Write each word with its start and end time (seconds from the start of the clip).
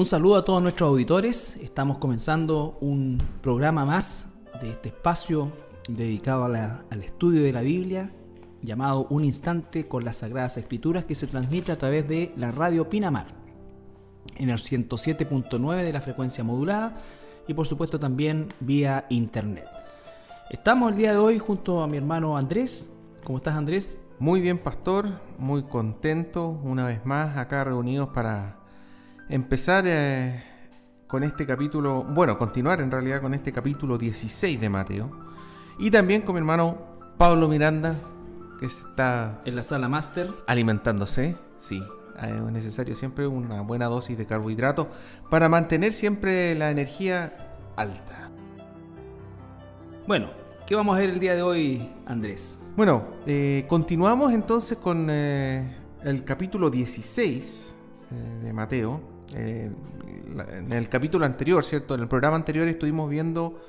Un 0.00 0.06
saludo 0.06 0.36
a 0.36 0.44
todos 0.46 0.62
nuestros 0.62 0.88
auditores. 0.88 1.56
Estamos 1.56 1.98
comenzando 1.98 2.78
un 2.80 3.22
programa 3.42 3.84
más 3.84 4.28
de 4.62 4.70
este 4.70 4.88
espacio 4.88 5.52
dedicado 5.90 6.46
al 6.46 7.02
estudio 7.02 7.42
de 7.42 7.52
la 7.52 7.60
Biblia, 7.60 8.10
llamado 8.62 9.06
Un 9.10 9.26
Instante 9.26 9.88
con 9.88 10.02
las 10.02 10.16
Sagradas 10.16 10.56
Escrituras, 10.56 11.04
que 11.04 11.14
se 11.14 11.26
transmite 11.26 11.70
a 11.70 11.76
través 11.76 12.08
de 12.08 12.32
la 12.38 12.50
radio 12.50 12.88
Pinamar, 12.88 13.26
en 14.36 14.48
el 14.48 14.56
107.9 14.58 15.84
de 15.84 15.92
la 15.92 16.00
frecuencia 16.00 16.42
modulada 16.42 17.02
y 17.46 17.52
por 17.52 17.66
supuesto 17.66 18.00
también 18.00 18.54
vía 18.60 19.04
internet. 19.10 19.68
Estamos 20.48 20.92
el 20.92 20.96
día 20.96 21.12
de 21.12 21.18
hoy 21.18 21.38
junto 21.38 21.82
a 21.82 21.86
mi 21.86 21.98
hermano 21.98 22.38
Andrés. 22.38 22.90
¿Cómo 23.22 23.36
estás 23.36 23.54
Andrés? 23.54 24.00
Muy 24.18 24.40
bien, 24.40 24.56
pastor, 24.56 25.20
muy 25.36 25.64
contento 25.64 26.58
una 26.64 26.86
vez 26.86 27.04
más 27.04 27.36
acá 27.36 27.64
reunidos 27.64 28.08
para 28.14 28.59
empezar 29.30 29.84
eh, 29.86 30.42
con 31.06 31.22
este 31.22 31.46
capítulo, 31.46 32.02
bueno, 32.02 32.36
continuar 32.36 32.80
en 32.80 32.90
realidad 32.90 33.22
con 33.22 33.32
este 33.32 33.52
capítulo 33.52 33.96
16 33.96 34.60
de 34.60 34.68
Mateo. 34.68 35.10
Y 35.78 35.90
también 35.90 36.22
con 36.22 36.34
mi 36.34 36.40
hermano 36.40 36.78
Pablo 37.16 37.48
Miranda, 37.48 37.96
que 38.58 38.66
está... 38.66 39.40
En 39.44 39.56
la 39.56 39.62
sala 39.62 39.88
máster. 39.88 40.30
Alimentándose, 40.46 41.36
sí. 41.58 41.82
Es 42.20 42.52
necesario 42.52 42.94
siempre 42.94 43.26
una 43.26 43.62
buena 43.62 43.86
dosis 43.86 44.18
de 44.18 44.26
carbohidratos 44.26 44.88
para 45.30 45.48
mantener 45.48 45.94
siempre 45.94 46.54
la 46.54 46.70
energía 46.70 47.56
alta. 47.76 48.30
Bueno, 50.06 50.28
¿qué 50.66 50.74
vamos 50.74 50.96
a 50.96 51.00
ver 51.00 51.10
el 51.10 51.20
día 51.20 51.34
de 51.34 51.42
hoy, 51.42 51.88
Andrés? 52.04 52.58
Bueno, 52.76 53.04
eh, 53.26 53.64
continuamos 53.68 54.32
entonces 54.32 54.76
con 54.76 55.06
eh, 55.08 55.76
el 56.02 56.24
capítulo 56.24 56.68
16 56.68 57.76
de 58.42 58.52
Mateo 58.52 59.19
en 59.34 60.72
el 60.72 60.88
capítulo 60.88 61.26
anterior, 61.26 61.64
¿cierto? 61.64 61.94
En 61.94 62.00
el 62.00 62.08
programa 62.08 62.36
anterior 62.36 62.66
estuvimos 62.68 63.10
viendo 63.10 63.60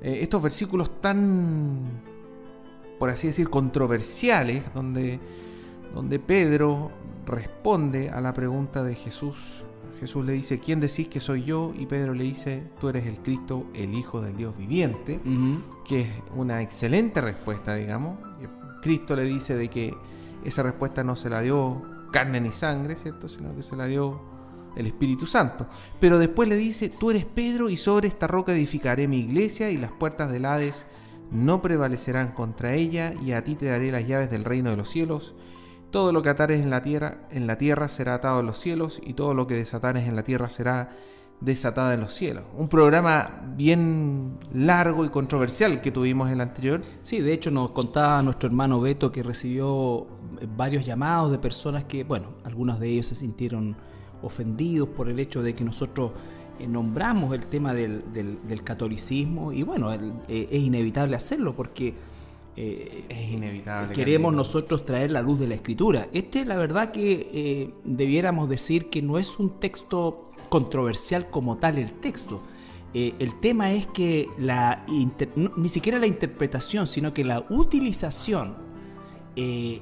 eh, 0.00 0.18
estos 0.22 0.42
versículos 0.42 1.00
tan, 1.00 2.02
por 2.98 3.10
así 3.10 3.28
decir, 3.28 3.48
controversiales, 3.48 4.62
donde, 4.74 5.20
donde 5.94 6.18
Pedro 6.18 6.90
responde 7.26 8.10
a 8.10 8.20
la 8.20 8.32
pregunta 8.32 8.82
de 8.82 8.94
Jesús. 8.94 9.62
Jesús 10.00 10.24
le 10.24 10.32
dice, 10.32 10.58
¿quién 10.58 10.80
decís 10.80 11.06
que 11.06 11.20
soy 11.20 11.44
yo? 11.44 11.72
Y 11.78 11.86
Pedro 11.86 12.12
le 12.14 12.24
dice, 12.24 12.64
tú 12.80 12.88
eres 12.88 13.06
el 13.06 13.18
Cristo, 13.18 13.66
el 13.72 13.94
Hijo 13.94 14.20
del 14.20 14.36
Dios 14.36 14.56
viviente, 14.58 15.20
que 15.86 16.00
es 16.00 16.08
una 16.34 16.60
excelente 16.60 17.20
respuesta, 17.20 17.76
digamos. 17.76 18.18
Cristo 18.82 19.14
le 19.14 19.22
dice 19.22 19.56
de 19.56 19.68
que 19.68 19.94
esa 20.44 20.64
respuesta 20.64 21.04
no 21.04 21.14
se 21.14 21.30
la 21.30 21.40
dio 21.40 21.80
carne 22.10 22.40
ni 22.40 22.50
sangre, 22.50 22.96
¿cierto? 22.96 23.28
Sino 23.28 23.54
que 23.54 23.62
se 23.62 23.76
la 23.76 23.86
dio 23.86 24.31
el 24.76 24.86
Espíritu 24.86 25.26
Santo. 25.26 25.66
Pero 26.00 26.18
después 26.18 26.48
le 26.48 26.56
dice, 26.56 26.88
tú 26.88 27.10
eres 27.10 27.24
Pedro 27.24 27.70
y 27.70 27.76
sobre 27.76 28.08
esta 28.08 28.26
roca 28.26 28.52
edificaré 28.52 29.08
mi 29.08 29.20
iglesia 29.20 29.70
y 29.70 29.76
las 29.76 29.92
puertas 29.92 30.30
del 30.32 30.44
Hades 30.44 30.86
no 31.30 31.62
prevalecerán 31.62 32.32
contra 32.32 32.74
ella 32.74 33.14
y 33.24 33.32
a 33.32 33.42
ti 33.42 33.54
te 33.54 33.66
daré 33.66 33.90
las 33.90 34.06
llaves 34.06 34.30
del 34.30 34.44
reino 34.44 34.70
de 34.70 34.76
los 34.76 34.90
cielos. 34.90 35.34
Todo 35.90 36.12
lo 36.12 36.22
que 36.22 36.28
atares 36.28 36.62
en 36.62 36.70
la 36.70 36.82
tierra, 36.82 37.28
en 37.30 37.46
la 37.46 37.58
tierra 37.58 37.88
será 37.88 38.14
atado 38.14 38.40
en 38.40 38.46
los 38.46 38.58
cielos 38.58 39.00
y 39.04 39.14
todo 39.14 39.34
lo 39.34 39.46
que 39.46 39.54
desatares 39.54 40.08
en 40.08 40.16
la 40.16 40.22
tierra 40.22 40.48
será 40.48 40.96
desatada 41.40 41.92
en 41.94 42.00
los 42.00 42.14
cielos. 42.14 42.44
Un 42.56 42.68
programa 42.68 43.42
bien 43.56 44.38
largo 44.52 45.04
y 45.04 45.08
controversial 45.08 45.80
que 45.80 45.90
tuvimos 45.90 46.30
el 46.30 46.40
anterior. 46.40 46.82
Sí, 47.02 47.20
de 47.20 47.32
hecho 47.32 47.50
nos 47.50 47.72
contaba 47.72 48.22
nuestro 48.22 48.48
hermano 48.48 48.80
Beto 48.80 49.10
que 49.10 49.22
recibió 49.22 50.06
varios 50.56 50.86
llamados 50.86 51.30
de 51.32 51.38
personas 51.38 51.84
que, 51.84 52.04
bueno, 52.04 52.28
algunos 52.44 52.78
de 52.78 52.88
ellos 52.88 53.08
se 53.08 53.16
sintieron 53.16 53.76
ofendidos 54.22 54.88
por 54.88 55.08
el 55.08 55.18
hecho 55.18 55.42
de 55.42 55.54
que 55.54 55.64
nosotros 55.64 56.12
eh, 56.58 56.66
nombramos 56.66 57.34
el 57.34 57.46
tema 57.46 57.74
del, 57.74 58.02
catolicismo 58.62 59.52
y 59.52 59.62
bueno, 59.62 59.92
eh, 59.92 60.48
es 60.50 60.62
inevitable 60.62 61.16
hacerlo 61.16 61.56
porque 61.56 61.94
eh, 62.56 63.04
es 63.08 63.32
inevitable. 63.32 63.94
Queremos 63.94 64.32
nosotros 64.32 64.84
traer 64.84 65.10
la 65.10 65.22
luz 65.22 65.40
de 65.40 65.48
la 65.48 65.54
escritura. 65.54 66.08
Este, 66.12 66.44
la 66.44 66.56
verdad 66.56 66.92
que 66.92 67.72
debiéramos 67.84 68.48
decir 68.48 68.90
que 68.90 69.02
no 69.02 69.18
es 69.18 69.38
un 69.38 69.58
texto 69.58 70.30
controversial 70.50 71.30
como 71.30 71.56
tal 71.56 71.78
el 71.78 71.92
texto. 71.94 72.42
el 72.92 73.40
tema 73.40 73.72
es 73.72 73.86
que 73.86 74.28
la 74.38 74.84
ni 75.56 75.68
siquiera 75.70 75.98
la 75.98 76.06
interpretación, 76.06 76.86
sino 76.86 77.14
que 77.14 77.24
la 77.24 77.46
utilización 77.48 78.54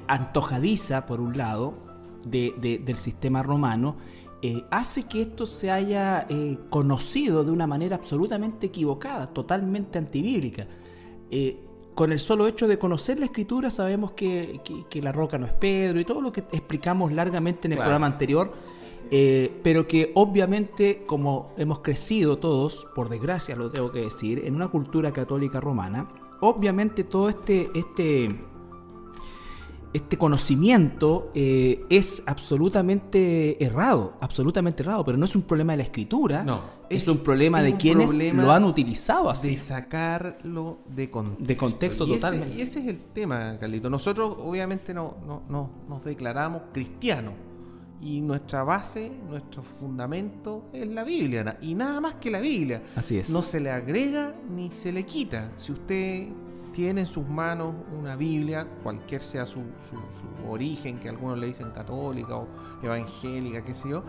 antojadiza, 0.07 1.07
por 1.07 1.21
un 1.21 1.37
lado, 1.37 1.75
del 2.25 2.97
sistema 2.97 3.43
romano, 3.43 3.97
eh, 4.43 4.65
hace 4.71 5.07
que 5.07 5.21
esto 5.21 5.45
se 5.45 5.71
haya 5.71 6.27
eh, 6.31 6.57
conocido 6.71 7.45
de 7.45 7.51
una 7.51 7.67
manera 7.67 7.97
absolutamente 7.97 8.69
equivocada, 8.69 9.27
totalmente 9.27 9.99
antibíblica. 9.99 10.67
Eh, 11.31 11.59
con 11.95 12.11
el 12.13 12.19
solo 12.19 12.47
hecho 12.47 12.67
de 12.67 12.79
conocer 12.79 13.19
la 13.19 13.27
escritura 13.27 13.71
sabemos 13.71 14.13
que, 14.13 14.61
la 14.95 15.13
roca 15.13 15.37
no 15.37 15.45
es 15.45 15.53
Pedro 15.53 16.01
y 16.01 16.05
todo 16.07 16.23
lo 16.23 16.33
que 16.33 16.41
explicamos 16.53 17.13
largamente 17.13 17.69
en 17.69 17.73
el 17.73 17.79
programa 17.79 18.07
anterior, 18.07 18.53
pero 19.11 19.87
que 19.87 20.13
obviamente 20.15 21.03
como 21.05 21.53
hemos 21.59 21.81
crecido 21.81 22.39
todos, 22.39 22.87
por 22.95 23.11
desgracia 23.11 23.55
lo 23.55 23.71
tengo 23.71 23.93
que 23.93 24.01
decir, 24.01 24.43
en 24.47 24.55
una 24.55 24.69
cultura 24.69 25.13
católica 25.13 25.61
romana, 25.61 26.09
obviamente 26.41 27.05
todo 27.05 27.29
este, 27.29 27.69
este 27.75 28.35
este 29.93 30.17
conocimiento 30.17 31.31
eh, 31.35 31.85
es 31.91 32.23
absolutamente 32.27 33.63
errado, 33.65 34.15
absolutamente 34.21 34.83
errado, 34.83 35.05
pero 35.05 35.19
no 35.19 35.25
es 35.25 35.35
un 35.35 35.43
problema 35.43 35.73
de 35.73 35.79
la 35.79 35.83
escritura, 35.85 36.45
no, 36.45 36.63
es, 36.89 37.09
un 37.09 37.19
problema 37.19 37.63
de 37.63 37.77
quienes 37.77 38.17
lo 38.35 38.53
han 38.53 38.65
utilizado 38.65 39.31
así. 39.31 39.51
De 39.51 39.57
sacarlo 39.57 40.79
de 40.87 41.11
contexto. 41.11 41.45
De 41.45 41.57
contexto 41.57 42.07
y 42.07 42.15
totalmente. 42.15 42.49
Ese, 42.51 42.59
y 42.59 42.63
ese 42.63 42.81
es 42.81 42.87
el 42.87 43.01
tema, 43.13 43.59
Carlito. 43.59 43.91
Nosotros 43.91 44.37
obviamente 44.39 44.95
no, 44.95 45.17
no, 45.27 45.43
no, 45.49 45.71
nos 45.89 46.05
declaramos 46.05 46.63
cristianos 46.73 47.35
y 48.01 48.21
nuestra 48.21 48.65
base, 48.65 49.13
nuestro 49.29 49.63
fundamento 49.63 50.65
es 50.73 50.87
la 50.89 51.05
Biblia 51.05 51.59
y 51.61 51.75
nada 51.75 52.01
más 52.01 52.15
que 52.15 52.31
la 52.31 52.41
Biblia. 52.41 52.83
Así 52.97 53.19
es. 53.19 53.29
No 53.31 53.43
se 53.43 53.61
le 53.61 53.71
agrega 53.71 54.35
ni 54.55 54.71
se 54.71 54.93
le 54.93 55.05
quita. 55.05 55.53
Si 55.57 55.73
usted 55.73 56.29
tiene 56.81 57.03
en 57.03 57.07
sus 57.07 57.29
manos 57.29 57.75
una 57.93 58.17
Biblia, 58.17 58.67
cualquier 58.83 59.21
sea 59.21 59.45
su, 59.45 59.63
origen, 60.49 60.99
que 60.99 61.11
algunos 61.11 61.39
le 61.39 61.49
dicen 61.49 61.73
católica 61.73 62.39
o 62.39 62.49
evangélica, 62.83 63.63
qué 63.63 63.75
sé 63.75 63.91
yo, 63.91 64.03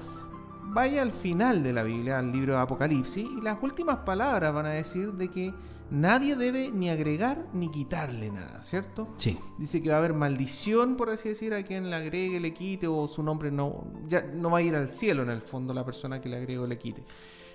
vaya 0.68 1.02
al 1.02 1.12
final 1.12 1.64
de 1.64 1.74
la 1.74 1.84
Biblia, 1.84 2.20
al 2.20 2.32
libro 2.32 2.54
de 2.54 2.62
Apocalipsis, 2.62 3.28
y 3.30 3.42
las 3.42 3.62
últimas 3.62 3.98
palabras 3.98 4.54
van 4.54 4.68
a 4.68 4.70
decir 4.70 5.12
de 5.12 5.28
que 5.28 5.54
nadie 5.90 6.38
debe 6.38 6.72
ni 6.72 6.90
agregar 6.90 7.46
ni 7.52 7.70
quitarle 7.70 8.32
nada, 8.32 8.64
¿cierto? 8.64 9.10
Sí. 9.16 9.38
Dice 9.58 9.82
que 9.82 9.90
va 9.90 9.96
a 9.96 9.98
haber 9.98 10.14
maldición, 10.14 10.96
por 10.96 11.10
así 11.10 11.28
decir, 11.28 11.54
a 11.54 11.64
quien 11.64 11.90
le 11.90 11.98
agregue, 11.98 12.40
le 12.40 12.54
quite, 12.54 12.88
o 12.88 13.06
su 13.10 13.22
nombre 13.22 13.52
no, 13.52 13.84
ya 14.08 14.22
no 14.22 14.50
va 14.50 14.60
a 14.60 14.62
ir 14.62 14.78
al 14.78 14.88
cielo 14.88 15.24
en 15.24 15.30
el 15.30 15.42
fondo 15.42 15.74
la 15.74 15.84
persona 15.84 16.22
que 16.22 16.30
le 16.30 16.38
agregue 16.38 16.60
o 16.60 16.68
le 16.68 16.78
quite. 16.78 17.04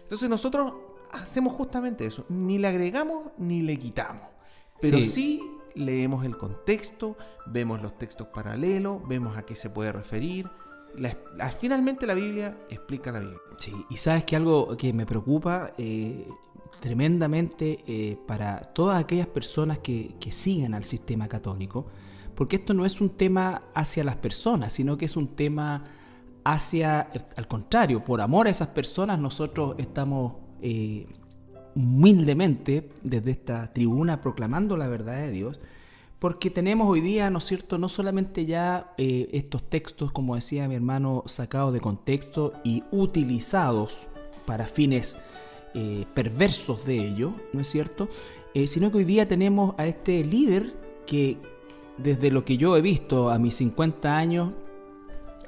Entonces 0.03 0.28
nosotros 0.28 0.75
hacemos 1.10 1.55
justamente 1.55 2.05
eso, 2.05 2.26
ni 2.28 2.59
le 2.59 2.69
agregamos 2.69 3.31
ni 3.38 3.62
le 3.62 3.78
quitamos. 3.78 4.35
Pero 4.81 5.00
sí. 5.03 5.42
leemos 5.75 6.25
el 6.25 6.37
contexto, 6.37 7.16
vemos 7.47 7.82
los 7.82 7.97
textos 7.98 8.28
paralelos, 8.28 9.06
vemos 9.09 9.37
a 9.37 9.42
qué 9.42 9.54
se 9.54 9.70
puede 9.70 9.92
referir. 9.92 10.48
finalmente 11.59 12.06
la 12.06 12.14
Biblia 12.14 12.59
explica 12.69 13.12
la 13.12 13.20
Biblia. 13.20 13.38
Sí, 13.59 13.72
y 13.91 13.97
sabes 13.97 14.25
que 14.25 14.37
algo 14.37 14.76
que 14.76 14.92
me 14.92 15.06
preocupa 15.06 15.72
eh, 15.78 16.28
tremendamente 16.81 17.78
eh, 17.87 18.19
para 18.26 18.60
todas 18.60 19.03
aquellas 19.03 19.26
personas 19.26 19.78
que, 19.78 20.14
que 20.20 20.31
sigan 20.32 20.75
al 20.75 20.84
sistema 20.84 21.28
católico, 21.28 21.87
porque 22.34 22.56
esto 22.56 22.75
no 22.75 22.84
es 22.84 23.00
un 23.00 23.10
tema 23.10 23.62
hacia 23.75 24.04
las 24.04 24.16
personas, 24.16 24.72
sino 24.72 24.97
que 24.98 25.06
es 25.06 25.16
un 25.16 25.28
tema 25.28 25.84
hacia, 26.47 27.00
al 27.37 27.48
contrario, 27.48 28.04
por 28.04 28.20
amor 28.20 28.47
a 28.47 28.50
esas 28.50 28.69
personas 28.69 29.19
nosotros 29.19 29.75
estamos 29.78 30.34
eh, 30.62 31.06
humildemente 31.76 32.88
desde 33.02 33.31
esta 33.31 33.73
tribuna 33.73 34.23
proclamando 34.23 34.76
la 34.76 34.88
verdad 34.88 35.19
de 35.19 35.31
Dios, 35.31 35.61
porque 36.19 36.49
tenemos 36.50 36.88
hoy 36.88 37.02
día, 37.02 37.28
¿no 37.28 37.38
es 37.38 37.44
cierto?, 37.44 37.76
no 37.76 37.90
solamente 37.90 38.46
ya 38.46 38.94
eh, 38.96 39.28
estos 39.32 39.62
textos, 39.62 40.11
como 40.11 40.34
decía 40.34 40.67
mi 40.67 40.75
hermano, 40.75 41.23
sacados 41.26 41.75
de 41.75 41.81
contexto 41.81 42.55
y 42.64 42.82
utilizados 42.90 44.08
para 44.46 44.64
fines 44.64 45.19
eh, 45.75 46.06
perversos 46.14 46.87
de 46.87 47.06
ello, 47.06 47.34
¿no 47.52 47.61
es 47.61 47.69
cierto?, 47.69 48.08
eh, 48.55 48.67
sino 48.67 48.90
que 48.90 48.99
hoy 48.99 49.05
día 49.05 49.28
tenemos 49.28 49.75
a 49.76 49.87
este 49.87 50.25
líder 50.25 50.75
que 51.06 51.37
desde 51.99 52.31
lo 52.31 52.46
que 52.46 52.56
yo 52.56 52.75
he 52.76 52.81
visto 52.81 53.28
a 53.28 53.38
mis 53.38 53.56
50 53.56 54.17
años, 54.17 54.52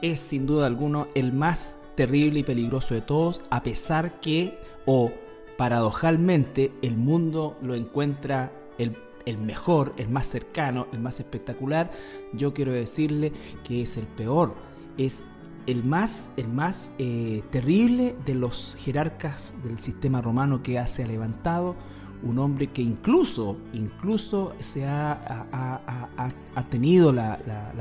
es 0.03 0.21
sin 0.21 0.47
duda 0.47 0.67
alguna 0.67 1.07
el 1.15 1.33
más 1.33 1.81
terrible 1.97 2.41
y 2.41 2.43
peligroso 2.45 2.95
de 2.95 3.01
todos, 3.01 3.41
a 3.51 3.63
pesar 3.63 4.21
que, 4.21 4.59
o 4.85 5.11
paradojalmente 5.59 6.71
el 6.83 6.97
mundo 6.97 7.57
lo 7.61 7.75
encuentra 7.75 8.53
el, 8.79 9.39
mejor, 9.39 9.93
el 9.99 10.09
más 10.09 10.27
cercano, 10.27 10.87
el 10.93 11.01
más 11.01 11.19
espectacular, 11.19 11.91
yo 12.33 12.55
quiero 12.55 12.73
decirle 12.73 13.33
que 13.65 13.83
es 13.83 13.97
el 13.99 14.07
peor. 14.07 14.55
Es 14.97 15.25
el 15.67 15.83
más, 15.83 16.31
el 16.37 16.49
más 16.49 16.93
eh, 16.99 17.43
terrible 17.51 18.15
de 18.25 18.37
los 18.37 18.79
jerarcas 18.81 19.53
del 19.65 19.81
sistema 19.81 20.23
romano 20.23 20.63
que 20.63 20.83
se 20.87 21.03
ha 21.03 21.07
levantado, 21.09 21.75
un 22.23 22.39
hombre 22.39 22.69
que 22.69 22.81
incluso, 22.81 23.57
incluso 23.73 24.55
se 24.61 24.87
ha, 24.87 25.47
ha, 25.53 26.63
tenido 26.71 27.13
la, 27.13 27.37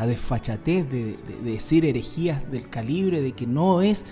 desfachatez 0.07 0.89
de, 0.89 1.19
decir 1.43 1.85
herejías 1.85 2.51
del 2.51 2.69
calibre 2.69 3.21
de 3.21 3.33
que 3.33 3.45
no 3.45 3.81
es 3.81 4.03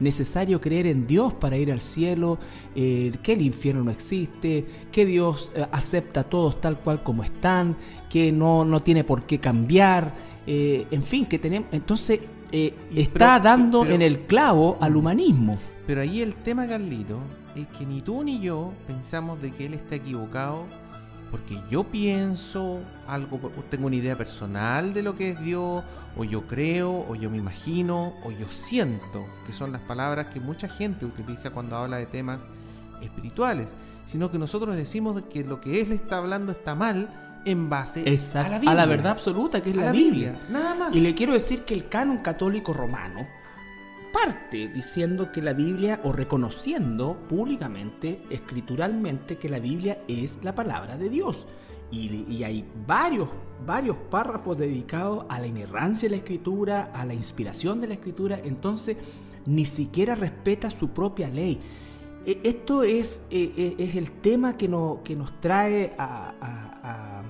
necesario 0.00 0.60
creer 0.60 0.86
en 0.86 1.06
Dios 1.06 1.34
para 1.34 1.56
ir 1.56 1.72
al 1.72 1.80
cielo, 1.80 2.38
eh, 2.74 3.12
que 3.22 3.32
el 3.32 3.42
infierno 3.42 3.84
no 3.84 3.90
existe, 3.90 4.64
que 4.90 5.06
Dios 5.06 5.52
eh, 5.54 5.66
acepta 5.72 6.20
a 6.20 6.24
todos 6.24 6.60
tal 6.60 6.78
cual 6.80 7.02
como 7.02 7.22
están, 7.22 7.76
que 8.08 8.32
no, 8.32 8.64
no 8.64 8.80
tiene 8.80 9.04
por 9.04 9.24
qué 9.24 9.38
cambiar, 9.38 10.14
eh, 10.46 10.86
en 10.90 11.02
fin, 11.02 11.26
que 11.26 11.38
tenemos... 11.38 11.68
Entonces 11.72 12.20
está 12.94 13.40
dando 13.40 13.84
en 13.84 14.00
el 14.00 14.20
clavo 14.20 14.78
al 14.80 14.96
humanismo. 14.96 15.58
Pero 15.86 16.00
ahí 16.00 16.22
el 16.22 16.34
tema, 16.34 16.66
Carlito, 16.66 17.18
es 17.54 17.66
que 17.68 17.84
ni 17.84 18.00
tú 18.00 18.22
ni 18.22 18.40
yo 18.40 18.72
pensamos 18.86 19.42
de 19.42 19.50
que 19.50 19.66
él 19.66 19.74
está 19.74 19.96
equivocado 19.96 20.66
porque 21.30 21.58
yo 21.70 21.84
pienso 21.84 22.80
algo, 23.06 23.38
tengo 23.70 23.86
una 23.86 23.96
idea 23.96 24.16
personal 24.16 24.94
de 24.94 25.02
lo 25.02 25.14
que 25.16 25.30
es 25.30 25.40
Dios, 25.40 25.82
o 26.16 26.24
yo 26.24 26.46
creo, 26.46 27.04
o 27.08 27.14
yo 27.14 27.30
me 27.30 27.36
imagino, 27.36 28.14
o 28.24 28.30
yo 28.30 28.48
siento, 28.48 29.26
que 29.46 29.52
son 29.52 29.72
las 29.72 29.82
palabras 29.82 30.28
que 30.28 30.40
mucha 30.40 30.68
gente 30.68 31.04
utiliza 31.04 31.50
cuando 31.50 31.76
habla 31.76 31.96
de 31.98 32.06
temas 32.06 32.46
espirituales, 33.02 33.74
sino 34.06 34.30
que 34.30 34.38
nosotros 34.38 34.76
decimos 34.76 35.20
que 35.30 35.44
lo 35.44 35.60
que 35.60 35.80
él 35.80 35.92
está 35.92 36.18
hablando 36.18 36.52
está 36.52 36.74
mal 36.74 37.08
en 37.44 37.68
base 37.68 38.00
a 38.00 38.48
la 38.48 38.58
Biblia. 38.58 38.70
A 38.70 38.74
la 38.74 38.86
verdad 38.86 39.12
absoluta 39.12 39.62
que 39.62 39.70
es 39.70 39.76
la, 39.76 39.92
Biblia. 39.92 40.38
Nada 40.48 40.74
más. 40.74 40.94
Y 40.94 41.00
le 41.00 41.14
quiero 41.14 41.32
decir 41.32 41.64
que 41.64 41.74
el 41.74 41.88
canon 41.88 42.18
católico 42.18 42.72
romano 42.72 43.26
parte 44.16 44.68
diciendo 44.68 45.30
que 45.30 45.42
la 45.42 45.52
Biblia 45.52 46.00
o 46.04 46.12
reconociendo 46.12 47.18
públicamente, 47.28 48.22
escrituralmente, 48.30 49.36
que 49.36 49.50
la 49.50 49.58
Biblia 49.58 50.02
es 50.08 50.38
la 50.42 50.54
palabra 50.54 50.96
de 50.96 51.10
Dios. 51.10 51.46
Y, 51.90 52.42
hay 52.42 52.64
varios, 52.86 53.28
varios 53.66 53.96
párrafos 54.10 54.56
dedicados 54.56 55.26
a 55.28 55.38
la 55.38 55.46
inerrancia 55.46 56.08
de 56.08 56.16
la 56.16 56.22
escritura, 56.22 56.90
a 56.94 57.04
la 57.04 57.12
inspiración 57.12 57.78
de 57.78 57.88
la 57.88 57.94
escritura. 57.94 58.40
Entonces, 58.42 58.96
ni 59.44 59.66
siquiera 59.66 60.14
respeta 60.14 60.70
su 60.70 60.88
propia 60.90 61.28
ley. 61.28 61.60
E, 62.24 62.40
esto 62.42 62.84
es, 62.84 63.26
e, 63.30 63.52
e, 63.78 63.84
es 63.84 63.96
el 63.96 64.10
tema 64.12 64.56
que, 64.56 64.66
que 65.04 65.14
nos 65.14 65.40
trae 65.40 65.94
a, 65.98 67.22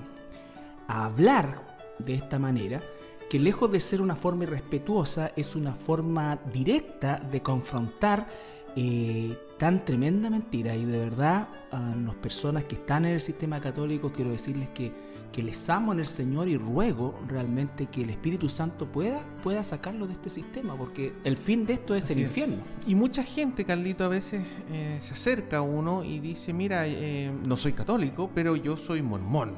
a 0.87 1.05
hablar 1.05 1.77
de 1.99 2.13
esta 2.13 2.39
manera 2.39 2.81
que 3.29 3.39
lejos 3.39 3.71
de 3.71 3.79
ser 3.79 4.01
una 4.01 4.15
forma 4.15 4.43
irrespetuosa, 4.43 5.31
es 5.35 5.55
una 5.55 5.73
forma 5.73 6.39
directa 6.53 7.19
de 7.31 7.41
confrontar 7.41 8.27
eh, 8.75 9.37
tan 9.57 9.83
tremenda 9.83 10.29
mentira. 10.29 10.75
Y 10.75 10.85
de 10.85 10.99
verdad, 10.99 11.49
a 11.71 11.95
las 11.95 12.15
personas 12.15 12.63
que 12.65 12.75
están 12.75 13.05
en 13.05 13.13
el 13.13 13.21
sistema 13.21 13.59
católico, 13.59 14.11
quiero 14.13 14.31
decirles 14.31 14.69
que, 14.69 14.93
que 15.31 15.43
les 15.43 15.69
amo 15.69 15.93
en 15.93 15.99
el 15.99 16.05
Señor 16.05 16.47
y 16.47 16.57
ruego 16.57 17.19
realmente 17.27 17.87
que 17.87 18.03
el 18.03 18.11
Espíritu 18.11 18.47
Santo 18.47 18.85
pueda, 18.85 19.21
pueda 19.43 19.63
sacarlo 19.63 20.07
de 20.07 20.13
este 20.13 20.29
sistema, 20.29 20.77
porque 20.77 21.13
el 21.23 21.35
fin 21.35 21.65
de 21.65 21.73
esto 21.73 21.95
es 21.95 22.09
el 22.11 22.19
infierno. 22.19 22.57
Y 22.85 22.95
mucha 22.95 23.23
gente, 23.23 23.65
Carlito, 23.65 24.05
a 24.05 24.09
veces 24.09 24.45
eh, 24.71 24.99
se 25.01 25.13
acerca 25.13 25.57
a 25.57 25.61
uno 25.61 26.03
y 26.03 26.19
dice, 26.19 26.53
mira, 26.53 26.87
eh, 26.87 27.31
no 27.45 27.57
soy 27.57 27.73
católico, 27.73 28.29
pero 28.33 28.55
yo 28.55 28.77
soy 28.77 29.01
mormón, 29.01 29.55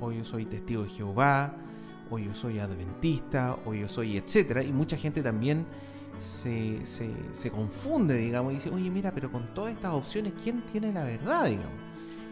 o 0.00 0.12
yo 0.12 0.24
soy 0.24 0.44
testigo 0.44 0.84
de 0.84 0.90
Jehová, 0.90 1.56
o 2.10 2.18
yo 2.18 2.34
soy 2.34 2.58
adventista, 2.58 3.56
o 3.64 3.74
yo 3.74 3.88
soy 3.88 4.16
etcétera, 4.16 4.62
y 4.62 4.72
mucha 4.72 4.96
gente 4.96 5.22
también 5.22 5.66
se, 6.20 6.84
se, 6.84 7.50
confunde, 7.50 8.14
digamos, 8.14 8.52
y 8.52 8.56
dice, 8.56 8.70
oye, 8.70 8.90
mira, 8.90 9.12
pero 9.12 9.30
con 9.30 9.54
todas 9.54 9.74
estas 9.74 9.94
opciones, 9.94 10.32
¿quién 10.42 10.62
tiene 10.62 10.92
la 10.92 11.04
verdad, 11.04 11.46
digamos? 11.46 11.80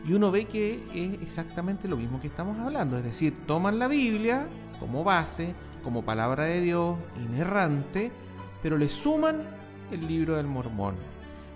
Y 0.04 0.12
uno 0.12 0.30
ve 0.30 0.44
que 0.44 0.82
es 0.94 1.22
exactamente 1.22 1.88
lo 1.88 1.96
mismo 1.96 2.20
que 2.20 2.28
estamos 2.28 2.58
hablando, 2.58 2.96
es 2.96 3.04
decir, 3.04 3.46
toman 3.46 3.78
la 3.78 3.88
Biblia 3.88 4.46
como 4.78 5.04
base, 5.04 5.54
como 5.82 6.04
palabra 6.04 6.44
de 6.44 6.60
Dios, 6.60 6.96
inerrante, 7.16 8.12
pero 8.62 8.78
le 8.78 8.88
suman 8.88 9.42
el 9.90 10.06
libro 10.06 10.36
del 10.36 10.46
mormón. 10.46 10.96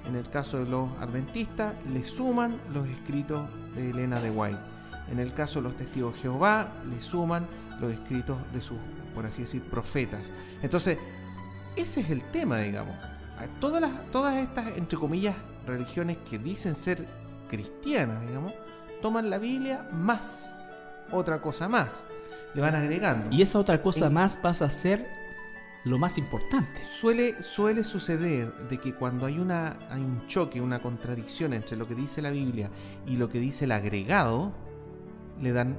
En 0.06 0.16
el 0.16 0.28
caso 0.30 0.58
de 0.58 0.70
los 0.70 0.90
adventistas, 1.00 1.74
le 1.92 2.04
suman 2.04 2.60
los 2.72 2.88
escritos 2.88 3.48
de 3.74 3.90
Elena 3.90 4.20
de 4.20 4.30
White. 4.30 4.58
En 5.10 5.18
el 5.18 5.34
caso 5.34 5.60
de 5.60 5.64
los 5.64 5.76
testigos 5.76 6.14
de 6.14 6.20
Jehová, 6.20 6.72
le 6.88 7.00
suman 7.00 7.46
los 7.80 7.92
escritos 7.92 8.38
de 8.52 8.60
sus, 8.60 8.78
por 9.14 9.26
así 9.26 9.42
decir, 9.42 9.62
profetas. 9.62 10.22
Entonces, 10.62 10.98
ese 11.76 12.00
es 12.00 12.10
el 12.10 12.22
tema, 12.30 12.58
digamos. 12.58 12.94
Todas, 13.58 13.80
las, 13.80 13.90
todas 14.12 14.36
estas, 14.36 14.76
entre 14.76 14.98
comillas, 14.98 15.34
religiones 15.66 16.18
que 16.28 16.38
dicen 16.38 16.74
ser 16.74 17.06
cristianas, 17.48 18.20
digamos, 18.26 18.52
toman 19.00 19.30
la 19.30 19.38
Biblia 19.38 19.88
más 19.92 20.54
otra 21.10 21.40
cosa 21.40 21.68
más. 21.68 21.88
Le 22.54 22.60
van 22.60 22.74
agregando. 22.74 23.28
Y 23.30 23.42
esa 23.42 23.58
otra 23.58 23.80
cosa 23.80 24.10
más 24.10 24.36
pasa 24.36 24.66
a 24.66 24.70
ser 24.70 25.06
lo 25.84 25.98
más 25.98 26.18
importante. 26.18 26.84
Suele, 26.84 27.42
suele 27.42 27.84
suceder 27.84 28.52
de 28.68 28.78
que 28.78 28.94
cuando 28.94 29.26
hay, 29.26 29.38
una, 29.38 29.78
hay 29.88 30.00
un 30.00 30.26
choque, 30.26 30.60
una 30.60 30.80
contradicción 30.80 31.54
entre 31.54 31.76
lo 31.76 31.86
que 31.86 31.94
dice 31.94 32.20
la 32.20 32.30
Biblia 32.30 32.70
y 33.06 33.16
lo 33.16 33.28
que 33.28 33.40
dice 33.40 33.64
el 33.64 33.72
agregado, 33.72 34.52
le 35.40 35.52
dan 35.52 35.78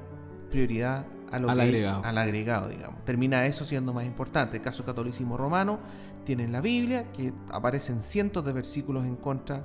prioridad 0.50 1.06
al, 1.32 1.48
agregado. 1.48 2.04
al 2.04 2.18
agregado, 2.18 2.68
digamos. 2.68 3.04
Termina 3.04 3.46
eso 3.46 3.64
siendo 3.64 3.92
más 3.92 4.04
importante. 4.04 4.58
El 4.58 4.62
caso 4.62 4.78
del 4.78 4.86
catolicismo 4.86 5.36
romano, 5.36 5.78
tienen 6.24 6.52
la 6.52 6.60
Biblia, 6.60 7.10
que 7.12 7.32
aparecen 7.50 8.02
cientos 8.02 8.44
de 8.44 8.52
versículos 8.52 9.04
en 9.04 9.16
contra 9.16 9.64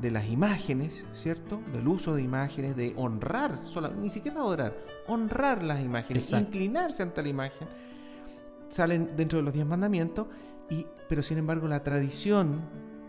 de 0.00 0.10
las 0.10 0.28
imágenes, 0.28 1.04
¿cierto? 1.12 1.60
Del 1.72 1.86
uso 1.88 2.14
de 2.14 2.22
imágenes, 2.22 2.76
de 2.76 2.92
honrar, 2.96 3.58
ni 3.96 4.10
siquiera 4.10 4.40
adorar, 4.40 4.76
honrar 5.06 5.62
las 5.62 5.82
imágenes, 5.82 6.30
inclinarse 6.32 7.02
ante 7.02 7.22
la 7.22 7.28
imagen. 7.28 7.68
Salen 8.70 9.16
dentro 9.16 9.38
de 9.38 9.44
los 9.44 9.54
diez 9.54 9.66
mandamientos, 9.66 10.26
y, 10.68 10.86
pero 11.08 11.22
sin 11.22 11.38
embargo 11.38 11.68
la 11.68 11.82
tradición, 11.82 12.60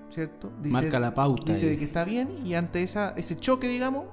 ¿cierto? 0.09 0.51
Marca 0.63 0.99
la 0.99 1.13
pauta. 1.13 1.53
Dice 1.53 1.77
que 1.77 1.85
está 1.85 2.05
bien, 2.05 2.45
y 2.45 2.53
ante 2.53 2.83
esa, 2.83 3.09
ese 3.17 3.35
choque, 3.35 3.67
digamos, 3.67 4.05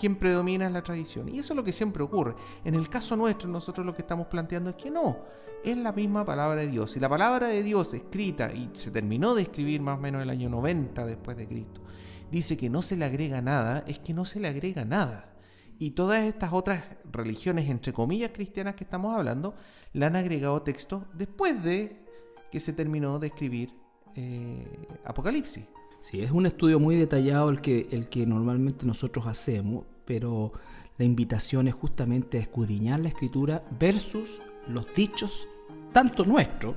quien 0.00 0.16
predomina 0.16 0.66
es 0.66 0.72
la 0.72 0.82
tradición. 0.82 1.28
Y 1.28 1.38
eso 1.38 1.52
es 1.52 1.56
lo 1.56 1.62
que 1.62 1.72
siempre 1.72 2.02
ocurre. 2.02 2.34
En 2.64 2.74
el 2.74 2.88
caso 2.88 3.16
nuestro, 3.16 3.48
nosotros 3.48 3.84
lo 3.84 3.94
que 3.94 4.02
estamos 4.02 4.26
planteando 4.28 4.70
es 4.70 4.76
que 4.76 4.90
no, 4.90 5.18
es 5.62 5.76
la 5.76 5.92
misma 5.92 6.24
palabra 6.24 6.60
de 6.60 6.68
Dios. 6.68 6.96
Y 6.96 7.00
la 7.00 7.08
palabra 7.08 7.48
de 7.48 7.62
Dios 7.62 7.92
escrita, 7.92 8.50
y 8.52 8.70
se 8.72 8.90
terminó 8.90 9.34
de 9.34 9.42
escribir 9.42 9.82
más 9.82 9.98
o 9.98 10.00
menos 10.00 10.22
el 10.22 10.30
año 10.30 10.48
90 10.48 11.04
después 11.04 11.36
de 11.36 11.46
Cristo, 11.46 11.82
dice 12.30 12.56
que 12.56 12.70
no 12.70 12.80
se 12.80 12.96
le 12.96 13.04
agrega 13.04 13.42
nada, 13.42 13.84
es 13.86 13.98
que 13.98 14.14
no 14.14 14.24
se 14.24 14.40
le 14.40 14.48
agrega 14.48 14.84
nada. 14.84 15.34
Y 15.78 15.92
todas 15.92 16.24
estas 16.24 16.52
otras 16.52 16.82
religiones, 17.10 17.68
entre 17.68 17.92
comillas, 17.92 18.30
cristianas 18.32 18.74
que 18.74 18.84
estamos 18.84 19.14
hablando, 19.14 19.54
le 19.92 20.06
han 20.06 20.16
agregado 20.16 20.62
textos 20.62 21.04
después 21.14 21.62
de 21.62 22.06
que 22.50 22.60
se 22.60 22.72
terminó 22.72 23.18
de 23.18 23.28
escribir 23.28 23.74
eh, 24.14 24.66
Apocalipsis. 25.04 25.64
Sí, 26.00 26.22
es 26.22 26.30
un 26.30 26.46
estudio 26.46 26.80
muy 26.80 26.96
detallado 26.96 27.50
el 27.50 27.60
que, 27.60 27.86
el 27.90 28.08
que 28.08 28.24
normalmente 28.24 28.86
nosotros 28.86 29.26
hacemos, 29.26 29.84
pero 30.06 30.52
la 30.96 31.04
invitación 31.04 31.68
es 31.68 31.74
justamente 31.74 32.38
a 32.38 32.40
escudriñar 32.40 33.00
la 33.00 33.08
escritura 33.08 33.62
versus 33.78 34.40
los 34.66 34.92
dichos, 34.94 35.46
tanto 35.92 36.24
nuestros 36.24 36.74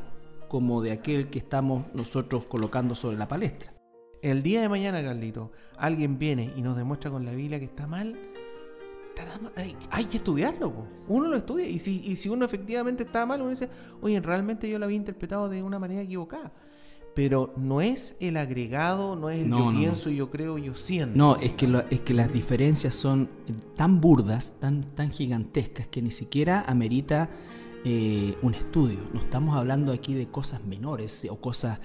como 0.49 0.81
de 0.81 0.91
aquel 0.91 1.29
que 1.29 1.39
estamos 1.39 1.85
nosotros 1.93 2.45
colocando 2.45 2.95
sobre 2.95 3.17
la 3.17 3.29
palestra. 3.29 3.73
El 4.21 4.43
día 4.43 4.61
de 4.61 4.67
mañana, 4.67 5.01
Carlito, 5.01 5.53
alguien 5.77 6.19
viene 6.19 6.51
y 6.57 6.61
nos 6.61 6.75
demuestra 6.75 7.09
con 7.09 7.25
la 7.25 7.31
Biblia 7.31 7.59
que 7.59 7.65
está 7.65 7.87
mal, 7.87 8.17
hay, 9.89 10.05
que 10.05 10.17
estudiarlo. 10.17 10.73
Uno 11.07 11.29
lo 11.29 11.37
estudia 11.37 11.65
y 11.65 11.79
si, 11.79 12.03
y 12.05 12.17
si 12.17 12.27
uno 12.27 12.43
efectivamente 12.43 13.03
está 13.03 13.25
mal, 13.25 13.39
uno 13.39 13.51
dice, 13.51 13.69
oye, 14.01 14.19
realmente 14.19 14.69
yo 14.69 14.79
lo 14.79 14.85
había 14.85 14.97
interpretado 14.97 15.47
de 15.47 15.63
una 15.63 15.79
manera 15.79 16.01
equivocada 16.01 16.51
pero 17.13 17.53
no 17.57 17.81
es 17.81 18.15
el 18.19 18.37
agregado, 18.37 19.15
no 19.15 19.29
es 19.29 19.41
el 19.41 19.49
yo 19.49 19.71
pienso, 19.71 20.09
yo 20.09 20.29
creo, 20.29 20.57
yo 20.57 20.75
siento. 20.75 21.17
No, 21.17 21.35
es 21.37 21.53
que, 21.53 21.83
es 21.89 21.99
que 22.01 22.13
las 22.13 22.31
diferencias 22.31 22.95
son 22.95 23.29
tan 23.75 24.01
burdas, 24.01 24.55
tan, 24.59 24.83
tan 24.95 25.11
gigantescas, 25.11 25.87
que 25.87 26.01
ni 26.01 26.11
siquiera 26.11 26.63
amerita 26.67 27.29
eh, 27.85 28.37
un 28.41 28.53
estudio. 28.53 28.99
No 29.13 29.19
estamos 29.19 29.55
hablando 29.55 29.91
aquí 29.91 30.13
de 30.13 30.27
cosas 30.27 30.63
menores 30.63 31.27
o 31.29 31.35
cosas 31.35 31.79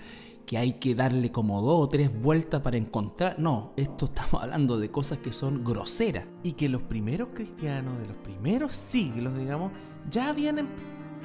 que 0.48 0.56
hay 0.56 0.74
que 0.74 0.94
darle 0.94 1.30
como 1.30 1.60
dos 1.60 1.78
o 1.78 1.88
tres 1.90 2.10
vueltas 2.22 2.62
para 2.62 2.78
encontrar. 2.78 3.38
No, 3.38 3.74
esto 3.76 4.06
estamos 4.06 4.42
hablando 4.42 4.78
de 4.78 4.90
cosas 4.90 5.18
que 5.18 5.30
son 5.30 5.62
groseras. 5.62 6.24
Y 6.42 6.52
que 6.52 6.70
los 6.70 6.80
primeros 6.80 7.28
cristianos 7.34 8.00
de 8.00 8.06
los 8.06 8.16
primeros 8.16 8.74
siglos, 8.74 9.36
digamos, 9.36 9.72
ya 10.08 10.30
habían 10.30 10.60
em, 10.60 10.68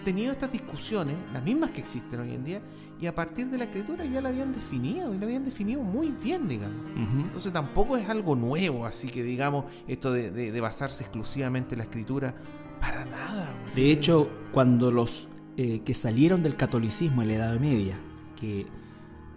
tenido 0.04 0.34
estas 0.34 0.52
discusiones, 0.52 1.16
las 1.32 1.42
mismas 1.42 1.72
que 1.72 1.80
existen 1.80 2.20
hoy 2.20 2.34
en 2.34 2.44
día, 2.44 2.62
y 3.00 3.08
a 3.08 3.16
partir 3.16 3.48
de 3.48 3.58
la 3.58 3.66
escritura 3.66 4.06
ya 4.06 4.22
la 4.22 4.30
habían 4.30 4.54
definido 4.54 5.14
y 5.14 5.18
la 5.18 5.26
habían 5.26 5.44
definido 5.44 5.82
muy 5.82 6.12
bien, 6.12 6.48
digamos. 6.48 6.78
Entonces 6.96 7.52
tampoco 7.52 7.98
es 7.98 8.08
algo 8.08 8.36
nuevo, 8.36 8.86
así 8.86 9.10
que 9.10 9.24
digamos, 9.24 9.66
esto 9.88 10.12
de, 10.12 10.62
basarse 10.62 11.04
exclusivamente 11.04 11.76
en 11.76 11.80
la 11.80 11.84
escritura, 11.86 12.34
para 12.80 13.06
nada. 13.06 13.54
De 13.76 13.92
hecho, 13.92 14.30
cuando 14.52 14.92
los 14.92 15.28
eh, 15.58 15.82
que 15.84 15.94
salieron 15.94 16.44
del 16.44 16.56
catolicismo 16.56 17.22
en 17.22 17.28
la 17.30 17.34
Edad 17.36 17.60
Media, 17.60 18.00
que 18.40 18.66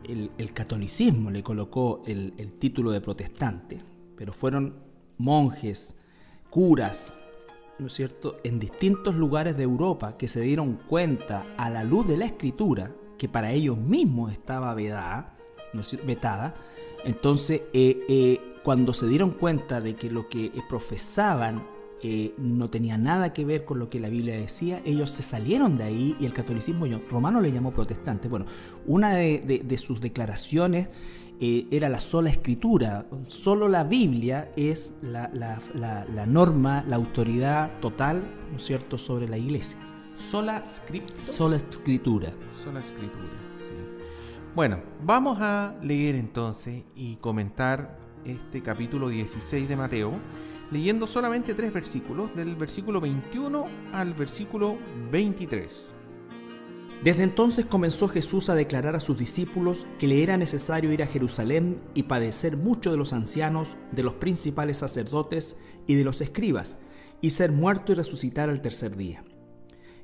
el, 0.04 0.52
catolicismo 0.52 1.30
le 1.30 1.42
colocó 1.42 2.02
el, 2.06 2.34
el 2.38 2.52
título 2.52 2.92
de 2.92 3.00
protestante, 3.00 3.78
pero 4.16 4.32
fueron 4.32 4.76
monjes, 5.18 5.96
curas, 6.50 7.18
¿no 7.78 7.88
es 7.88 7.94
cierto?, 7.94 8.36
en 8.44 8.60
distintos 8.60 9.16
lugares 9.16 9.56
de 9.56 9.64
Europa 9.64 10.16
que 10.16 10.28
se 10.28 10.40
dieron 10.40 10.78
cuenta 10.86 11.46
a 11.56 11.68
la 11.68 11.82
luz 11.82 12.06
de 12.06 12.16
la 12.16 12.26
escritura 12.26 12.92
que 13.16 13.28
para 13.28 13.52
ellos 13.52 13.78
mismos 13.78 14.32
estaba 14.32 14.74
vedada, 14.74 15.36
¿no 15.72 15.82
vetada, 16.04 16.54
entonces 17.04 17.62
eh, 17.72 18.04
eh, 18.08 18.40
cuando 18.62 18.92
se 18.92 19.06
dieron 19.06 19.30
cuenta 19.30 19.80
de 19.80 19.94
que 19.94 20.10
lo 20.10 20.28
que 20.28 20.50
profesaban 20.68 21.64
eh, 22.02 22.34
no 22.36 22.68
tenía 22.68 22.98
nada 22.98 23.32
que 23.32 23.44
ver 23.44 23.64
con 23.64 23.78
lo 23.78 23.88
que 23.88 24.00
la 24.00 24.08
Biblia 24.08 24.36
decía, 24.36 24.82
ellos 24.84 25.10
se 25.10 25.22
salieron 25.22 25.78
de 25.78 25.84
ahí 25.84 26.16
y 26.18 26.26
el 26.26 26.32
catolicismo 26.32 26.86
romano 27.08 27.40
le 27.40 27.52
llamó 27.52 27.72
protestante. 27.72 28.28
Bueno, 28.28 28.46
una 28.86 29.14
de 29.14 29.78
sus 29.78 30.00
declaraciones 30.00 30.88
era 31.38 31.88
la 31.88 32.00
sola 32.00 32.30
escritura, 32.30 33.06
solo 33.28 33.68
la 33.68 33.84
Biblia 33.84 34.50
es 34.56 34.94
la, 35.02 36.26
norma, 36.26 36.84
la 36.88 36.96
autoridad 36.96 37.78
total, 37.80 38.24
¿no 38.52 38.58
cierto?, 38.58 38.98
sobre 38.98 39.28
la 39.28 39.38
iglesia. 39.38 39.78
Sola 40.16 40.58
escritura. 40.58 41.22
Sola 41.22 41.56
escritura. 41.56 42.32
Sola 42.64 42.80
escritura, 42.80 43.30
sí. 43.60 43.74
Bueno, 44.54 44.80
vamos 45.04 45.38
a 45.40 45.76
leer 45.82 46.14
entonces 46.14 46.84
y 46.94 47.16
comentar 47.16 47.98
este 48.24 48.62
capítulo 48.62 49.10
16 49.10 49.68
de 49.68 49.76
Mateo, 49.76 50.12
leyendo 50.70 51.06
solamente 51.06 51.54
tres 51.54 51.70
versículos, 51.72 52.34
del 52.34 52.56
versículo 52.56 52.98
21 53.00 53.66
al 53.92 54.14
versículo 54.14 54.78
23. 55.12 55.92
Desde 57.04 57.22
entonces 57.22 57.66
comenzó 57.66 58.08
Jesús 58.08 58.48
a 58.48 58.54
declarar 58.54 58.96
a 58.96 59.00
sus 59.00 59.18
discípulos 59.18 59.86
que 59.98 60.08
le 60.08 60.22
era 60.22 60.38
necesario 60.38 60.92
ir 60.92 61.02
a 61.02 61.06
Jerusalén 61.06 61.78
y 61.92 62.04
padecer 62.04 62.56
mucho 62.56 62.90
de 62.90 62.96
los 62.96 63.12
ancianos, 63.12 63.76
de 63.92 64.02
los 64.02 64.14
principales 64.14 64.78
sacerdotes 64.78 65.56
y 65.86 65.94
de 65.94 66.04
los 66.04 66.22
escribas, 66.22 66.78
y 67.20 67.30
ser 67.30 67.52
muerto 67.52 67.92
y 67.92 67.96
resucitar 67.96 68.48
al 68.48 68.62
tercer 68.62 68.96
día. 68.96 69.22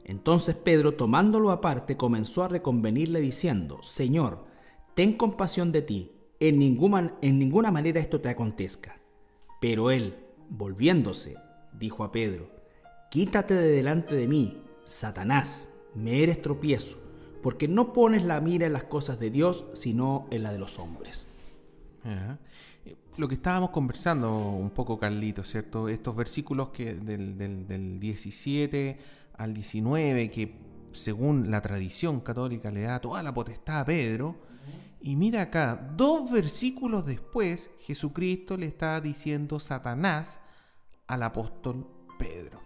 Entonces 0.04 0.56
Pedro, 0.56 0.94
tomándolo 0.94 1.50
aparte, 1.50 1.96
comenzó 1.96 2.42
a 2.42 2.48
reconvenirle 2.48 3.20
diciendo, 3.20 3.82
Señor, 3.82 4.44
ten 4.94 5.14
compasión 5.14 5.72
de 5.72 5.82
ti, 5.82 6.12
en 6.40 6.58
ninguna, 6.58 7.14
en 7.22 7.38
ninguna 7.38 7.70
manera 7.70 8.00
esto 8.00 8.20
te 8.20 8.28
acontezca. 8.28 9.00
Pero 9.60 9.90
él, 9.90 10.16
volviéndose, 10.48 11.36
dijo 11.78 12.02
a 12.04 12.10
Pedro, 12.10 12.50
Quítate 13.10 13.54
de 13.54 13.68
delante 13.68 14.14
de 14.14 14.26
mí, 14.26 14.62
Satanás 14.84 15.70
me 15.94 16.22
eres 16.22 16.40
tropiezo, 16.40 16.98
porque 17.42 17.68
no 17.68 17.92
pones 17.92 18.24
la 18.24 18.40
mira 18.40 18.66
en 18.66 18.72
las 18.72 18.84
cosas 18.84 19.20
de 19.20 19.30
Dios, 19.30 19.66
sino 19.74 20.26
en 20.30 20.42
la 20.42 20.50
de 20.50 20.58
los 20.58 20.78
hombres. 20.78 21.26
Lo 23.18 23.28
que 23.28 23.34
estábamos 23.34 23.68
conversando 23.68 24.34
un 24.34 24.70
poco, 24.70 24.98
Carlito, 24.98 25.44
¿cierto? 25.44 25.90
Estos 25.90 26.16
versículos 26.16 26.70
que 26.70 26.94
del, 26.94 27.36
del 27.36 28.00
17 28.00 28.98
al 29.42 29.54
19, 29.54 30.30
que 30.30 30.54
según 30.92 31.50
la 31.50 31.60
tradición 31.60 32.20
católica 32.20 32.70
le 32.70 32.82
da 32.82 33.00
toda 33.00 33.22
la 33.22 33.34
potestad 33.34 33.80
a 33.80 33.84
Pedro. 33.84 34.36
Y 35.00 35.16
mira 35.16 35.42
acá, 35.42 35.92
dos 35.96 36.30
versículos 36.30 37.04
después, 37.04 37.70
Jesucristo 37.80 38.56
le 38.56 38.66
está 38.66 39.00
diciendo 39.00 39.58
Satanás 39.58 40.38
al 41.08 41.24
apóstol 41.24 41.86
Pedro. 42.18 42.60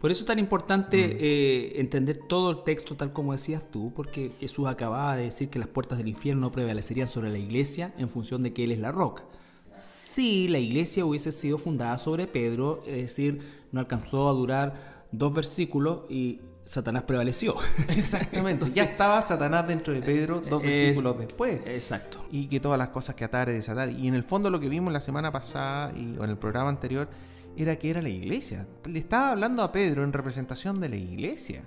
Por 0.00 0.10
eso 0.10 0.20
es 0.20 0.26
tan 0.26 0.38
importante 0.38 1.08
mm. 1.08 1.16
eh, 1.18 1.72
entender 1.80 2.20
todo 2.28 2.50
el 2.52 2.62
texto 2.62 2.96
tal 2.96 3.12
como 3.12 3.32
decías 3.32 3.70
tú, 3.70 3.92
porque 3.94 4.30
Jesús 4.38 4.68
acababa 4.68 5.16
de 5.16 5.24
decir 5.24 5.48
que 5.48 5.58
las 5.58 5.68
puertas 5.68 5.98
del 5.98 6.08
infierno 6.08 6.42
no 6.42 6.52
prevalecerían 6.52 7.08
sobre 7.08 7.30
la 7.30 7.38
iglesia 7.38 7.92
en 7.98 8.08
función 8.08 8.42
de 8.42 8.52
que 8.52 8.64
Él 8.64 8.72
es 8.72 8.78
la 8.78 8.92
roca. 8.92 9.24
Si 9.72 10.48
la 10.48 10.58
iglesia 10.58 11.04
hubiese 11.04 11.32
sido 11.32 11.58
fundada 11.58 11.98
sobre 11.98 12.26
Pedro, 12.26 12.82
es 12.86 13.02
decir, 13.02 13.40
no 13.72 13.80
alcanzó 13.80 14.28
a 14.28 14.32
durar 14.32 14.99
dos 15.12 15.32
versículos 15.32 16.02
y 16.08 16.40
Satanás 16.64 17.04
prevaleció. 17.04 17.56
Exactamente. 17.88 18.70
ya 18.70 18.84
estaba 18.84 19.22
Satanás 19.22 19.66
dentro 19.66 19.92
de 19.92 20.02
Pedro 20.02 20.40
dos 20.40 20.62
versículos 20.62 21.18
después. 21.18 21.60
Exacto. 21.66 22.24
Y 22.30 22.46
que 22.46 22.60
todas 22.60 22.78
las 22.78 22.88
cosas 22.88 23.14
que 23.14 23.24
atar 23.24 23.48
y 23.48 23.52
desatar. 23.52 23.90
Y 23.90 24.08
en 24.08 24.14
el 24.14 24.24
fondo 24.24 24.50
lo 24.50 24.60
que 24.60 24.68
vimos 24.68 24.92
la 24.92 25.00
semana 25.00 25.32
pasada 25.32 25.92
y 25.96 26.14
en 26.14 26.30
el 26.30 26.38
programa 26.38 26.68
anterior 26.68 27.08
era 27.56 27.76
que 27.76 27.90
era 27.90 28.00
la 28.00 28.08
iglesia. 28.08 28.68
Le 28.84 28.98
estaba 28.98 29.30
hablando 29.30 29.62
a 29.62 29.72
Pedro 29.72 30.04
en 30.04 30.12
representación 30.12 30.80
de 30.80 30.88
la 30.88 30.96
iglesia. 30.96 31.64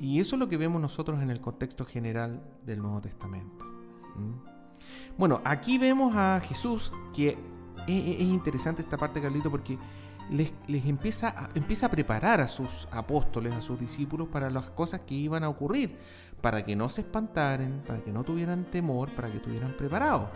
Y 0.00 0.20
eso 0.20 0.36
es 0.36 0.40
lo 0.40 0.48
que 0.48 0.56
vemos 0.56 0.80
nosotros 0.80 1.20
en 1.22 1.30
el 1.30 1.40
contexto 1.40 1.84
general 1.84 2.42
del 2.64 2.80
Nuevo 2.80 3.00
Testamento. 3.00 3.64
¿Mm? 4.16 4.58
Bueno, 5.16 5.40
aquí 5.44 5.78
vemos 5.78 6.14
a 6.14 6.40
Jesús, 6.40 6.92
que 7.14 7.36
es, 7.88 8.20
interesante 8.20 8.82
esta 8.82 8.96
parte, 8.96 9.20
Carlito, 9.20 9.50
porque 9.50 9.76
les, 10.30 10.52
empieza, 10.86 11.28
a, 11.28 11.50
empieza 11.54 11.86
a 11.86 11.90
preparar 11.90 12.40
a 12.40 12.48
sus 12.48 12.88
apóstoles, 12.90 13.54
a 13.54 13.62
sus 13.62 13.78
discípulos, 13.78 14.28
para 14.28 14.50
las 14.50 14.70
cosas 14.70 15.00
que 15.02 15.14
iban 15.14 15.44
a 15.44 15.48
ocurrir, 15.48 15.96
para 16.40 16.64
que 16.64 16.76
no 16.76 16.88
se 16.88 17.02
espantaran, 17.02 17.82
para 17.86 18.02
que 18.02 18.12
no 18.12 18.24
tuvieran 18.24 18.64
temor, 18.64 19.10
para 19.10 19.30
que 19.30 19.38
estuvieran 19.38 19.72
preparados. 19.76 20.28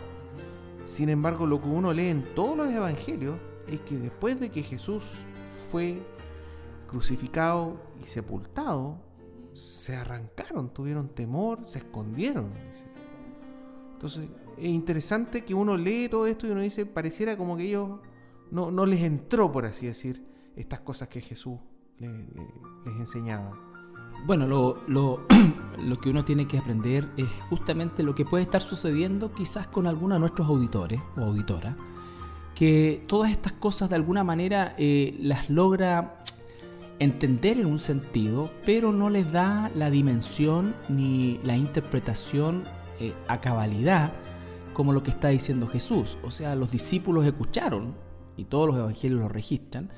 Sin 0.85 1.09
embargo, 1.09 1.45
lo 1.47 1.61
que 1.61 1.67
uno 1.67 1.93
lee 1.93 2.09
en 2.09 2.23
todos 2.35 2.57
los 2.57 2.69
evangelios 2.69 3.37
es 3.67 3.79
que 3.81 3.97
después 3.97 4.39
de 4.39 4.49
que 4.49 4.63
Jesús 4.63 5.03
fue 5.71 6.01
crucificado 6.87 7.79
y 8.01 8.05
sepultado, 8.05 8.97
se 9.53 9.95
arrancaron, 9.95 10.69
tuvieron 10.69 11.09
temor, 11.09 11.65
se 11.65 11.79
escondieron. 11.79 12.49
Entonces, 13.93 14.27
es 14.57 14.65
interesante 14.65 15.43
que 15.43 15.53
uno 15.53 15.77
lee 15.77 16.09
todo 16.09 16.27
esto 16.27 16.47
y 16.47 16.51
uno 16.51 16.61
dice, 16.61 16.85
pareciera 16.85 17.37
como 17.37 17.55
que 17.55 17.63
ellos 17.63 17.99
no, 18.53 18.71
no 18.71 18.85
les 18.85 19.01
entró, 19.01 19.51
por 19.51 19.65
así 19.65 19.87
decir, 19.87 20.23
estas 20.55 20.81
cosas 20.81 21.07
que 21.07 21.21
Jesús 21.21 21.59
les 21.97 22.95
enseñaba. 22.99 23.51
Bueno, 24.25 24.47
lo, 24.47 24.83
lo, 24.87 25.25
lo, 25.83 25.99
que 25.99 26.09
uno 26.09 26.23
tiene 26.23 26.47
que 26.47 26.59
aprender 26.59 27.09
es 27.17 27.27
justamente 27.49 28.03
lo 28.03 28.13
que 28.15 28.25
puede 28.25 28.43
estar 28.43 28.61
sucediendo 28.61 29.33
quizás 29.33 29.67
con 29.67 29.87
alguno 29.87 30.15
de 30.15 30.21
nuestros 30.21 30.47
auditores 30.47 31.01
o 31.17 31.21
auditoras 31.21 31.75
que 32.55 33.03
todas 33.07 33.31
estas 33.31 33.53
cosas 33.53 33.89
de 33.89 33.95
alguna 33.95 34.23
manera 34.23 34.75
eh, 34.77 35.17
las 35.19 35.49
logra 35.49 36.23
entender 36.99 37.57
en 37.57 37.65
un 37.65 37.79
sentido, 37.79 38.51
pero 38.65 38.91
no 38.91 39.09
les 39.09 39.31
da 39.31 39.71
la 39.75 39.89
dimensión 39.89 40.75
ni 40.87 41.39
la 41.43 41.57
interpretación 41.57 42.63
eh, 42.99 43.13
a 43.27 43.41
cabalidad 43.41 44.13
como 44.73 44.93
lo 44.93 45.03
que 45.03 45.11
está 45.11 45.29
diciendo 45.29 45.67
Jesús. 45.67 46.17
O 46.23 46.31
sea, 46.31 46.55
los 46.55 46.71
discípulos 46.71 47.25
escucharon, 47.25 47.95
y 48.37 48.45
todos 48.45 48.67
los 48.67 48.77
evangelios 48.77 49.21
lo 49.21 49.29
registran, 49.29 49.89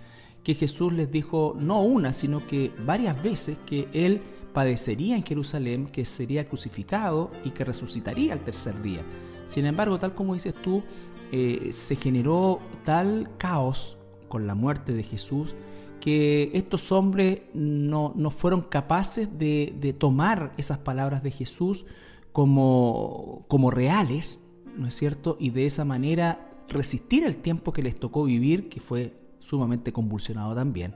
que 0.43 0.53
Jesús 0.53 0.93
les 0.93 1.11
dijo 1.11 1.55
no 1.59 1.81
una, 1.81 2.13
sino 2.13 2.45
que 2.45 2.71
varias 2.85 3.21
veces 3.21 3.57
que 3.65 3.87
Él 3.93 4.21
padecería 4.53 5.15
en 5.15 5.23
Jerusalén, 5.23 5.87
que 5.87 6.05
sería 6.05 6.47
crucificado 6.47 7.31
y 7.43 7.49
que 7.49 7.65
resucitaría 7.65 8.33
al 8.33 8.39
tercer 8.39 8.81
día. 8.81 9.01
Sin 9.47 9.65
embargo, 9.65 9.97
tal 9.97 10.13
como 10.13 10.33
dices 10.33 10.53
tú, 10.53 10.83
eh, 11.31 11.69
se 11.71 11.95
generó 11.95 12.59
tal 12.83 13.29
caos 13.37 13.97
con 14.29 14.47
la 14.47 14.55
muerte 14.55 14.93
de 14.93 15.03
Jesús 15.03 15.55
que 15.99 16.51
estos 16.53 16.91
hombres 16.91 17.41
no, 17.55 18.13
fueron 18.29 18.61
capaces 18.61 19.27
de, 19.39 19.95
tomar 19.97 20.51
esas 20.55 20.77
palabras 20.77 21.23
de 21.23 21.31
Jesús 21.31 21.83
como, 22.31 23.45
como 23.47 23.71
reales, 23.71 24.39
¿no 24.77 24.87
es 24.87 24.93
cierto? 24.93 25.35
Y 25.39 25.49
de 25.49 25.65
esa 25.65 25.83
manera 25.83 26.54
resistir 26.69 27.23
el 27.23 27.37
tiempo 27.37 27.73
que 27.73 27.83
les 27.83 27.99
tocó 27.99 28.23
vivir, 28.23 28.69
que 28.69 28.79
fue 28.79 29.13
sumamente 29.39 29.93
convulsionado 29.93 30.55
también. 30.55 30.95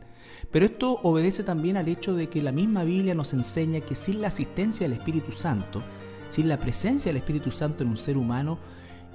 Pero 0.51 0.65
esto 0.65 0.99
obedece 1.03 1.43
también 1.43 1.77
al 1.77 1.88
hecho 1.88 2.15
de 2.15 2.29
que 2.29 2.41
la 2.41 2.51
misma 2.51 2.83
Biblia 2.83 3.15
nos 3.15 3.33
enseña 3.33 3.81
que 3.81 3.95
sin 3.95 4.21
la 4.21 4.27
asistencia 4.27 4.88
del 4.88 4.97
Espíritu 4.97 5.31
Santo, 5.31 5.83
sin 6.29 6.47
la 6.47 6.59
presencia 6.59 7.09
del 7.09 7.17
Espíritu 7.17 7.51
Santo 7.51 7.83
en 7.83 7.89
un 7.89 7.97
ser 7.97 8.17
humano, 8.17 8.59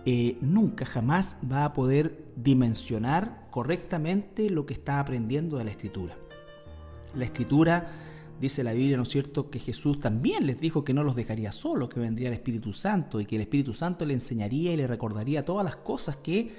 eh, 0.06 0.36
nunca 0.40 0.84
jamás 0.84 1.36
va 1.50 1.64
a 1.64 1.72
poder 1.72 2.24
dimensionar 2.36 3.46
correctamente 3.50 4.50
lo 4.50 4.66
que 4.66 4.74
está 4.74 5.00
aprendiendo 5.00 5.56
de 5.56 5.64
la 5.64 5.70
escritura. 5.70 6.16
La 7.14 7.24
escritura, 7.24 7.88
dice 8.40 8.64
la 8.64 8.72
Biblia, 8.72 8.96
¿no 8.96 9.04
es 9.04 9.08
cierto?, 9.08 9.50
que 9.50 9.58
Jesús 9.58 10.00
también 10.00 10.46
les 10.46 10.60
dijo 10.60 10.84
que 10.84 10.94
no 10.94 11.04
los 11.04 11.16
dejaría 11.16 11.52
solos, 11.52 11.88
que 11.88 12.00
vendría 12.00 12.28
el 12.28 12.34
Espíritu 12.34 12.72
Santo 12.72 13.20
y 13.20 13.26
que 13.26 13.36
el 13.36 13.42
Espíritu 13.42 13.74
Santo 13.74 14.04
le 14.04 14.14
enseñaría 14.14 14.72
y 14.72 14.76
le 14.76 14.86
recordaría 14.86 15.44
todas 15.44 15.64
las 15.64 15.76
cosas 15.76 16.16
que 16.16 16.52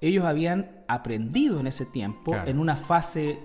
ellos 0.00 0.24
habían 0.24 0.82
aprendido 0.88 1.60
en 1.60 1.66
ese 1.66 1.84
tiempo, 1.84 2.34
en 2.46 2.58
una 2.58 2.76
fase 2.76 3.38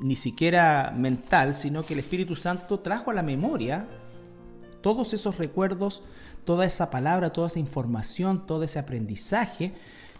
ni 0.00 0.16
siquiera 0.16 0.92
mental, 0.96 1.54
sino 1.54 1.84
que 1.84 1.94
el 1.94 2.00
Espíritu 2.00 2.36
Santo 2.36 2.80
trajo 2.80 3.10
a 3.10 3.14
la 3.14 3.22
memoria 3.22 3.86
todos 4.80 5.14
esos 5.14 5.38
recuerdos 5.38 6.02
toda 6.44 6.64
esa 6.64 6.90
palabra, 6.90 7.32
toda 7.32 7.48
esa 7.48 7.58
información, 7.58 8.46
todo 8.46 8.62
ese 8.62 8.78
aprendizaje, 8.78 9.72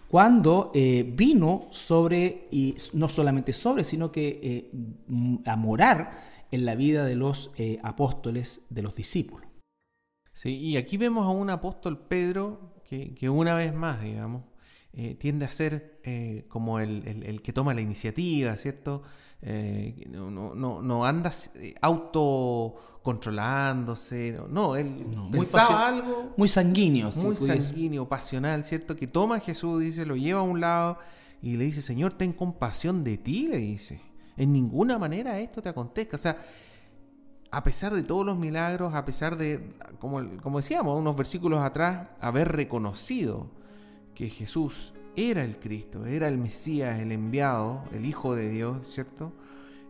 cuando 0.09 0.71
eh, 0.73 1.03
vino 1.15 1.67
sobre, 1.71 2.47
y 2.51 2.75
no 2.93 3.07
solamente 3.09 3.53
sobre, 3.53 3.83
sino 3.83 4.11
que 4.11 4.39
eh, 4.41 5.41
a 5.45 5.55
morar 5.55 6.34
en 6.51 6.65
la 6.65 6.75
vida 6.75 7.05
de 7.05 7.15
los 7.15 7.51
eh, 7.57 7.79
apóstoles, 7.83 8.65
de 8.69 8.81
los 8.81 8.95
discípulos. 8.95 9.47
Sí, 10.33 10.57
y 10.57 10.75
aquí 10.77 10.97
vemos 10.97 11.25
a 11.25 11.29
un 11.29 11.49
apóstol 11.49 12.07
Pedro 12.07 12.73
que, 12.89 13.29
una 13.29 13.55
vez 13.55 13.73
más, 13.73 14.01
digamos, 14.01 14.43
eh, 14.93 15.15
tiende 15.15 15.45
a 15.45 15.51
ser 15.51 15.99
eh, 16.03 16.45
como 16.47 16.79
el, 16.79 17.41
que 17.41 17.53
toma 17.53 17.73
la 17.73 17.81
iniciativa, 17.81 18.55
¿cierto? 18.57 19.01
no, 19.41 20.55
no, 20.55 20.81
no, 20.81 21.05
anda 21.05 21.31
autocontrolándose, 21.81 24.39
no, 24.49 24.75
él 24.75 25.05
muy 25.15 25.45
algo. 25.69 26.33
Muy 26.35 26.47
sanguíneo, 26.47 27.11
Muy 27.11 27.35
sanguíneo, 27.35 28.09
pasional, 28.09 28.63
¿cierto? 28.63 28.95
Que 28.95 29.05
toma 29.07 29.35
a 29.35 29.39
Jesús, 29.39 29.81
dice, 29.81 30.03
lo 30.05 30.15
lleva 30.15 30.39
a 30.39 30.43
un 30.43 30.61
lado 30.61 30.97
y 31.41 31.57
le 31.57 31.65
dice, 31.65 31.83
Señor, 31.83 32.13
ten 32.13 32.33
compasión 32.33 33.03
de 33.03 33.17
ti, 33.17 33.47
le 33.47 33.57
dice. 33.57 34.01
En 34.37 34.51
ninguna 34.51 34.97
manera 34.97 35.39
esto 35.39 35.61
te 35.61 35.69
acontezca. 35.69 36.17
O 36.17 36.19
sea, 36.19 36.37
a 37.51 37.63
pesar 37.63 37.93
de 37.93 38.03
todos 38.03 38.25
los 38.25 38.37
milagros, 38.37 38.93
a 38.93 39.05
pesar 39.05 39.37
de, 39.37 39.73
como, 39.99 40.21
como 40.41 40.57
decíamos 40.57 40.99
unos 40.99 41.15
versículos 41.15 41.63
atrás, 41.63 42.09
haber 42.19 42.51
reconocido 42.51 43.49
que 44.13 44.29
Jesús 44.29 44.93
era 45.15 45.43
el 45.43 45.57
Cristo, 45.57 46.05
era 46.05 46.27
el 46.27 46.37
Mesías, 46.37 46.99
el 46.99 47.11
enviado, 47.11 47.83
el 47.93 48.05
Hijo 48.05 48.35
de 48.35 48.49
Dios, 48.49 48.87
¿cierto? 48.93 49.31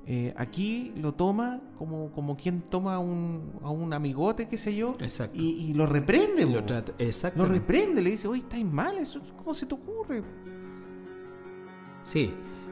Eh, 0.07 0.35
aquí 0.37 0.93
lo 0.97 1.15
toma 1.15 1.61
como, 1.79 2.11
como 2.11 2.37
quien 2.37 2.61
toma 2.61 2.99
un, 2.99 3.53
a 3.63 3.71
un 3.71 3.91
amigote, 3.91 4.47
qué 4.47 4.59
sé 4.59 4.75
yo, 4.75 4.93
Y, 5.33 5.73
lo 5.73 5.87
reprende. 5.87 6.45
Lo, 6.45 6.61
lo 7.35 7.45
reprende, 7.47 8.03
le 8.03 8.11
dice, 8.11 8.27
oye, 8.27 8.41
estáis 8.41 8.65
mal, 8.65 8.99
eso, 8.99 9.19
¿cómo 9.35 9.55
se 9.55 9.65
te 9.65 9.73
ocurre? 9.73 10.23
Sí, 12.03 12.31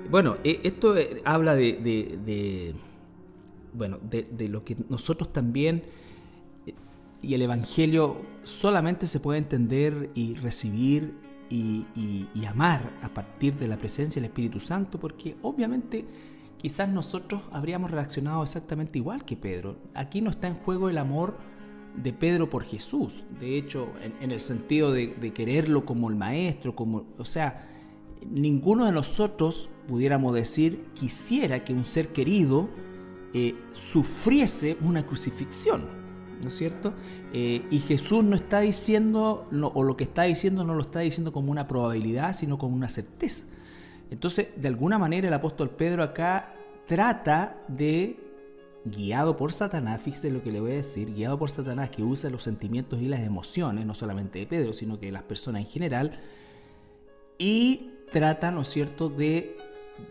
bueno, 0.09 0.37
e, 0.43 0.61
esto 0.63 0.95
eh, 0.97 1.21
habla 1.25 1.55
de, 1.55 2.75
bueno, 3.73 3.99
de, 4.01 4.47
lo 4.47 4.63
que 4.63 4.77
nosotros 4.89 5.31
también 5.31 5.83
eh, 6.65 6.73
y 7.21 7.33
el 7.33 7.41
Evangelio 7.41 8.17
solamente 8.43 9.07
se 9.07 9.19
puede 9.19 9.39
entender 9.39 10.09
y 10.13 10.35
recibir 10.35 11.13
y, 11.49 11.85
amar 12.47 12.91
a 13.01 13.09
partir 13.09 13.55
de 13.55 13.67
la 13.67 13.77
presencia 13.77 14.21
del 14.21 14.29
Espíritu 14.29 14.59
Santo, 14.59 14.99
porque 14.99 15.37
obviamente 15.41 16.05
quizás 16.57 16.89
nosotros 16.89 17.41
habríamos 17.51 17.89
reaccionado 17.89 18.43
exactamente 18.43 18.99
igual 18.99 19.23
que 19.23 19.37
Pedro. 19.37 19.77
Aquí 19.93 20.21
no 20.21 20.29
está 20.29 20.47
en 20.47 20.55
juego 20.55 20.89
el 20.89 20.97
amor 20.97 21.37
de 21.95 22.11
Pedro 22.11 22.49
por 22.49 22.63
Jesús, 22.63 23.25
de 23.39 23.57
hecho, 23.57 23.87
en, 24.19 24.31
el 24.31 24.41
sentido 24.41 24.91
de, 24.91 25.15
de, 25.19 25.31
quererlo 25.31 25.85
como 25.85 26.09
el 26.09 26.15
maestro, 26.15 26.75
como, 26.75 27.05
o 27.17 27.25
sea, 27.25 27.72
ninguno 28.31 28.85
de 28.85 28.91
nosotros, 28.91 29.69
pudiéramos 29.87 30.33
decir, 30.33 30.85
quisiera 30.93 31.63
que 31.63 31.73
un 31.73 31.85
ser 31.85 32.09
querido 32.09 32.69
eh, 33.33 33.55
sufriese 33.71 34.77
una 34.81 35.05
crucifixión, 35.05 35.85
¿no 36.41 36.49
es 36.49 36.55
cierto? 36.55 36.93
Eh, 37.33 37.65
y 37.71 37.79
Jesús 37.79 38.23
no 38.23 38.35
está 38.35 38.59
diciendo, 38.59 39.47
o 39.73 39.83
lo 39.83 39.97
que 39.97 40.03
está 40.03 40.23
diciendo 40.23 40.63
no 40.63 40.75
lo 40.75 40.81
está 40.81 40.99
diciendo 40.99 41.33
como 41.33 41.51
una 41.51 41.67
probabilidad, 41.67 42.35
sino 42.35 42.57
como 42.57 42.75
una 42.75 42.89
certeza. 42.89 43.45
Entonces, 44.11 44.49
de 44.55 44.67
alguna 44.67 44.99
manera 44.99 45.27
el 45.27 45.33
apóstol 45.33 45.71
Pedro 45.71 46.03
acá 46.03 46.53
trata 46.85 47.63
de, 47.67 48.19
guiado 48.85 49.35
por 49.35 49.51
Satanás, 49.51 50.01
fíjese 50.03 50.29
lo 50.29 50.43
que 50.43 50.51
le 50.51 50.59
voy 50.59 50.73
a 50.73 50.75
decir, 50.75 51.13
guiado 51.13 51.39
por 51.39 51.49
Satanás 51.49 51.89
que 51.89 52.03
usa 52.03 52.29
los 52.29 52.43
sentimientos 52.43 53.01
y 53.01 53.07
las 53.07 53.21
emociones, 53.21 53.85
no 53.85 53.95
solamente 53.95 54.39
de 54.39 54.45
Pedro, 54.45 54.73
sino 54.73 54.99
que 54.99 55.07
de 55.07 55.13
las 55.13 55.23
personas 55.23 55.63
en 55.63 55.67
general, 55.67 56.11
y 57.39 57.92
trata, 58.11 58.51
¿no 58.51 58.61
es 58.61 58.69
cierto?, 58.69 59.09
de, 59.09 59.55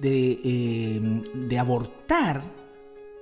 em, 0.03 1.23
de, 1.49 1.59
abortar 1.59 2.43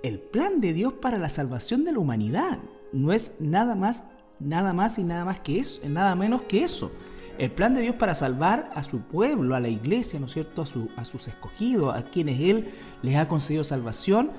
el 0.03 0.19
plan 0.19 0.61
de 0.61 0.73
Dios 0.73 0.95
para 0.95 1.19
la 1.19 1.29
salvación 1.29 1.85
de 1.85 1.93
la 1.93 1.99
humanidad. 1.99 2.59
No 2.93 3.13
es 3.13 3.33
nada 3.39 3.75
más, 3.75 4.05
nada 4.39 4.73
más 4.73 4.99
y 4.99 5.05
nada 5.05 5.25
más 5.25 5.41
que 5.41 5.59
eso, 5.59 5.81
nada 5.89 6.15
menos 6.15 6.43
que 6.43 6.63
eso. 6.63 6.91
El 7.39 7.51
plan 7.51 7.75
de 7.75 7.81
Dios 7.81 7.95
para 7.95 8.15
salvar 8.15 8.71
a 8.75 8.83
su 8.83 9.01
pueblo, 9.01 9.55
a 9.55 9.61
la 9.61 9.69
iglesia, 9.69 10.21
¿no 10.21 10.27
es 10.27 10.33
cierto?, 10.33 10.63
a, 10.63 10.67
su, 10.67 10.89
a 10.97 11.05
sus 11.05 11.29
escogidos, 11.29 11.95
a 11.95 12.03
quienes 12.05 12.41
Él 12.41 12.69
les 13.03 13.17
ha 13.17 13.29
concedido 13.29 13.65
salvación, 13.65 14.31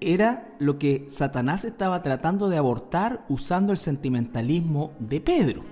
era 0.00 0.54
lo 0.58 0.78
que 0.78 1.06
Satanás 1.08 1.64
estaba 1.64 2.02
tratando 2.02 2.48
de 2.48 2.58
abortar 2.58 3.24
usando 3.28 3.72
el 3.72 3.78
sentimentalismo 3.78 4.92
de 4.98 5.20
Pedro. 5.20 5.62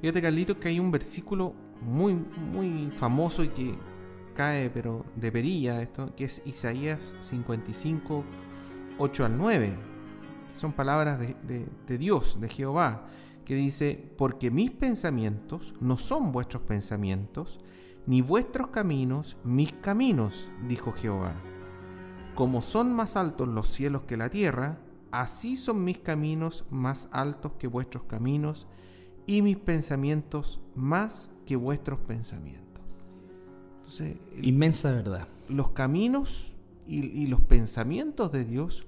Fíjate, 0.00 0.22
Carlitos, 0.22 0.56
que 0.56 0.68
hay 0.68 0.80
un 0.80 0.90
versículo 0.90 1.54
muy, 1.80 2.14
muy 2.14 2.90
famoso 2.96 3.42
y 3.42 3.48
que 3.48 3.78
cae, 4.34 4.70
pero 4.70 5.04
de 5.16 5.32
perilla 5.32 5.82
esto, 5.82 6.14
que 6.14 6.24
es 6.24 6.42
Isaías 6.44 7.14
55, 7.20 8.24
8 8.98 9.24
al 9.24 9.36
9. 9.36 9.76
Son 10.54 10.72
palabras 10.72 11.18
de, 11.20 11.66
de 11.86 11.98
Dios, 11.98 12.40
de 12.40 12.48
Jehová, 12.48 13.06
que 13.44 13.54
dice, 13.54 14.12
porque 14.16 14.50
mis 14.50 14.70
pensamientos 14.70 15.74
no 15.80 15.98
son 15.98 16.32
vuestros 16.32 16.62
pensamientos, 16.62 17.60
ni 18.06 18.22
vuestros 18.22 18.68
caminos 18.68 19.36
mis 19.44 19.72
caminos, 19.72 20.50
dijo 20.66 20.92
Jehová. 20.92 21.34
Como 22.34 22.62
son 22.62 22.92
más 22.94 23.16
altos 23.16 23.48
los 23.48 23.68
cielos 23.68 24.02
que 24.02 24.16
la 24.16 24.30
tierra, 24.30 24.78
así 25.10 25.56
son 25.56 25.84
mis 25.84 25.98
caminos 25.98 26.64
más 26.70 27.08
altos 27.12 27.52
que 27.58 27.66
vuestros 27.66 28.04
caminos, 28.04 28.66
y 29.26 29.42
mis 29.42 29.58
pensamientos 29.58 30.60
más 30.74 31.30
que 31.50 31.56
vuestros 31.56 31.98
pensamientos. 31.98 32.80
Entonces, 33.78 34.18
Inmensa 34.40 34.92
verdad. 34.92 35.26
Los 35.48 35.70
caminos 35.70 36.52
y, 36.86 37.26
los 37.26 37.40
pensamientos 37.40 38.30
de 38.30 38.44
Dios 38.44 38.86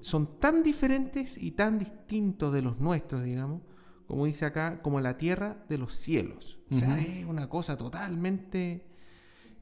son 0.00 0.38
tan 0.38 0.62
diferentes 0.62 1.38
y 1.38 1.52
tan 1.52 1.78
distintos 1.78 2.52
de 2.52 2.60
los 2.60 2.80
nuestros, 2.80 3.22
digamos, 3.24 3.62
como 4.06 4.26
dice 4.26 4.44
acá, 4.44 4.82
como 4.82 5.00
la 5.00 5.16
tierra 5.16 5.64
de 5.70 5.78
los 5.78 5.96
cielos. 5.96 6.58
O 6.70 6.74
sea, 6.74 6.98
es 6.98 7.24
una 7.24 7.48
cosa 7.48 7.78
totalmente 7.78 8.84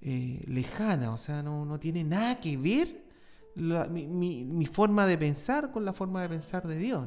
eh, 0.00 0.42
lejana, 0.48 1.12
o 1.12 1.18
sea, 1.18 1.44
no, 1.44 1.78
tiene 1.78 2.02
nada 2.02 2.40
que 2.40 2.56
ver 2.56 3.04
mi, 3.54 4.66
forma 4.66 5.06
de 5.06 5.18
pensar 5.18 5.70
con 5.70 5.84
la 5.84 5.92
forma 5.92 6.20
de 6.20 6.30
pensar 6.30 6.66
de 6.66 6.74
Dios. 6.74 7.06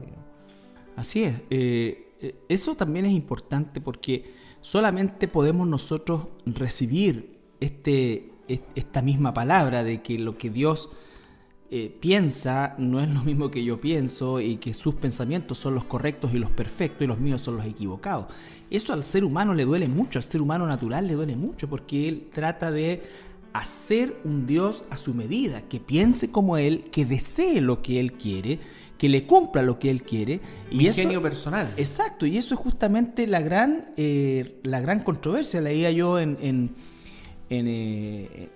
Así 0.95 1.23
es. 1.23 1.35
Eh, 1.49 2.15
eh, 2.21 2.35
eso 2.47 2.75
también 2.75 3.05
es 3.05 3.11
importante 3.11 3.81
porque 3.81 4.44
solamente 4.65 5.27
podemos 5.27 5.67
nosotros 5.67 6.27
recibir 6.47 7.37
este, 7.59 8.31
esta 8.73 9.03
misma 9.03 9.31
palabra 9.31 9.83
de 9.83 10.01
que 10.01 10.17
lo 10.17 10.39
que 10.39 10.49
Dios 10.49 10.89
eh, 11.69 11.95
piensa 11.99 12.73
no 12.79 12.99
es 12.99 13.07
lo 13.07 13.21
mismo 13.21 13.51
que 13.51 13.63
yo 13.63 13.79
pienso 13.79 14.41
y 14.41 14.57
que 14.57 14.73
sus 14.73 14.95
pensamientos 14.95 15.59
son 15.59 15.75
los 15.75 15.83
correctos 15.83 16.33
y 16.33 16.39
los 16.39 16.49
perfectos 16.49 17.03
y 17.03 17.07
los 17.07 17.19
míos 17.19 17.41
son 17.41 17.57
los 17.57 17.65
equivocados. 17.67 18.25
Eso 18.71 18.91
al 18.91 19.03
ser 19.03 19.23
humano 19.23 19.53
le 19.53 19.65
duele 19.65 19.87
mucho, 19.87 20.17
al 20.17 20.23
ser 20.23 20.41
humano 20.41 20.65
natural 20.65 21.05
le 21.05 21.13
duele 21.13 21.35
mucho 21.35 21.69
porque 21.69 22.07
él 22.07 22.27
trata 22.33 22.71
de 22.71 23.03
hacer 23.53 24.19
un 24.23 24.47
Dios 24.47 24.83
a 24.89 24.97
su 24.97 25.13
medida, 25.13 25.61
que 25.61 25.79
piense 25.79 26.31
como 26.31 26.57
él, 26.57 26.85
que 26.91 27.05
desee 27.05 27.61
lo 27.61 27.83
que 27.83 27.99
él 27.99 28.13
quiere 28.13 28.59
que 28.97 29.09
le 29.09 29.25
cumpla 29.25 29.61
lo 29.61 29.79
que 29.79 29.89
él 29.89 30.03
quiere. 30.03 30.39
Y 30.71 30.87
ingenio 30.87 31.21
personal. 31.21 31.71
Exacto, 31.77 32.25
y 32.25 32.37
eso 32.37 32.55
es 32.55 32.59
justamente 32.59 33.27
la 33.27 33.41
gran, 33.41 33.91
eh, 33.97 34.59
la 34.63 34.79
gran 34.79 35.01
controversia. 35.01 35.61
Leía 35.61 35.91
yo 35.91 36.19
en, 36.19 36.37
en, 36.41 36.75
en, 37.49 37.67
eh, 37.67 38.49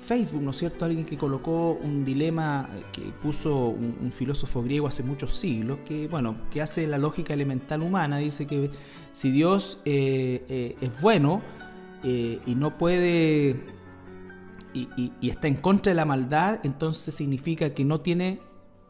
Facebook, 0.00 0.42
¿no 0.42 0.52
es 0.52 0.58
cierto? 0.58 0.84
Alguien 0.84 1.04
que 1.04 1.16
colocó 1.16 1.78
un 1.82 2.04
dilema 2.04 2.68
que 2.92 3.02
puso 3.22 3.68
un, 3.68 4.12
filósofo 4.12 4.62
griego 4.62 4.86
hace 4.86 5.02
muchos 5.02 5.36
siglos, 5.36 5.78
que, 5.84 6.08
bueno, 6.08 6.36
que 6.50 6.62
hace 6.62 6.86
la 6.86 6.98
lógica 6.98 7.34
elemental 7.34 7.82
humana. 7.82 8.18
Dice 8.18 8.46
que 8.46 8.70
si 9.12 9.30
Dios 9.30 9.80
eh, 9.84 10.76
es 10.80 11.00
bueno 11.00 11.42
y 12.02 12.54
no 12.54 12.76
puede... 12.76 13.56
y 14.74 15.30
está 15.30 15.48
en 15.48 15.56
contra 15.56 15.90
de 15.90 15.96
la 15.96 16.04
maldad, 16.04 16.60
entonces 16.64 17.14
significa 17.14 17.70
que 17.74 17.84
no 17.84 18.00
tiene 18.00 18.38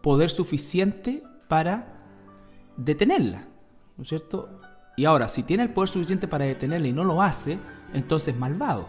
poder 0.05 0.29
suficiente 0.29 1.23
para 1.49 1.87
detenerla, 2.77 3.49
¿no 3.97 4.03
es 4.03 4.11
cierto? 4.11 4.61
Y 4.99 5.07
ahora, 5.07 5.29
si 5.29 5.45
tiene 5.45 5.63
el 5.63 5.71
poder 5.71 5.89
suficiente 5.89 6.29
para 6.29 6.45
detenerla 6.45 6.89
y 6.89 6.93
no 6.93 7.05
lo 7.05 7.23
hace, 7.23 7.59
entonces 7.95 8.37
malvado. 8.37 8.87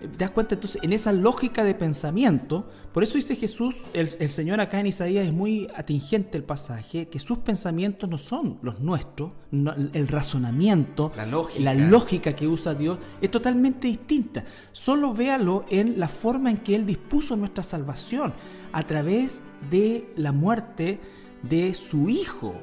¿Te 0.00 0.16
das 0.16 0.30
cuenta? 0.30 0.54
Entonces, 0.54 0.82
en 0.82 0.92
esa 0.92 1.12
lógica 1.12 1.62
de 1.62 1.74
pensamiento, 1.74 2.68
por 2.92 3.02
eso 3.02 3.18
dice 3.18 3.36
Jesús, 3.36 3.76
el, 3.92 4.08
Señor 4.08 4.60
acá 4.60 4.80
en 4.80 4.86
Isaías 4.86 5.26
es 5.26 5.32
muy 5.32 5.68
atingente 5.76 6.38
el 6.38 6.44
pasaje, 6.44 7.08
que 7.08 7.18
sus 7.18 7.38
pensamientos 7.38 8.08
no 8.08 8.16
son 8.16 8.58
los 8.62 8.80
nuestros, 8.80 9.32
el 9.52 10.08
razonamiento, 10.08 11.12
la 11.16 11.26
lógica. 11.26 11.62
la 11.62 11.74
lógica 11.74 12.32
que 12.34 12.48
usa 12.48 12.74
Dios 12.74 12.98
es 13.20 13.30
totalmente 13.30 13.88
distinta. 13.88 14.44
Solo 14.72 15.12
véalo 15.12 15.66
en 15.68 16.00
la 16.00 16.08
forma 16.08 16.50
en 16.50 16.58
que 16.58 16.74
Él 16.74 16.86
dispuso 16.86 17.36
nuestra 17.36 17.62
salvación 17.62 18.32
a 18.72 18.86
través 18.86 19.42
de 19.70 20.12
la 20.16 20.32
muerte 20.32 20.98
de 21.42 21.74
su 21.74 22.08
hijo, 22.08 22.54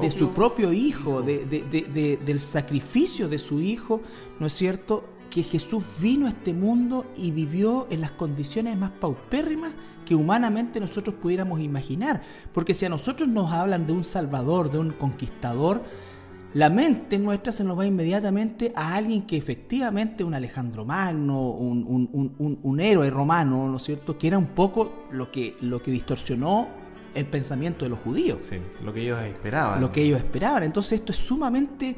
de 0.00 0.10
su 0.10 0.30
propio, 0.30 0.72
hijo, 0.72 1.22
del 1.22 2.40
sacrificio 2.40 3.28
de 3.28 3.38
su 3.38 3.60
hijo, 3.60 4.00
¿no 4.40 4.46
es 4.46 4.52
cierto? 4.52 5.04
Que 5.36 5.42
Jesús 5.42 5.84
vino 6.00 6.24
a 6.24 6.30
este 6.30 6.54
mundo 6.54 7.04
y 7.14 7.30
vivió 7.30 7.88
en 7.90 8.00
las 8.00 8.12
condiciones 8.12 8.74
más 8.78 8.90
paupérrimas 8.92 9.74
que 10.06 10.14
humanamente 10.14 10.80
nosotros 10.80 11.14
pudiéramos 11.16 11.60
imaginar. 11.60 12.22
Porque 12.54 12.72
si 12.72 12.86
a 12.86 12.88
nosotros 12.88 13.28
nos 13.28 13.52
hablan 13.52 13.86
de 13.86 13.92
un 13.92 14.02
salvador, 14.02 14.70
de 14.70 14.78
un 14.78 14.92
conquistador, 14.92 15.82
la 16.54 16.70
mente 16.70 17.18
nuestra 17.18 17.52
se 17.52 17.64
nos 17.64 17.78
va 17.78 17.84
inmediatamente 17.84 18.72
a 18.74 18.94
alguien 18.94 19.26
que 19.26 19.36
efectivamente 19.36 20.24
un 20.24 20.32
Alejandro 20.32 20.86
Magno, 20.86 21.50
un, 21.50 22.80
héroe 22.80 23.10
romano, 23.10 23.68
¿no 23.68 23.76
es 23.76 23.82
cierto? 23.82 24.16
Que 24.16 24.28
era 24.28 24.38
un 24.38 24.46
poco 24.46 25.04
lo 25.10 25.30
que, 25.30 25.54
lo 25.60 25.82
que 25.82 25.90
distorsionó 25.90 26.68
el 27.14 27.26
pensamiento 27.26 27.84
de 27.84 27.90
los 27.90 27.98
judíos. 27.98 28.38
Sí, 28.48 28.56
lo 28.82 28.90
que 28.90 29.02
ellos 29.02 29.20
esperaban. 29.20 29.82
Lo 29.82 29.92
que 29.92 30.00
ellos 30.00 30.16
esperaban. 30.16 30.62
Entonces 30.62 31.00
esto 31.00 31.12
es 31.12 31.18
sumamente 31.18 31.94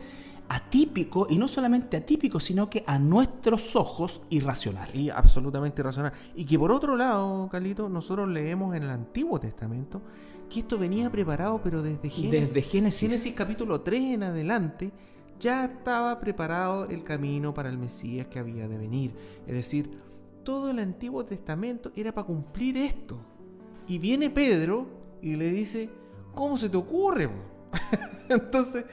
atípico 0.48 1.26
y 1.28 1.38
no 1.38 1.46
solamente 1.46 1.96
atípico, 1.96 2.40
sino 2.40 2.70
que 2.70 2.82
a 2.86 2.98
nuestros 2.98 3.76
ojos 3.76 4.22
irracional. 4.30 4.88
Y 4.94 5.10
absolutamente 5.10 5.82
irracional. 5.82 6.12
Y 6.34 6.44
que 6.44 6.58
por 6.58 6.72
otro 6.72 6.96
lado, 6.96 7.48
Carlito, 7.50 7.88
nosotros 7.88 8.28
leemos 8.28 8.74
en 8.74 8.84
el 8.84 8.90
Antiguo 8.90 9.38
Testamento 9.38 10.02
que 10.48 10.60
esto 10.60 10.78
venía 10.78 11.10
preparado, 11.10 11.60
pero 11.62 11.82
desde 11.82 12.08
Génesis. 12.08 12.30
Desde 12.30 12.62
Génesis. 12.62 13.00
Génesis 13.08 13.34
capítulo 13.34 13.82
3 13.82 14.14
en 14.14 14.22
adelante, 14.22 14.92
ya 15.38 15.66
estaba 15.66 16.18
preparado 16.18 16.88
el 16.88 17.04
camino 17.04 17.52
para 17.52 17.68
el 17.68 17.76
Mesías 17.76 18.26
que 18.28 18.38
había 18.38 18.66
de 18.66 18.78
venir. 18.78 19.14
Es 19.46 19.54
decir, 19.54 19.90
todo 20.44 20.70
el 20.70 20.78
Antiguo 20.78 21.24
Testamento 21.26 21.92
era 21.94 22.12
para 22.12 22.26
cumplir 22.26 22.78
esto. 22.78 23.18
Y 23.86 23.98
viene 23.98 24.30
Pedro 24.30 24.86
y 25.20 25.36
le 25.36 25.50
dice, 25.50 25.90
¿cómo 26.34 26.56
se 26.56 26.70
te 26.70 26.76
ocurre? 26.78 27.28
Entonces 28.30 28.84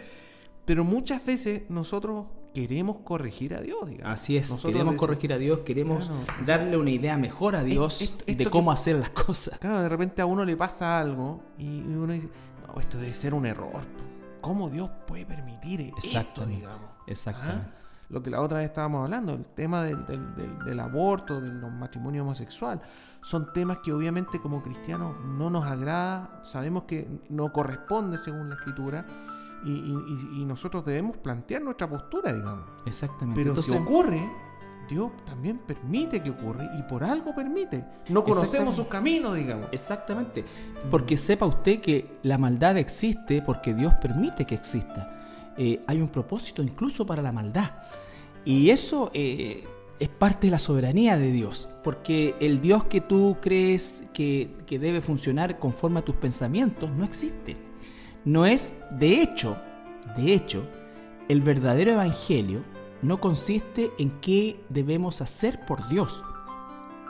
pero 0.66 0.84
muchas 0.84 1.26
veces 1.26 1.64
nosotros 1.70 2.26
queremos 2.54 3.00
corregir 3.00 3.54
a 3.54 3.62
Dios, 3.62 3.88
digamos. 3.88 4.14
Así 4.14 4.38
es, 4.38 4.50
queremos 4.62 4.96
corregir 4.96 5.34
a 5.34 5.38
Dios, 5.38 5.60
queremos 5.60 6.10
darle 6.46 6.78
una 6.78 6.90
idea 6.90 7.18
mejor 7.18 7.56
a 7.56 7.64
Dios 7.64 8.14
de 8.26 8.50
cómo 8.50 8.72
hacer 8.72 8.96
las 8.96 9.10
cosas. 9.10 9.60
Claro, 9.60 9.82
de 9.82 9.90
repente 9.90 10.22
a 10.22 10.26
uno 10.26 10.46
le 10.46 10.56
pasa 10.56 11.00
algo 11.00 11.42
y 11.58 11.82
uno 11.82 12.14
dice, 12.14 12.30
no, 12.68 12.80
esto 12.80 12.98
debe 12.98 13.14
ser 13.14 13.34
un 13.34 13.46
error. 13.46 13.82
¿Cómo 14.42 14.70
Dios 14.70 14.90
puede 15.06 15.26
permitir 15.26 15.94
esto, 15.98 16.46
digamos? 16.46 16.92
Exactamente. 17.08 17.66
¿Ah? 17.68 17.82
Lo 18.10 18.22
que 18.22 18.30
la 18.30 18.40
otra 18.40 18.60
vez 18.60 18.68
estábamos 18.68 19.04
hablando, 19.04 19.34
el 19.34 19.48
tema 19.48 19.84
del, 19.84 20.06
del, 20.06 20.60
del, 20.64 20.80
aborto, 20.80 21.42
del 21.42 21.54
matrimonio 21.54 22.22
homosexual, 22.22 22.80
son 23.22 23.52
temas 23.52 23.80
que 23.84 23.92
obviamente 23.92 24.40
como 24.40 24.62
cristianos 24.62 25.16
no 25.26 25.50
nos 25.50 25.66
agrada, 25.66 26.42
sabemos 26.44 26.84
que 26.84 27.08
no 27.30 27.52
corresponde 27.52 28.20
según 28.20 28.50
la 28.50 28.56
escritura, 28.56 29.08
y, 29.66 30.46
nosotros 30.46 30.86
debemos 30.86 31.18
plantear 31.18 31.62
nuestra 31.62 31.90
postura, 31.90 32.32
digamos. 32.32 32.66
Exactamente. 32.86 33.42
Pero 33.42 33.62
si 33.62 33.74
ocurre, 33.74 34.30
Dios 34.88 35.12
también 35.26 35.58
permite 35.60 36.22
que 36.22 36.30
ocurra 36.30 36.70
y 36.78 36.84
por 36.84 37.04
algo 37.04 37.34
permite. 37.34 37.84
No 38.10 38.24
conocemos 38.24 38.76
sus 38.76 38.88
caminos, 38.88 39.36
digamos. 39.36 39.68
Exactamente. 39.72 40.46
Porque 40.92 41.18
sepa 41.18 41.46
usted 41.46 41.82
que 41.82 42.20
la 42.24 42.38
maldad 42.38 42.78
existe 42.78 43.42
porque 43.42 43.74
Dios 43.74 43.94
permite 43.96 44.46
que 44.46 44.56
exista. 44.56 45.12
Eh, 45.58 45.82
hay 45.88 46.02
un 46.02 46.10
propósito 46.10 46.62
incluso 46.62 47.06
para 47.06 47.22
la 47.22 47.32
maldad. 47.32 47.72
Y 48.44 48.70
eso 48.70 49.10
eh, 49.14 49.64
es 50.00 50.10
parte 50.10 50.48
de 50.48 50.52
la 50.52 50.60
soberanía 50.60 51.18
de 51.18 51.32
Dios. 51.32 51.70
Porque 51.84 52.36
el 52.40 52.62
Dios 52.62 52.84
que 52.86 53.02
tú 53.02 53.38
crees 53.42 54.04
que, 54.14 54.52
que 54.68 54.78
debe 54.78 55.02
funcionar 55.02 55.58
conforme 55.58 56.00
a 56.00 56.02
tus 56.04 56.16
pensamientos 56.16 56.92
no 56.92 57.04
existe. 57.04 57.58
No 58.26 58.48
es, 58.48 58.76
de 58.90 59.22
hecho, 59.22 59.56
de 60.18 60.34
hecho, 60.34 60.64
el 61.30 61.42
verdadero 61.42 61.92
evangelio 61.92 62.64
no 63.04 63.20
consiste 63.22 63.92
en 64.00 64.12
qué 64.20 64.60
debemos 64.70 65.22
hacer 65.22 65.64
por 65.68 65.88
Dios, 65.88 66.24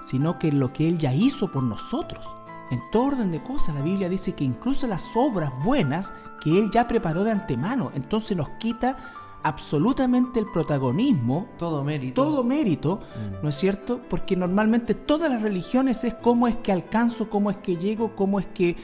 sino 0.03 0.37
que 0.37 0.49
en 0.49 0.59
lo 0.59 0.73
que 0.73 0.87
Él 0.89 0.97
ya 0.97 1.13
hizo 1.13 1.51
por 1.51 1.63
nosotros. 1.63 2.25
En 2.69 2.81
todo 2.91 3.05
orden 3.05 3.31
de 3.31 3.41
cosas, 3.41 3.75
la 3.75 3.81
Biblia 3.81 4.09
dice 4.09 4.33
que 4.33 4.43
incluso 4.43 4.87
las 4.87 5.05
obras 5.15 5.51
buenas 5.63 6.11
que 6.43 6.59
Él 6.59 6.69
ya 6.69 6.87
preparó 6.87 7.23
de 7.23 7.31
antemano, 7.31 7.91
entonces 7.95 8.35
nos 8.35 8.49
quita 8.59 8.97
absolutamente 9.43 10.39
el 10.39 10.47
protagonismo, 10.47 11.47
todo 11.57 11.83
mérito, 11.83 12.23
todo 12.23 12.43
mérito, 12.43 12.97
mm. 12.97 13.43
¿no 13.43 13.49
es 13.49 13.55
cierto? 13.55 14.01
Porque 14.09 14.35
normalmente 14.35 14.95
todas 14.95 15.29
las 15.29 15.43
religiones 15.43 16.03
es 16.03 16.15
cómo 16.15 16.47
es 16.47 16.55
que 16.57 16.71
alcanzo, 16.71 17.29
cómo 17.29 17.51
es 17.51 17.57
que 17.57 17.77
llego, 17.77 18.15
cómo 18.15 18.39
es 18.39 18.47
que 18.47 18.75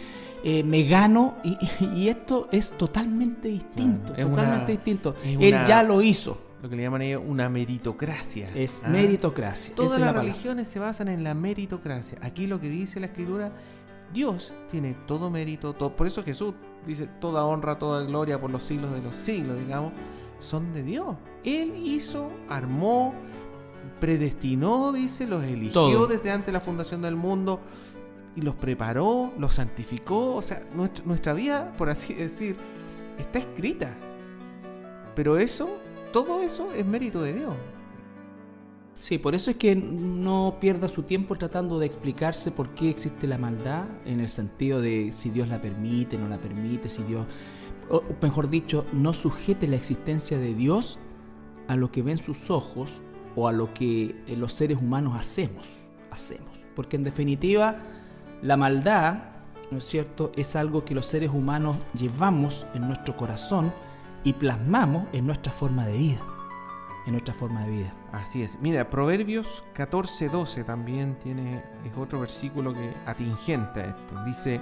eh, 0.43 0.63
me 0.63 0.83
gano 0.83 1.37
y, 1.43 2.07
esto 2.07 2.47
es 2.51 2.77
totalmente 2.77 3.47
distinto, 3.47 4.13
totalmente 4.13 4.71
distinto. 4.73 5.15
Él 5.23 5.55
ya 5.65 5.83
lo 5.83 6.01
hizo. 6.01 6.49
Lo 6.61 6.69
que 6.69 6.75
le 6.75 6.83
llaman 6.83 7.01
ellos 7.01 7.23
una 7.25 7.49
meritocracia. 7.49 8.49
Es 8.53 8.83
¿ah? 8.83 8.89
meritocracia. 8.89 9.73
Todas 9.73 9.99
las 9.99 10.15
religiones 10.15 10.67
se 10.67 10.77
basan 10.77 11.07
en 11.07 11.23
la 11.23 11.33
meritocracia. 11.33 12.19
Aquí 12.21 12.45
lo 12.45 12.59
que 12.59 12.69
dice 12.69 12.99
la 12.99 13.07
escritura, 13.07 13.51
Dios 14.13 14.53
tiene 14.69 14.95
todo 15.07 15.31
mérito, 15.31 15.73
todo, 15.73 15.95
por 15.95 16.05
eso 16.05 16.23
Jesús 16.23 16.53
dice 16.85 17.07
toda 17.19 17.45
honra, 17.45 17.79
toda 17.79 18.03
gloria 18.03 18.39
por 18.39 18.51
los 18.51 18.63
siglos 18.63 18.91
de 18.91 19.01
los 19.01 19.15
siglos, 19.15 19.57
digamos, 19.57 19.93
son 20.39 20.73
de 20.73 20.83
Dios. 20.83 21.15
Él 21.43 21.73
hizo, 21.83 22.29
armó, 22.47 23.15
predestinó, 23.99 24.91
dice, 24.91 25.25
los 25.27 25.43
eligió 25.43 26.05
desde 26.05 26.31
antes 26.31 26.47
de 26.47 26.53
la 26.53 26.61
fundación 26.61 27.01
del 27.01 27.15
mundo 27.15 27.59
y 28.35 28.41
los 28.41 28.55
preparó, 28.55 29.33
los 29.37 29.55
santificó. 29.55 30.35
O 30.35 30.41
sea, 30.41 30.61
nuestra, 30.73 31.33
vida, 31.33 31.73
por 31.77 31.89
así 31.89 32.13
decir, 32.13 32.55
está 33.17 33.39
escrita. 33.39 33.95
Pero 35.15 35.37
eso, 35.37 35.69
todo 36.13 36.41
eso 36.41 36.71
es 36.73 36.85
mérito 36.85 37.21
de 37.21 37.33
Dios. 37.33 37.55
Sí, 38.97 39.17
por 39.17 39.33
eso 39.33 39.49
es 39.49 39.57
que 39.57 39.75
no 39.75 40.57
pierda 40.59 40.87
su 40.87 41.03
tiempo 41.03 41.35
tratando 41.35 41.79
de 41.79 41.87
explicarse 41.87 42.51
por 42.51 42.69
qué 42.75 42.91
existe 42.91 43.25
la 43.25 43.39
maldad, 43.39 43.85
en 44.05 44.19
el 44.19 44.29
sentido 44.29 44.79
de 44.79 45.11
si 45.11 45.31
Dios 45.31 45.49
la 45.49 45.59
permite, 45.59 46.19
no 46.19 46.29
la 46.29 46.37
permite, 46.37 46.87
si 46.87 47.01
Dios, 47.03 47.25
mejor 48.21 48.51
dicho, 48.51 48.85
no 48.93 49.13
sujete 49.13 49.67
la 49.67 49.75
existencia 49.75 50.37
de 50.37 50.53
Dios 50.53 50.99
a 51.67 51.75
lo 51.75 51.91
que 51.91 52.03
ven 52.03 52.19
sus 52.19 52.51
ojos 52.51 53.01
o 53.35 53.47
a 53.47 53.51
lo 53.51 53.73
que 53.73 54.15
eh, 54.27 54.35
los 54.37 54.53
seres 54.53 54.77
humanos 54.77 55.13
hacemos, 55.17 55.89
hacemos. 56.11 56.59
Porque 56.75 56.95
en 56.95 57.03
definitiva, 57.03 57.77
la 58.41 58.57
maldad, 58.57 59.19
¿no 59.69 59.77
es 59.77 59.85
cierto?, 59.85 60.31
es 60.35 60.55
algo 60.55 60.83
que 60.83 60.95
los 60.95 61.05
seres 61.05 61.29
humanos 61.29 61.77
llevamos 61.93 62.65
en 62.73 62.87
nuestro 62.87 63.15
corazón 63.15 63.73
y 64.23 64.33
plasmamos 64.33 65.07
en 65.13 65.25
nuestra 65.25 65.51
forma 65.51 65.85
de 65.85 65.97
vida. 65.97 66.21
En 67.05 67.13
nuestra 67.13 67.33
forma 67.33 67.63
de 67.63 67.71
vida. 67.71 67.93
Así 68.11 68.43
es. 68.43 68.59
Mira, 68.61 68.89
Proverbios 68.89 69.63
14:12 69.75 70.63
también 70.63 71.17
tiene, 71.17 71.63
es 71.83 71.97
otro 71.97 72.19
versículo 72.19 72.73
que 72.73 72.93
atingente 73.05 73.81
a 73.81 73.85
esto. 73.85 74.23
Dice, 74.25 74.61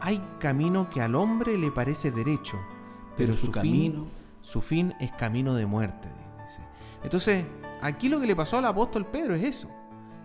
hay 0.00 0.22
camino 0.38 0.88
que 0.88 1.02
al 1.02 1.14
hombre 1.14 1.58
le 1.58 1.70
parece 1.70 2.10
derecho, 2.10 2.58
pero, 3.16 3.34
su, 3.34 3.50
camino, 3.50 4.04
fin, 4.04 4.12
su 4.40 4.60
fin 4.62 4.94
es 4.98 5.12
camino 5.12 5.54
de 5.54 5.66
muerte. 5.66 6.08
Entonces, 7.02 7.44
aquí 7.82 8.08
lo 8.08 8.18
que 8.18 8.26
le 8.26 8.34
pasó 8.34 8.56
al 8.56 8.64
apóstol 8.64 9.04
Pedro 9.04 9.34
es 9.34 9.44
eso. 9.44 9.68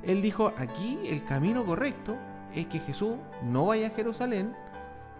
Él 0.01 0.21
dijo, 0.21 0.53
aquí 0.57 0.97
el 1.05 1.25
camino 1.25 1.65
correcto 1.65 2.17
es 2.53 2.67
que 2.67 2.79
Jesús 2.79 3.15
no 3.43 3.67
vaya 3.67 3.87
a 3.87 3.89
Jerusalén, 3.91 4.53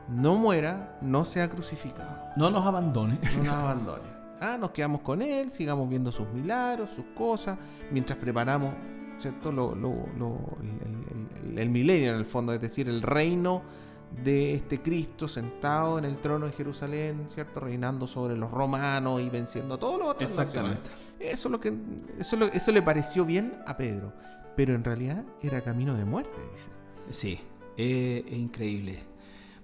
no 0.10 0.36
muera, 0.36 0.98
no 1.02 1.26
sea 1.26 1.50
crucificado. 1.50 2.18
No 2.36 2.50
nos 2.50 2.66
abandone. 2.66 3.20
No 3.38 3.44
nos 3.44 3.56
abandone. 3.64 4.20
Ah, 4.42 4.58
nos 4.58 4.72
quedamos 4.72 5.02
con 5.02 5.22
Él, 5.22 5.52
sigamos 5.52 5.90
viendo 5.90 6.12
sus 6.12 6.28
milagros, 6.30 6.90
sus 6.96 7.06
cosas, 7.14 7.58
mientras 7.92 8.18
preparamos, 8.18 8.74
¿cierto? 9.20 9.52
Lo, 9.52 9.74
el, 11.56 11.70
milenio 11.70 12.12
en 12.12 12.16
el 12.16 12.26
fondo, 12.26 12.54
es 12.54 12.62
decir, 12.62 12.88
el 12.88 13.02
reino 13.02 13.62
de 14.24 14.56
este 14.56 14.82
Cristo 14.82 15.28
sentado 15.28 16.00
en 16.00 16.06
el 16.06 16.20
trono 16.20 16.46
de 16.46 16.54
Jerusalén, 16.54 17.28
¿cierto? 17.28 17.60
Reinando 17.60 18.08
sobre 18.08 18.38
los 18.38 18.50
romanos 18.50 19.22
y 19.22 19.30
venciendo 19.30 19.76
a 19.76 19.78
todos 19.78 20.00
los 20.00 20.08
otros. 20.08 20.30
Exactamente. 20.30 20.90
Eso, 21.20 21.50
lo 21.50 21.60
que, 21.60 21.74
eso, 22.18 22.38
eso 22.46 22.72
le 22.72 22.82
pareció 22.82 23.26
bien 23.26 23.62
a 23.68 23.76
Pedro, 23.76 24.14
pero 24.56 24.74
en 24.74 24.86
realidad 24.86 25.26
era 25.42 25.62
camino 25.62 25.96
de 25.96 26.06
muerte, 26.06 26.40
dice. 26.54 26.79
Sí, 27.10 27.40
es 27.76 28.32
increíble. 28.32 29.00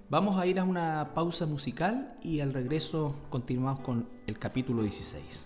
Vamos 0.09 0.37
a 0.37 0.47
ir 0.47 0.59
a 0.59 0.63
una 0.63 1.11
pausa 1.13 1.45
musical 1.45 2.17
y 2.23 2.39
al 2.39 2.53
regreso 2.53 3.15
continuamos 3.29 3.81
con 3.81 4.09
el 4.25 4.39
capítulo 4.39 4.81
16. 4.81 5.45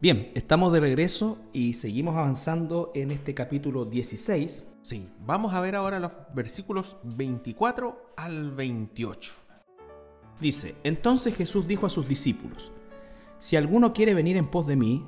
Bien, 0.00 0.30
estamos 0.34 0.72
de 0.72 0.80
regreso 0.80 1.38
y 1.52 1.74
seguimos 1.74 2.16
avanzando 2.16 2.92
en 2.94 3.10
este 3.10 3.34
capítulo 3.34 3.84
16. 3.84 4.68
Sí, 4.82 5.08
vamos 5.26 5.52
a 5.52 5.60
ver 5.60 5.74
ahora 5.74 6.00
los 6.00 6.12
versículos 6.34 6.96
24 7.02 8.14
al 8.16 8.52
28. 8.52 9.32
Dice, 10.40 10.76
entonces 10.84 11.34
Jesús 11.34 11.66
dijo 11.66 11.84
a 11.84 11.90
sus 11.90 12.08
discípulos, 12.08 12.70
si 13.38 13.56
alguno 13.56 13.92
quiere 13.92 14.14
venir 14.14 14.36
en 14.36 14.46
pos 14.46 14.66
de 14.66 14.76
mí, 14.76 15.04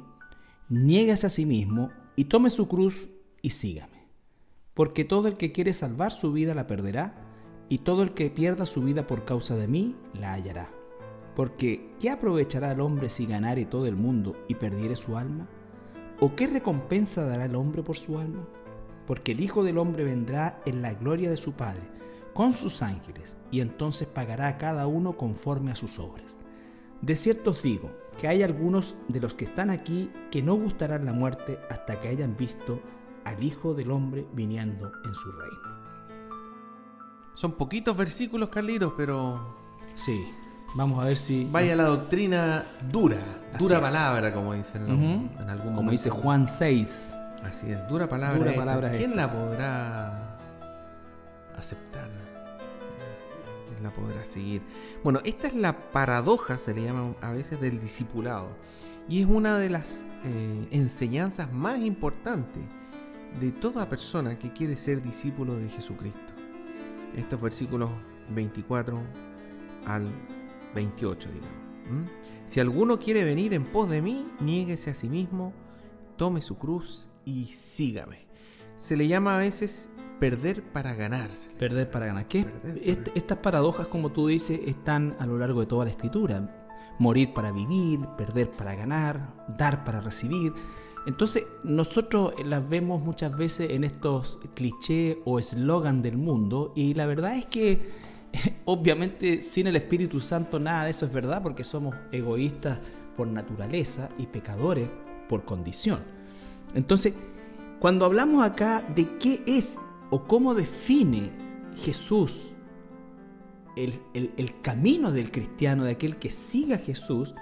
niéguese 0.68 1.28
a 1.28 1.30
sí 1.30 1.46
mismo 1.46 1.90
y 2.14 2.24
tome 2.24 2.50
su 2.50 2.68
cruz 2.68 3.08
y 3.40 3.50
sígame. 3.50 3.99
Porque 4.80 5.04
todo 5.04 5.28
el 5.28 5.36
que 5.36 5.52
quiere 5.52 5.74
salvar 5.74 6.10
su 6.10 6.32
vida 6.32 6.54
la 6.54 6.66
perderá, 6.66 7.12
y 7.68 7.80
todo 7.80 8.02
el 8.02 8.14
que 8.14 8.30
pierda 8.30 8.64
su 8.64 8.80
vida 8.80 9.06
por 9.06 9.26
causa 9.26 9.54
de 9.54 9.68
mí 9.68 9.94
la 10.14 10.32
hallará. 10.32 10.70
Porque 11.36 11.90
¿qué 12.00 12.08
aprovechará 12.08 12.72
el 12.72 12.80
hombre 12.80 13.10
si 13.10 13.26
ganare 13.26 13.66
todo 13.66 13.84
el 13.84 13.94
mundo 13.94 14.42
y 14.48 14.54
perdiere 14.54 14.96
su 14.96 15.18
alma? 15.18 15.50
¿O 16.18 16.34
qué 16.34 16.46
recompensa 16.46 17.26
dará 17.26 17.44
el 17.44 17.56
hombre 17.56 17.82
por 17.82 17.98
su 17.98 18.18
alma? 18.18 18.48
Porque 19.06 19.32
el 19.32 19.40
Hijo 19.40 19.64
del 19.64 19.76
Hombre 19.76 20.02
vendrá 20.02 20.62
en 20.64 20.80
la 20.80 20.94
gloria 20.94 21.28
de 21.28 21.36
su 21.36 21.52
Padre, 21.52 21.82
con 22.32 22.54
sus 22.54 22.80
ángeles, 22.80 23.36
y 23.50 23.60
entonces 23.60 24.08
pagará 24.08 24.48
a 24.48 24.56
cada 24.56 24.86
uno 24.86 25.18
conforme 25.18 25.72
a 25.72 25.76
sus 25.76 25.98
obras. 25.98 26.38
De 27.02 27.16
cierto 27.16 27.50
os 27.50 27.62
digo 27.62 27.90
que 28.18 28.28
hay 28.28 28.42
algunos 28.42 28.96
de 29.08 29.20
los 29.20 29.34
que 29.34 29.44
están 29.44 29.68
aquí 29.68 30.08
que 30.30 30.42
no 30.42 30.54
gustarán 30.54 31.04
la 31.04 31.12
muerte 31.12 31.58
hasta 31.68 32.00
que 32.00 32.08
hayan 32.08 32.34
visto 32.34 32.80
al 33.24 33.42
Hijo 33.42 33.74
del 33.74 33.90
Hombre 33.90 34.26
viniendo 34.32 34.90
en 35.04 35.14
su 35.14 35.30
reino. 35.32 35.80
Son 37.34 37.52
poquitos 37.52 37.96
versículos, 37.96 38.48
Carlitos, 38.50 38.92
pero 38.96 39.56
Sí, 39.94 40.30
vamos 40.74 40.98
a 41.00 41.04
ver 41.06 41.16
si... 41.16 41.48
vaya 41.50 41.74
la 41.76 41.84
doctrina 41.84 42.64
dura, 42.90 43.18
Así 43.54 43.64
dura 43.64 43.76
es. 43.76 43.82
palabra, 43.82 44.32
como 44.34 44.52
dicen 44.54 44.86
¿no? 44.86 44.94
Ujú. 44.94 45.42
en 45.42 45.48
algún 45.50 45.58
Como 45.66 45.70
momento. 45.76 45.92
dice 45.92 46.10
Juan 46.10 46.46
6. 46.46 47.16
Así 47.44 47.70
es, 47.70 47.86
dura 47.88 48.08
palabra. 48.08 48.38
Dura 48.38 48.50
esta. 48.50 48.64
palabra 48.64 48.90
¿Quién 48.90 49.10
esta. 49.10 49.16
la 49.26 49.32
podrá 49.32 50.38
aceptar? 51.56 52.08
¿Quién 53.68 53.82
la 53.82 53.90
podrá 53.90 54.24
seguir? 54.24 54.62
Bueno, 55.02 55.20
esta 55.24 55.46
es 55.46 55.54
la 55.54 55.90
paradoja, 55.90 56.58
se 56.58 56.74
le 56.74 56.82
llama 56.84 57.14
a 57.22 57.32
veces, 57.32 57.60
del 57.60 57.80
discipulado. 57.80 58.48
Y 59.08 59.22
es 59.22 59.26
una 59.26 59.56
de 59.58 59.70
las 59.70 60.04
eh, 60.24 60.68
enseñanzas 60.70 61.50
más 61.52 61.78
importantes 61.78 62.62
de 63.38 63.52
toda 63.52 63.88
persona 63.88 64.38
que 64.38 64.52
quiere 64.52 64.76
ser 64.76 65.02
discípulo 65.02 65.56
de 65.56 65.68
Jesucristo. 65.68 66.32
Estos 67.14 67.40
versículos 67.40 67.90
24 68.34 69.00
al 69.86 70.10
28, 70.74 71.28
digamos. 71.32 71.54
¿m? 71.88 72.04
Si 72.46 72.60
alguno 72.60 72.98
quiere 72.98 73.24
venir 73.24 73.54
en 73.54 73.64
pos 73.64 73.88
de 73.90 74.02
mí, 74.02 74.26
niéguese 74.40 74.90
a 74.90 74.94
sí 74.94 75.08
mismo, 75.08 75.52
tome 76.16 76.40
su 76.40 76.56
cruz 76.58 77.08
y 77.24 77.46
sígame. 77.46 78.26
Se 78.76 78.96
le 78.96 79.06
llama 79.08 79.36
a 79.36 79.38
veces 79.38 79.90
perder 80.18 80.62
para 80.62 80.94
ganarse. 80.94 81.50
Perder 81.52 81.90
para 81.90 82.06
ganar. 82.06 82.28
¿Qué? 82.28 82.44
Perder 82.44 82.74
para- 82.80 82.92
Est- 82.92 83.08
estas 83.16 83.38
paradojas, 83.38 83.86
como 83.88 84.10
tú 84.10 84.26
dices, 84.26 84.60
están 84.66 85.16
a 85.18 85.26
lo 85.26 85.38
largo 85.38 85.60
de 85.60 85.66
toda 85.66 85.84
la 85.84 85.90
escritura. 85.90 86.56
Morir 86.98 87.32
para 87.32 87.50
vivir, 87.52 88.00
perder 88.18 88.50
para 88.50 88.74
ganar, 88.74 89.34
dar 89.56 89.84
para 89.84 90.00
recibir. 90.00 90.52
Entonces, 91.06 91.44
nosotros 91.64 92.34
las 92.44 92.68
vemos 92.68 93.02
muchas 93.02 93.36
veces 93.36 93.70
en 93.70 93.84
estos 93.84 94.38
clichés 94.54 95.16
o 95.24 95.38
eslogan 95.38 96.02
del 96.02 96.16
mundo 96.18 96.72
y 96.76 96.94
la 96.94 97.06
verdad 97.06 97.36
es 97.36 97.46
que 97.46 97.80
obviamente 98.66 99.40
sin 99.40 99.66
el 99.66 99.76
Espíritu 99.76 100.20
Santo 100.20 100.58
nada 100.58 100.84
de 100.84 100.90
eso 100.90 101.06
es 101.06 101.12
verdad 101.12 101.42
porque 101.42 101.64
somos 101.64 101.94
egoístas 102.12 102.80
por 103.16 103.26
naturaleza 103.28 104.10
y 104.18 104.26
pecadores 104.26 104.88
por 105.28 105.44
condición. 105.44 106.00
Entonces, 106.74 107.14
cuando 107.80 108.04
hablamos 108.04 108.44
acá 108.44 108.84
de 108.94 109.16
qué 109.18 109.42
es 109.46 109.78
o 110.10 110.24
cómo 110.24 110.54
define 110.54 111.30
Jesús 111.76 112.50
el, 113.76 113.94
el- 114.14 114.32
el 114.36 114.60
camino 114.60 115.12
del 115.12 115.30
cristiano, 115.30 115.84
de 115.84 115.92
aquel 115.92 116.16
que 116.18 116.30
siga 116.30 116.76
a 116.76 116.78
Jesús, 116.78 117.34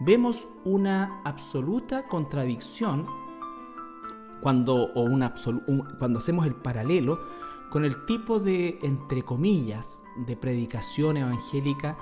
vemos 0.00 0.46
una 0.64 1.20
absoluta 1.24 2.06
contradicción 2.06 3.06
cuando, 4.40 4.92
o 4.94 5.06
cuando 5.98 6.18
hacemos 6.18 6.46
el 6.46 6.54
paralelo 6.54 7.18
con 7.70 7.84
el 7.84 8.04
tipo 8.06 8.38
de, 8.38 8.78
entre 8.82 9.22
comillas, 9.22 10.02
de 10.26 10.36
predicación 10.36 11.16
evangélica 11.16 11.96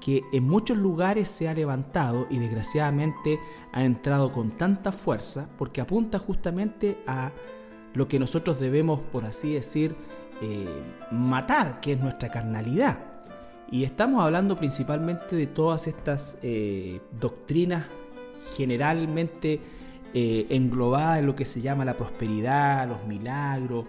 que 0.00 0.24
en 0.32 0.44
muchos 0.44 0.78
lugares 0.78 1.28
se 1.28 1.48
ha 1.48 1.54
levantado 1.54 2.26
y 2.30 2.38
desgraciadamente 2.38 3.40
ha 3.72 3.84
entrado 3.84 4.32
con 4.32 4.52
tanta 4.52 4.92
fuerza 4.92 5.50
porque 5.58 5.80
apunta 5.80 6.18
justamente 6.18 7.02
a 7.06 7.32
lo 7.94 8.06
que 8.06 8.18
nosotros 8.18 8.60
debemos, 8.60 9.00
por 9.00 9.24
así 9.24 9.54
decir, 9.54 9.96
eh, 10.40 10.84
matar, 11.10 11.80
que 11.80 11.94
es 11.94 12.00
nuestra 12.00 12.28
carnalidad. 12.28 13.07
Y 13.70 13.84
estamos 13.84 14.22
hablando 14.22 14.56
principalmente 14.56 15.36
de 15.36 15.46
todas 15.46 15.86
estas 15.86 16.36
eh, 16.42 17.00
doctrinas 17.20 17.84
generalmente 18.56 19.60
eh, 20.14 20.46
englobadas 20.48 21.18
en 21.18 21.26
lo 21.26 21.36
que 21.36 21.44
se 21.44 21.60
llama 21.60 21.84
la 21.84 21.94
prosperidad, 21.94 22.88
los 22.88 23.04
milagros 23.04 23.84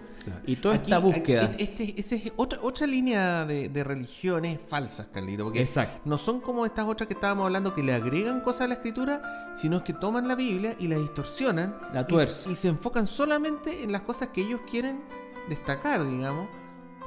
y 0.46 0.56
toda 0.56 0.74
Aquí- 0.74 0.84
esta 0.84 0.98
búsqueda. 0.98 1.44
aquí- 1.46 1.62
Este, 1.64 1.94
esa 1.98 2.14
es 2.14 2.32
otra, 2.36 2.58
otra 2.62 2.86
línea 2.86 3.46
de, 3.46 3.70
de 3.70 3.82
religiones 3.84 4.60
falsas, 4.68 5.06
Carlito. 5.06 5.44
Porque 5.44 5.60
Exacto. 5.60 6.00
no 6.04 6.18
son 6.18 6.40
como 6.40 6.66
estas 6.66 6.86
otras 6.86 7.06
que 7.08 7.14
estábamos 7.14 7.46
hablando 7.46 7.74
que 7.74 7.82
le 7.82 7.94
agregan 7.94 8.42
cosas 8.42 8.62
a 8.62 8.68
la 8.68 8.74
escritura, 8.74 9.54
sino 9.56 9.82
que 9.82 9.94
toman 9.94 10.28
la 10.28 10.34
Biblia 10.34 10.76
y 10.78 10.88
la 10.88 10.98
distorsionan. 10.98 11.74
La 11.94 12.06
y-. 12.06 12.50
Y, 12.52 12.54
se 12.54 12.68
enfocan 12.68 13.06
solamente 13.06 13.82
en 13.82 13.90
las 13.92 14.02
cosas 14.02 14.28
que 14.28 14.42
ellos 14.42 14.60
quieren 14.70 15.00
destacar, 15.48 16.04
digamos, 16.06 16.48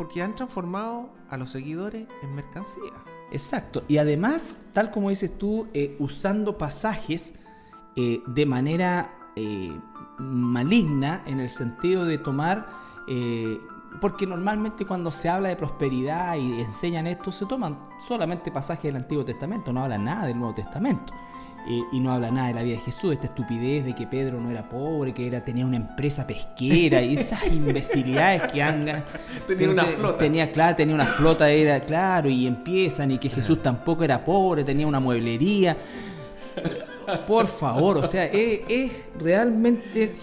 porque 0.03 0.21
han 0.21 0.35
transformado 0.35 1.07
a 1.29 1.37
los 1.37 1.51
seguidores 1.51 2.09
en 2.21 2.35
mercancía. 2.35 2.91
Exacto. 3.31 3.85
Y 3.87 3.99
además, 3.99 4.57
tal 4.73 4.91
como 4.91 5.09
dices 5.09 5.31
tú, 5.37 5.69
eh, 5.73 5.95
usando 5.97 6.57
pasajes 6.57 7.31
eh, 7.95 8.21
de 8.27 8.45
manera 8.45 9.15
eh, 9.37 9.71
maligna 10.19 11.23
en 11.25 11.39
el 11.39 11.49
sentido 11.49 12.03
de 12.03 12.17
tomar, 12.17 12.67
eh, 13.07 13.57
porque 14.01 14.27
normalmente 14.27 14.85
cuando 14.85 15.09
se 15.09 15.29
habla 15.29 15.47
de 15.47 15.55
prosperidad 15.55 16.35
y 16.35 16.59
enseñan 16.59 17.07
esto, 17.07 17.31
se 17.31 17.45
toman 17.45 17.79
solamente 18.05 18.51
pasajes 18.51 18.83
del 18.83 18.97
Antiguo 18.97 19.23
Testamento, 19.23 19.71
no 19.71 19.83
hablan 19.83 20.03
nada 20.03 20.25
del 20.25 20.37
Nuevo 20.37 20.53
Testamento. 20.53 21.13
Eh, 21.65 21.81
y 21.93 21.99
no 22.01 22.11
habla 22.11 22.29
nada 22.29 22.49
de 22.49 22.53
la 22.55 22.61
vida 22.61 22.75
de 22.75 22.81
Jesús, 22.81 23.13
esta 23.13 23.27
estupidez 23.27 23.85
de 23.85 23.95
que 23.95 24.05
Pedro 24.05 24.41
no 24.41 24.51
era 24.51 24.67
pobre, 24.67 25.13
que 25.13 25.25
era, 25.27 25.45
tenía 25.45 25.65
una 25.65 25.77
empresa 25.77 26.27
pesquera 26.27 27.01
y 27.01 27.15
esas 27.15 27.47
imbecilidades 27.51 28.51
que 28.51 28.61
han... 28.61 29.03
Tenía 29.47 29.69
una 29.69 29.83
flota. 29.83 30.17
Tenía, 30.17 30.51
claro, 30.51 30.75
tenía 30.75 30.95
una 30.95 31.05
flota, 31.05 31.49
era 31.49 31.79
claro, 31.79 32.29
y 32.29 32.47
empiezan, 32.47 33.11
y 33.11 33.17
que 33.17 33.29
Jesús 33.29 33.61
tampoco 33.61 34.03
era 34.03 34.25
pobre, 34.25 34.65
tenía 34.65 34.85
una 34.85 34.99
mueblería. 34.99 35.77
Por 37.27 37.47
favor, 37.47 37.97
o 37.97 38.05
sea, 38.05 38.25
es, 38.25 38.61
es 38.67 38.91
realmente. 39.17 40.15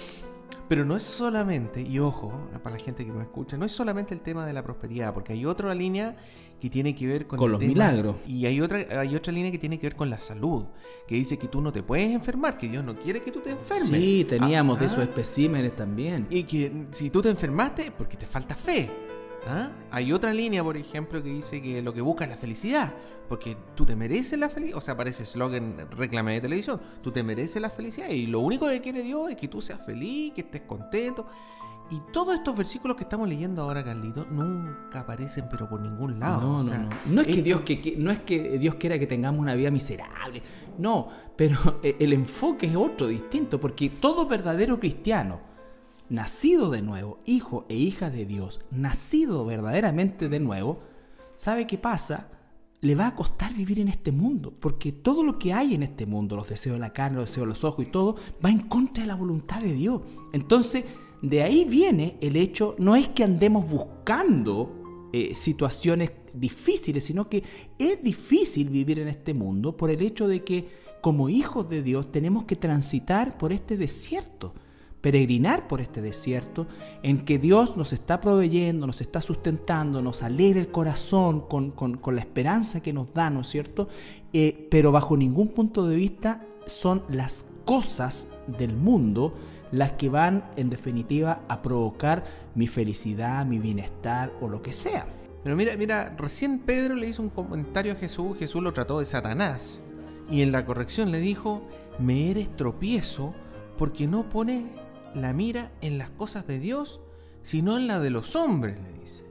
Pero 0.70 0.84
no 0.84 0.94
es 0.96 1.02
solamente, 1.02 1.82
y 1.82 1.98
ojo, 1.98 2.32
para 2.62 2.76
la 2.76 2.80
gente 2.80 3.04
que 3.04 3.10
me 3.10 3.22
escucha, 3.22 3.56
no 3.56 3.64
es 3.66 3.72
solamente 3.72 4.14
el 4.14 4.20
tema 4.20 4.46
de 4.46 4.52
la 4.52 4.62
prosperidad, 4.62 5.12
porque 5.12 5.32
hay 5.32 5.44
otra 5.44 5.74
línea 5.74 6.16
que 6.60 6.70
tiene 6.70 6.94
que 6.94 7.08
ver 7.08 7.26
con, 7.26 7.40
Con 7.40 7.50
los 7.50 7.58
tema- 7.58 7.72
milagros. 7.72 8.16
Y 8.24 8.46
hay 8.46 8.60
otra, 8.60 8.78
hay 9.00 9.16
otra 9.16 9.32
línea 9.32 9.50
que 9.50 9.58
tiene 9.58 9.80
que 9.80 9.88
ver 9.88 9.96
con 9.96 10.08
la 10.10 10.20
salud, 10.20 10.66
que 11.08 11.16
dice 11.16 11.36
que 11.38 11.48
tú 11.48 11.60
no 11.60 11.72
te 11.72 11.82
puedes 11.82 12.08
enfermar, 12.12 12.56
que 12.56 12.68
Dios 12.68 12.84
no 12.84 12.94
quiere 12.96 13.20
que 13.20 13.32
tú 13.32 13.40
te 13.40 13.50
enfermes. 13.50 13.88
Sí, 13.88 14.24
teníamos 14.28 14.78
de 14.78 14.84
Ah, 14.84 14.86
esos 14.86 15.00
especímenes 15.00 15.74
también. 15.74 16.28
Y 16.30 16.44
que 16.44 16.86
si 16.92 17.10
tú 17.10 17.20
te 17.20 17.30
enfermaste, 17.30 17.90
porque 17.90 18.16
te 18.16 18.26
falta 18.26 18.54
fe. 18.54 18.88
¿Ah? 19.48 19.70
Hay 19.90 20.12
otra 20.12 20.32
línea, 20.32 20.62
por 20.62 20.76
ejemplo, 20.76 21.20
que 21.20 21.30
dice 21.30 21.60
que 21.60 21.82
lo 21.82 21.92
que 21.92 22.00
busca 22.00 22.24
es 22.24 22.30
la 22.30 22.36
felicidad. 22.36 22.92
Porque 23.30 23.56
tú 23.76 23.86
te 23.86 23.94
mereces 23.96 24.38
la 24.38 24.48
felicidad. 24.50 24.76
O 24.76 24.80
sea, 24.82 24.94
parece 24.96 25.22
eslogan 25.22 25.86
reclame 25.96 26.34
de 26.34 26.40
televisión. 26.42 26.80
Tú 27.02 27.12
te 27.12 27.22
mereces 27.22 27.62
la 27.62 27.70
felicidad. 27.70 28.08
Y 28.10 28.26
lo 28.26 28.40
único 28.40 28.68
que 28.68 28.80
quiere 28.82 29.02
Dios 29.02 29.30
es 29.30 29.36
que 29.36 29.48
tú 29.48 29.62
seas 29.62 29.80
feliz, 29.86 30.32
que 30.34 30.42
estés 30.42 30.62
contento. 30.62 31.26
Y 31.92 32.00
todos 32.12 32.34
estos 32.34 32.56
versículos 32.56 32.96
que 32.96 33.04
estamos 33.04 33.28
leyendo 33.28 33.62
ahora, 33.62 33.82
Carlito, 33.84 34.24
nunca 34.30 35.00
aparecen, 35.00 35.46
pero 35.50 35.68
por 35.68 35.80
ningún 35.80 36.18
lado. 36.20 36.40
No, 36.42 36.58
O 36.58 36.62
no, 36.62 36.68
sea, 36.70 36.78
no. 36.78 36.88
No 37.06 37.20
es 37.22 37.26
que 37.28 37.42
Dios 37.42 37.60
que, 37.62 37.80
que- 37.80 37.96
no 37.96 38.10
es 38.10 38.18
que 38.20 38.58
Dios 38.58 38.74
quiera 38.76 38.98
que 38.98 39.06
tengamos 39.06 39.40
una 39.40 39.54
vida 39.54 39.70
miserable. 39.70 40.42
No, 40.78 41.08
pero 41.36 41.80
eh, 41.82 41.96
el 42.00 42.12
enfoque 42.12 42.66
es 42.66 42.76
otro, 42.76 43.06
distinto, 43.06 43.58
porque 43.60 43.90
todo 43.90 44.26
verdadero 44.26 44.78
cristiano, 44.80 45.40
nacido 46.08 46.70
de 46.70 46.82
nuevo, 46.82 47.20
hijo 47.26 47.64
e 47.68 47.74
hija 47.76 48.10
de 48.10 48.24
Dios, 48.26 48.60
nacido 48.72 49.44
verdaderamente 49.44 50.28
de 50.28 50.40
nuevo, 50.40 50.80
sabe 51.34 51.66
qué 51.66 51.78
pasa. 51.78 52.28
Le 52.80 52.94
va 52.94 53.08
a 53.08 53.14
costar 53.14 53.52
vivir 53.54 53.78
en 53.80 53.88
este 53.88 54.12
mundo, 54.12 54.54
porque 54.58 54.92
todo 54.92 55.22
lo 55.22 55.38
que 55.38 55.52
hay 55.52 55.74
en 55.74 55.82
este 55.82 56.06
mundo, 56.06 56.36
los 56.36 56.48
deseos 56.48 56.76
de 56.76 56.80
la 56.80 56.92
carne, 56.92 57.18
los 57.18 57.30
deseos 57.30 57.46
de 57.46 57.50
los 57.50 57.64
ojos 57.64 57.86
y 57.86 57.90
todo, 57.90 58.16
va 58.44 58.50
en 58.50 58.60
contra 58.60 59.02
de 59.02 59.08
la 59.08 59.14
voluntad 59.14 59.60
de 59.60 59.74
Dios. 59.74 60.02
Entonces, 60.32 60.84
de 61.22 61.42
ahí 61.42 61.66
viene 61.66 62.16
el 62.20 62.36
hecho, 62.36 62.74
no 62.78 62.96
es 62.96 63.08
que 63.08 63.24
andemos 63.24 63.70
buscando 63.70 65.08
eh, 65.12 65.34
situaciones 65.34 66.12
difíciles, 66.32 67.04
sino 67.04 67.28
que 67.28 67.42
es 67.78 68.02
difícil 68.02 68.70
vivir 68.70 69.00
en 69.00 69.08
este 69.08 69.34
mundo 69.34 69.76
por 69.76 69.90
el 69.90 70.00
hecho 70.02 70.28
de 70.28 70.44
que 70.44 70.68
como 71.00 71.28
hijos 71.28 71.68
de 71.68 71.82
Dios 71.82 72.12
tenemos 72.12 72.44
que 72.44 72.56
transitar 72.56 73.36
por 73.36 73.52
este 73.52 73.76
desierto, 73.76 74.54
peregrinar 75.00 75.66
por 75.66 75.80
este 75.80 76.02
desierto 76.02 76.66
en 77.02 77.24
que 77.24 77.38
Dios 77.38 77.76
nos 77.76 77.92
está 77.92 78.20
proveyendo, 78.20 78.86
nos 78.86 79.00
está 79.00 79.20
sustentando, 79.20 80.02
nos 80.02 80.22
alegra 80.22 80.60
el 80.60 80.70
corazón 80.70 81.40
con, 81.40 81.70
con- 81.70 81.98
la 82.14 82.20
esperanza 82.20 82.82
que 82.82 82.92
nos 82.92 83.12
da, 83.14 83.30
¿no 83.30 83.40
es 83.40 83.48
cierto? 83.48 83.88
Eh, 84.32 84.68
pero 84.70 84.92
bajo 84.92 85.16
ningún 85.16 85.48
punto 85.48 85.86
de 85.86 85.96
vista 85.96 86.44
son 86.66 87.02
las 87.08 87.46
cosas 87.64 88.28
del 88.58 88.74
mundo 88.76 89.34
las 89.72 89.92
que 89.92 90.08
van 90.08 90.50
en 90.56 90.68
definitiva 90.68 91.42
a 91.48 91.62
provocar 91.62 92.24
mi 92.54 92.66
felicidad, 92.66 93.46
mi 93.46 93.58
bienestar 93.58 94.32
o 94.40 94.48
lo 94.48 94.62
que 94.62 94.72
sea. 94.72 95.06
Pero 95.44 95.56
mira, 95.56 95.76
mira, 95.76 96.14
recién 96.18 96.58
Pedro 96.58 96.96
le 96.96 97.08
hizo 97.08 97.22
un 97.22 97.30
comentario 97.30 97.92
a 97.92 97.96
Jesús, 97.96 98.36
Jesús 98.38 98.62
lo 98.62 98.72
trató 98.72 98.98
de 98.98 99.06
Satanás. 99.06 99.80
Y 100.28 100.42
en 100.42 100.52
la 100.52 100.66
corrección 100.66 101.10
le 101.12 101.18
dijo, 101.20 101.62
me 101.98 102.30
eres 102.30 102.54
tropiezo 102.56 103.32
porque 103.78 104.06
no 104.06 104.28
pones 104.28 104.64
la 105.14 105.32
mira 105.32 105.72
en 105.80 105.98
las 105.98 106.10
cosas 106.10 106.46
de 106.46 106.58
Dios, 106.58 107.00
sino 107.42 107.76
en 107.76 107.86
la 107.86 108.00
de 108.00 108.10
los 108.10 108.36
hombres, 108.36 108.78
le 108.80 109.00
dice. 109.00 109.24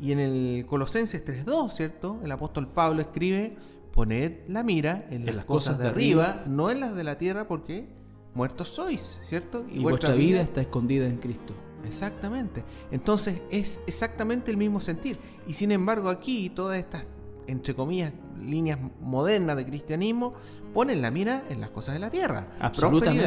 Y 0.00 0.12
en 0.12 0.18
el 0.18 0.66
Colosenses 0.66 1.24
3.2, 1.24 1.72
¿cierto? 1.72 2.20
El 2.24 2.32
apóstol 2.32 2.68
Pablo 2.68 3.02
escribe, 3.02 3.56
poned 3.92 4.48
la 4.48 4.62
mira 4.62 5.06
en, 5.10 5.26
las, 5.26 5.44
cosas, 5.44 5.78
de 5.78 5.88
arriba, 5.88 6.42
no 6.46 6.70
en 6.70 6.80
las 6.80 6.94
de 6.94 7.04
la 7.04 7.18
tierra, 7.18 7.46
porque 7.46 7.88
muertos 8.34 8.68
sois, 8.70 9.18
¿cierto? 9.22 9.66
Y, 9.70 9.80
vuestra, 9.80 10.14
vida 10.14 10.40
está 10.40 10.60
escondida 10.60 11.06
en 11.06 11.18
Cristo. 11.18 11.54
Exactamente. 11.84 12.64
Entonces 12.90 13.40
es 13.50 13.80
exactamente 13.86 14.50
el 14.50 14.56
mismo 14.56 14.80
sentir. 14.80 15.18
Y 15.46 15.54
sin 15.54 15.72
embargo 15.72 16.08
aquí 16.08 16.50
todas 16.50 16.78
estas, 16.78 17.04
entre 17.46 17.74
comillas, 17.74 18.12
líneas 18.40 18.78
modernas 19.00 19.56
de 19.56 19.66
cristianismo 19.66 20.34
ponen 20.72 21.02
la 21.02 21.10
mira 21.10 21.44
en 21.48 21.60
las 21.60 21.70
cosas 21.70 21.94
de 21.94 22.00
la 22.00 22.10
tierra. 22.10 22.48
Absolutamente. 22.60 23.26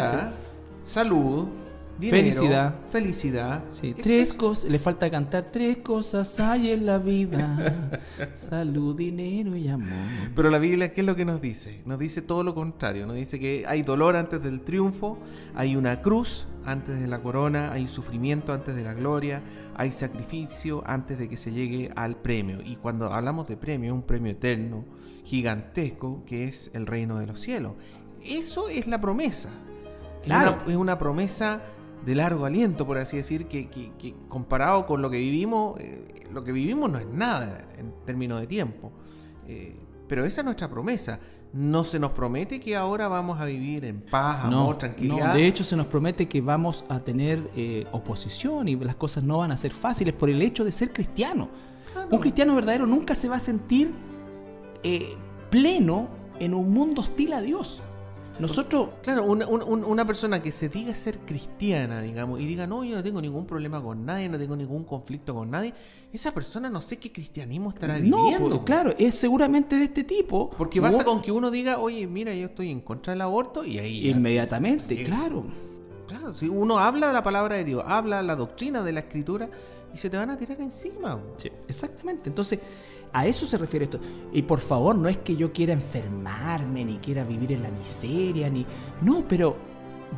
salud, 0.83 1.47
felicidad. 1.99 2.75
Felicidad. 2.91 3.63
Sí, 3.69 3.93
tres 3.93 4.34
cosas, 4.34 4.69
le 4.69 4.79
falta 4.79 5.10
cantar 5.10 5.45
tres 5.45 5.77
cosas 5.77 6.39
hay 6.39 6.71
en 6.71 6.86
la 6.86 6.97
vida. 6.97 7.99
Salud, 8.34 8.95
dinero 8.95 9.56
y 9.56 9.67
amor. 9.67 9.89
Pero 10.36 10.49
la 10.49 10.60
Biblia, 10.60 10.93
¿qué 10.93 11.01
es 11.01 11.08
lo 11.08 11.15
que 11.15 11.25
nos 11.25 11.41
dice? 11.41 11.82
Nos 11.86 11.99
dice 11.99 12.21
todo 12.21 12.43
lo 12.43 12.56
contrario. 12.56 13.06
Nos 13.06 13.15
dice 13.15 13.39
que 13.39 13.65
hay 13.67 13.84
dolor 13.84 14.15
antes 14.15 14.41
del 14.41 14.62
triunfo, 14.62 15.17
hay 15.56 15.75
una 15.75 16.01
cruz 16.01 16.47
antes 16.65 16.99
de 16.99 17.08
la 17.08 17.21
corona, 17.21 17.71
hay 17.71 17.88
sufrimiento 17.88 18.53
antes 18.53 18.75
de 18.75 18.84
la 18.84 18.93
gloria, 18.93 19.41
hay 19.75 19.91
sacrificio 19.91 20.84
antes 20.86 21.17
de 21.17 21.29
que 21.29 21.38
se 21.38 21.51
llegue 21.51 21.91
al 21.95 22.15
premio. 22.15 22.60
Y 22.63 22.77
cuando 22.77 23.12
hablamos 23.12 23.47
de 23.47 23.58
premio, 23.58 23.93
un 23.93 24.03
premio 24.03 24.32
eterno, 24.32 24.86
gigantesco, 25.25 26.23
que 26.25 26.45
es 26.45 26.71
el 26.73 26.86
reino 26.86 27.19
de 27.19 27.27
los 27.27 27.39
cielos. 27.39 27.73
Eso 28.23 28.69
es 28.69 28.88
la 28.88 29.01
promesa. 29.01 29.49
Claro. 30.23 30.58
es 30.67 30.75
una 30.75 30.97
promesa 30.97 31.62
de 32.05 32.15
largo 32.15 32.45
aliento, 32.45 32.85
por 32.85 32.97
así 32.97 33.17
decir, 33.17 33.47
que, 33.47 34.15
comparado 34.27 34.85
con 34.85 35.01
lo 35.01 35.09
que 35.09 35.17
vivimos, 35.17 35.79
eh, 35.79 36.27
lo 36.31 36.43
que 36.43 36.51
vivimos 36.51 36.91
no 36.91 36.97
es 36.97 37.07
nada 37.07 37.67
en 37.77 37.93
términos 38.05 38.39
de 38.39 38.47
tiempo. 38.47 38.91
Eh, 39.47 39.75
pero 40.07 40.25
esa 40.25 40.41
es 40.41 40.45
nuestra 40.45 40.69
promesa. 40.69 41.19
No 41.53 41.83
se 41.83 41.99
nos 41.99 42.11
promete 42.11 42.59
que 42.59 42.75
ahora 42.75 43.07
vamos 43.07 43.39
a 43.39 43.45
vivir 43.45 43.85
en 43.85 44.01
paz, 44.01 44.45
amor, 44.45 44.77
tranquilidad. 44.79 45.27
No, 45.27 45.33
de 45.35 45.45
hecho 45.45 45.63
se 45.63 45.75
nos 45.75 45.85
promete 45.85 46.27
que 46.27 46.41
vamos 46.41 46.83
a 46.89 46.99
tener 46.99 47.51
eh, 47.55 47.85
oposición 47.91 48.67
y 48.67 48.75
las 48.75 48.95
cosas 48.95 49.23
no 49.23 49.37
van 49.37 49.51
a 49.51 49.57
ser 49.57 49.71
fáciles 49.71 50.13
por 50.13 50.29
el 50.29 50.41
hecho 50.41 50.65
de 50.65 50.71
ser 50.71 50.91
cristiano. 50.91 51.49
Un 52.09 52.19
cristiano 52.19 52.55
verdadero 52.55 52.87
nunca 52.87 53.13
se 53.13 53.29
va 53.29 53.35
a 53.35 53.39
sentir 53.39 53.93
pleno 55.51 56.09
en 56.39 56.55
un 56.55 56.71
mundo 56.71 57.01
hostil 57.01 57.33
a 57.33 57.41
Dios. 57.41 57.83
Nosotros. 58.39 58.89
Claro, 59.01 59.23
una, 59.25 60.07
persona 60.07 60.41
que 60.41 60.51
se 60.51 60.69
diga 60.69 60.95
ser 60.95 61.19
cristiana, 61.19 62.01
digamos, 62.01 62.41
y 62.41 62.45
diga, 62.45 62.65
no, 62.67 62.83
yo 62.83 62.95
no 62.95 63.03
tengo 63.03 63.21
ningún 63.21 63.45
problema 63.45 63.81
con 63.81 64.05
nadie, 64.05 64.27
no 64.29 64.37
tengo 64.37 64.55
ningún 64.55 64.83
conflicto 64.83 65.33
con 65.33 65.51
nadie, 65.51 65.73
esa 66.11 66.33
persona 66.33 66.69
no 66.69 66.81
sé 66.81 66.97
qué 66.97 67.11
cristianismo 67.11 67.69
estará 67.69 67.95
viviendo. 67.95 68.49
No, 68.49 68.65
claro, 68.65 68.93
es 68.97 69.15
seguramente 69.15 69.75
de 69.75 69.85
este 69.85 70.03
tipo. 70.03 70.49
Porque 70.57 70.79
basta 70.79 71.03
con 71.03 71.21
que 71.21 71.31
uno 71.31 71.51
diga, 71.51 71.79
oye, 71.79 72.07
mira, 72.07 72.33
yo 72.33 72.47
estoy 72.47 72.71
en 72.71 72.81
contra 72.81 73.13
del 73.13 73.21
aborto, 73.21 73.63
y 73.63 73.79
ahí. 73.79 74.09
Inmediatamente, 74.09 75.03
claro. 75.03 75.45
Claro, 76.07 76.33
si 76.33 76.47
uno 76.47 76.79
habla 76.79 77.07
de 77.07 77.13
la 77.13 77.23
palabra 77.23 77.55
de 77.55 77.63
Dios, 77.63 77.83
habla 77.85 78.21
la 78.21 78.35
doctrina 78.35 78.83
de 78.83 78.91
la 78.91 78.99
escritura, 79.01 79.49
y 79.93 79.97
se 79.97 80.09
te 80.09 80.17
van 80.17 80.31
a 80.31 80.37
tirar 80.37 80.59
encima. 80.59 81.19
Sí, 81.37 81.51
exactamente. 81.67 82.29
Entonces 82.29 82.59
a 83.13 83.28
eso 83.28 83.47
se 83.47 83.58
refiere 83.58 83.86
esto. 83.86 83.99
Y 84.34 84.41
por 84.41 84.60
favor, 84.60 84.95
no 84.95 85.08
es 85.08 85.19
que 85.19 85.36
yo 85.36 85.54
quiera 85.54 85.73
enfermarme, 85.73 86.84
ni 86.84 86.97
quiera 86.97 87.23
vivir 87.23 87.52
en 87.52 87.63
la 87.63 87.69
miseria, 87.69 88.49
ni... 88.49 88.65
No, 89.02 89.23
pero 89.28 89.56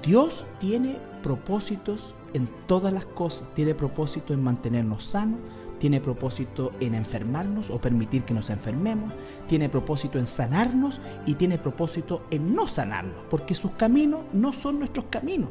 Dios 0.02 0.46
tiene 0.60 0.98
propósitos 1.22 2.16
en 2.34 2.50
todas 2.68 2.94
las 2.94 3.06
cosas. 3.06 3.54
Tiene 3.54 3.76
propósito 3.76 4.34
en 4.34 4.42
mantenernos 4.42 5.04
sanos, 5.06 5.40
tiene 5.80 6.00
propósito 6.00 6.72
en 6.80 6.96
enfermarnos 6.96 7.70
o 7.70 7.80
permitir 7.80 8.24
que 8.24 8.34
nos 8.34 8.50
enfermemos, 8.50 9.12
tiene 9.48 9.70
propósito 9.70 10.18
en 10.18 10.26
sanarnos 10.26 11.00
y 11.26 11.36
tiene 11.36 11.58
propósito 11.58 12.24
en 12.32 12.56
no 12.56 12.68
sanarnos, 12.68 13.26
porque 13.30 13.56
sus 13.56 13.72
caminos 13.72 14.22
no 14.34 14.54
son 14.54 14.80
nuestros 14.80 15.06
caminos. 15.10 15.50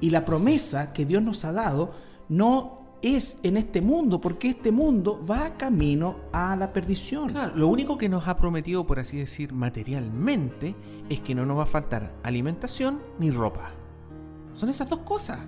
Y 0.00 0.10
la 0.10 0.24
promesa 0.24 0.92
que 0.92 1.04
Dios 1.04 1.22
nos 1.22 1.44
ha 1.44 1.52
dado 1.52 1.92
no 2.28 2.85
es 3.02 3.38
en 3.42 3.56
este 3.56 3.80
mundo, 3.80 4.20
porque 4.20 4.50
este 4.50 4.72
mundo 4.72 5.24
va 5.28 5.56
camino 5.56 6.16
a 6.32 6.56
la 6.56 6.72
perdición. 6.72 7.32
lo 7.54 7.68
único 7.68 7.98
que 7.98 8.08
nos 8.08 8.26
ha 8.28 8.36
prometido, 8.36 8.86
por 8.86 8.98
así 8.98 9.16
decir, 9.16 9.52
materialmente, 9.52 10.74
es 11.08 11.20
que 11.20 11.34
no 11.34 11.46
nos 11.46 11.58
va 11.58 11.62
a 11.64 11.66
faltar 11.66 12.14
alimentación 12.22 13.00
ni 13.18 13.30
ropa. 13.30 13.70
Son 14.54 14.68
esas 14.68 14.88
dos 14.88 15.00
cosas. 15.00 15.38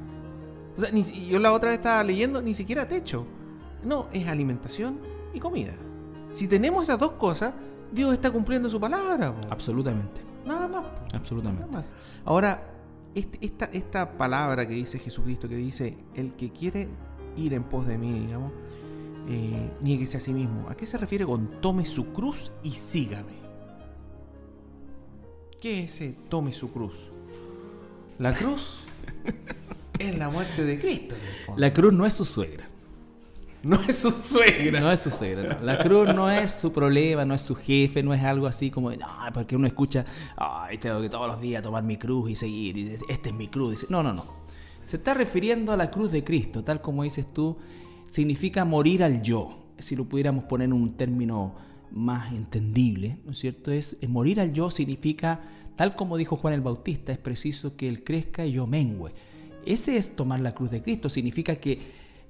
O 0.77 0.81
sea, 0.81 0.91
yo 0.93 1.39
la 1.39 1.53
otra 1.53 1.71
vez 1.71 1.79
estaba 1.79 2.05
leyendo, 2.05 2.41
ni 2.41 2.55
siquiera 2.55 2.87
techo. 2.87 3.27
No, 3.83 4.07
es 4.13 4.29
alimentación 4.29 4.99
y 5.33 5.41
comida. 5.41 5.73
Si 6.33 6.47
tenemos 6.47 6.85
esas 6.85 6.99
dos 6.99 7.13
cosas, 7.13 7.55
Dios 7.91 8.13
está 8.13 8.31
cumpliendo 8.31 8.69
su 8.69 8.79
palabra. 8.79 9.35
Absolutamente. 9.51 10.21
Nada 10.45 10.69
más. 10.69 10.85
Absolutamente. 11.13 11.79
Ahora, 12.25 12.63
este, 13.15 13.39
esta, 13.45 13.65
esta 13.67 14.17
palabra 14.17 14.69
que 14.69 14.75
dice 14.75 14.99
Jesucristo, 14.99 15.49
que 15.49 15.57
dice, 15.57 15.97
el 16.15 16.35
que 16.35 16.51
quiere 16.51 16.89
ir 17.39 17.55
en 17.55 17.65
pos 17.65 17.87
de 17.87 17.97
mí, 17.97 18.13
digamos, 18.13 18.53
eh, 19.29 19.71
nieguese 19.81 20.17
a 20.17 20.21
sí 20.21 20.33
mismo. 20.33 20.69
¿A 20.69 20.77
qué 20.77 20.87
se 20.87 20.99
refiere 20.99 21.25
con 21.25 21.61
tome 21.61 21.87
su 21.87 22.13
cruz 22.13 22.51
y 22.63 22.73
sígame? 22.73 23.39
¿Qué 25.61 25.85
es 25.85 25.97
ese 25.97 26.17
tome 26.29 26.53
su 26.53 26.71
cruz? 26.71 26.95
La 28.19 28.33
cruz 28.33 28.81
es 29.99 30.17
la 30.17 30.29
muerte 30.29 30.65
de 30.65 30.79
Cristo. 30.79 31.15
La 31.57 31.73
cruz 31.73 31.93
no 31.93 32.07
es 32.07 32.15
su 32.15 32.25
suegra. 32.25 32.69
No 33.63 33.81
es 33.81 33.99
su 33.99 34.13
suegra. 34.13 34.81
No 34.81 34.91
es 34.91 35.01
su 35.01 35.11
suegra. 35.11 35.59
La 35.61 35.79
cruz 35.79 36.15
no 36.15 36.31
es 36.31 36.53
su 36.53 36.73
problema, 36.73 37.25
no 37.25 37.35
es 37.35 37.41
su 37.41 37.57
jefe, 37.57 38.05
no 38.05 38.15
es 38.15 38.23
algo 38.23 38.47
así 38.47 38.71
como, 38.71 38.93
no, 38.93 39.07
porque 39.35 39.57
uno 39.57 39.67
escucha, 39.67 40.05
ay, 40.37 40.79
tengo 40.79 41.01
que 41.01 41.09
todos 41.09 41.27
los 41.27 41.41
días 41.41 41.63
tomar 41.63 41.83
mi 41.83 41.97
cruz 41.97 42.31
y 42.31 42.37
seguir, 42.37 42.77
y 42.77 42.97
este 43.09 43.31
es 43.31 43.35
mi 43.35 43.49
cruz. 43.49 43.87
No, 43.91 44.03
no, 44.03 44.13
no. 44.13 44.38
Se 44.89 44.97
está 44.97 45.13
refiriendo 45.13 45.71
a 45.73 45.77
la 45.77 45.91
cruz 45.91 46.13
de 46.13 46.25
Cristo, 46.25 46.65
tal 46.65 46.81
como 46.81 47.03
dices 47.03 47.27
tú, 47.27 47.59
significa 48.09 48.65
morir 48.65 49.05
al 49.05 49.21
yo. 49.21 49.67
Si 49.77 49.95
lo 49.95 50.07
pudiéramos 50.09 50.45
poner 50.45 50.65
en 50.65 50.73
un 50.73 50.97
término 50.97 51.57
más 51.91 52.33
entendible, 52.33 53.19
¿no 53.27 53.33
es 53.33 53.39
cierto? 53.39 53.71
Es, 53.71 53.99
morir 54.09 54.41
al 54.41 54.55
yo 54.55 54.71
significa, 54.71 55.43
tal 55.77 55.95
como 55.95 56.17
dijo 56.17 56.39
Juan 56.39 56.55
el 56.55 56.63
Bautista, 56.63 57.13
es 57.13 57.19
preciso 57.19 57.77
que 57.77 57.87
él 57.87 58.03
crezca 58.03 58.47
y 58.47 58.53
yo 58.53 58.67
mengüe. 58.67 59.13
Ese 59.67 59.99
es 59.99 60.17
tomar 60.17 60.41
la 60.41 60.55
cruz 60.55 60.71
de 60.71 60.81
Cristo, 60.81 61.11
significa 61.11 61.57
que 61.57 61.79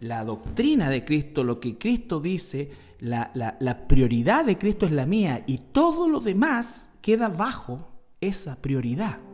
la 0.00 0.24
doctrina 0.24 0.90
de 0.90 1.04
Cristo, 1.04 1.44
lo 1.44 1.60
que 1.60 1.78
Cristo 1.78 2.18
dice, 2.18 2.70
la 2.98 3.84
prioridad 3.86 4.44
de 4.44 4.58
Cristo 4.58 4.84
es 4.84 4.90
la 4.90 5.06
mía 5.06 5.44
y 5.46 5.58
todo 5.70 6.08
lo 6.08 6.18
demás 6.18 6.90
queda 7.02 7.28
bajo 7.28 7.86
esa 8.20 8.60
prioridad. 8.60 9.27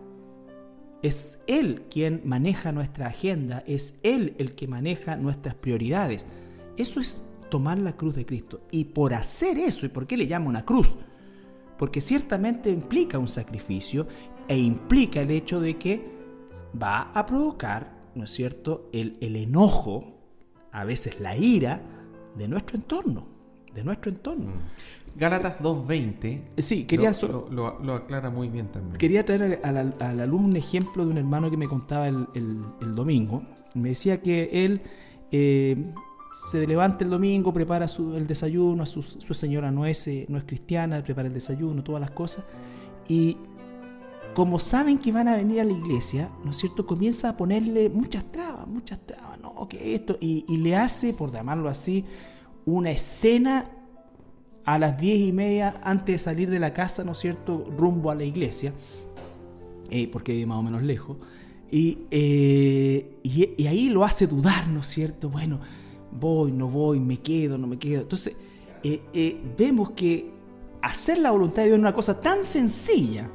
Es 1.04 1.38
Él 1.46 1.82
quien 1.90 2.22
maneja 2.24 2.72
nuestra 2.72 3.08
agenda, 3.08 3.62
es 3.66 3.94
Él 4.02 4.34
el 4.38 4.54
que 4.54 4.66
maneja 4.66 5.16
nuestras 5.16 5.54
prioridades. 5.54 6.24
Eso 6.78 6.98
es 6.98 7.22
tomar 7.50 7.78
la 7.78 7.94
cruz 7.94 8.14
de 8.14 8.24
Cristo. 8.24 8.62
Y 8.70 8.86
por 8.86 9.12
hacer 9.12 9.58
eso, 9.58 9.84
¿y 9.84 9.90
por 9.90 10.06
qué 10.06 10.16
le 10.16 10.26
llama 10.26 10.48
una 10.48 10.64
cruz? 10.64 10.96
Porque 11.76 12.00
ciertamente 12.00 12.70
implica 12.70 13.18
un 13.18 13.28
sacrificio 13.28 14.08
e 14.48 14.56
implica 14.56 15.20
el 15.20 15.30
hecho 15.30 15.60
de 15.60 15.76
que 15.76 16.10
va 16.82 17.10
a 17.12 17.26
provocar, 17.26 17.92
¿no 18.14 18.24
es 18.24 18.30
cierto?, 18.30 18.88
el, 18.94 19.18
el 19.20 19.36
enojo, 19.36 20.14
a 20.72 20.84
veces 20.84 21.20
la 21.20 21.36
ira 21.36 21.82
de 22.34 22.48
nuestro 22.48 22.78
entorno, 22.78 23.26
de 23.74 23.84
nuestro 23.84 24.10
entorno. 24.10 24.52
Gálatas 25.16 25.60
2.20 25.60 26.40
sí, 26.58 26.84
quería 26.84 27.12
lo, 27.50 27.94
aclara 27.94 28.30
muy 28.30 28.48
bien 28.48 28.68
también. 28.68 28.96
Quería 28.96 29.24
traer 29.24 29.60
a 29.62 29.72
la, 29.72 30.26
luz 30.26 30.40
un 30.40 30.56
ejemplo 30.56 31.04
de 31.04 31.12
un 31.12 31.18
hermano 31.18 31.50
que 31.50 31.56
me 31.56 31.68
contaba 31.68 32.08
el, 32.08 32.94
domingo. 32.94 33.42
Me 33.74 33.90
decía 33.90 34.20
que 34.20 34.64
él 34.64 34.82
eh, 35.30 35.92
se 36.50 36.66
levanta 36.66 37.04
el 37.04 37.10
domingo, 37.10 37.52
prepara 37.52 37.86
el 37.86 38.26
desayuno, 38.26 38.86
su, 38.86 39.02
señora 39.02 39.70
no 39.70 39.86
es, 39.86 40.06
eh, 40.08 40.26
no 40.28 40.36
es 40.36 40.44
cristiana, 40.44 41.02
prepara 41.02 41.28
el 41.28 41.34
desayuno, 41.34 41.84
todas 41.84 42.00
las 42.00 42.10
cosas. 42.10 42.44
Y 43.06 43.36
como 44.34 44.58
saben 44.58 44.98
que 44.98 45.12
van 45.12 45.28
a 45.28 45.36
venir 45.36 45.60
a 45.60 45.64
la 45.64 45.72
iglesia, 45.72 46.32
¿no 46.44 46.50
es 46.50 46.56
cierto? 46.56 46.86
Comienza 46.86 47.28
a 47.28 47.36
ponerle 47.36 47.88
muchas 47.88 48.24
trabas, 48.32 48.66
muchas 48.66 48.98
trabas, 49.06 49.38
¿no? 49.40 49.68
Que 49.68 49.94
esto, 49.94 50.18
y, 50.20 50.44
y 50.48 50.56
le 50.56 50.74
hace, 50.74 51.14
por 51.14 51.30
llamarlo 51.30 51.68
así, 51.68 52.04
una 52.66 52.90
escena 52.90 53.70
a 54.64 54.78
las 54.78 54.98
diez 54.98 55.18
y 55.20 55.32
media 55.32 55.74
antes 55.82 56.14
de 56.14 56.18
salir 56.18 56.50
de 56.50 56.58
la 56.58 56.72
casa, 56.72 57.04
¿no 57.04 57.12
es 57.12 57.18
cierto?, 57.18 57.66
rumbo 57.76 58.10
a 58.10 58.14
la 58.14 58.24
iglesia, 58.24 58.72
eh, 59.90 60.08
porque 60.10 60.32
vive 60.32 60.46
más 60.46 60.58
o 60.58 60.62
menos 60.62 60.82
lejos, 60.82 61.16
eh, 61.70 63.18
y, 63.22 63.50
y, 63.56 63.66
ahí 63.66 63.88
lo 63.88 64.04
hace 64.04 64.26
dudar, 64.26 64.68
¿no 64.68 64.80
es 64.80 64.86
cierto? 64.86 65.28
Bueno, 65.28 65.58
voy, 66.12 66.52
no 66.52 66.68
voy, 66.68 67.00
me 67.00 67.18
quedo, 67.18 67.58
no 67.58 67.66
me 67.66 67.78
quedo. 67.78 68.02
Entonces, 68.02 68.36
eh, 68.84 69.40
vemos 69.58 69.90
que 69.90 70.30
hacer 70.82 71.18
la 71.18 71.32
voluntad 71.32 71.62
de 71.62 71.68
Dios 71.68 71.78
es 71.78 71.80
una 71.80 71.94
cosa 71.94 72.20
tan 72.20 72.44
sencilla 72.44 73.28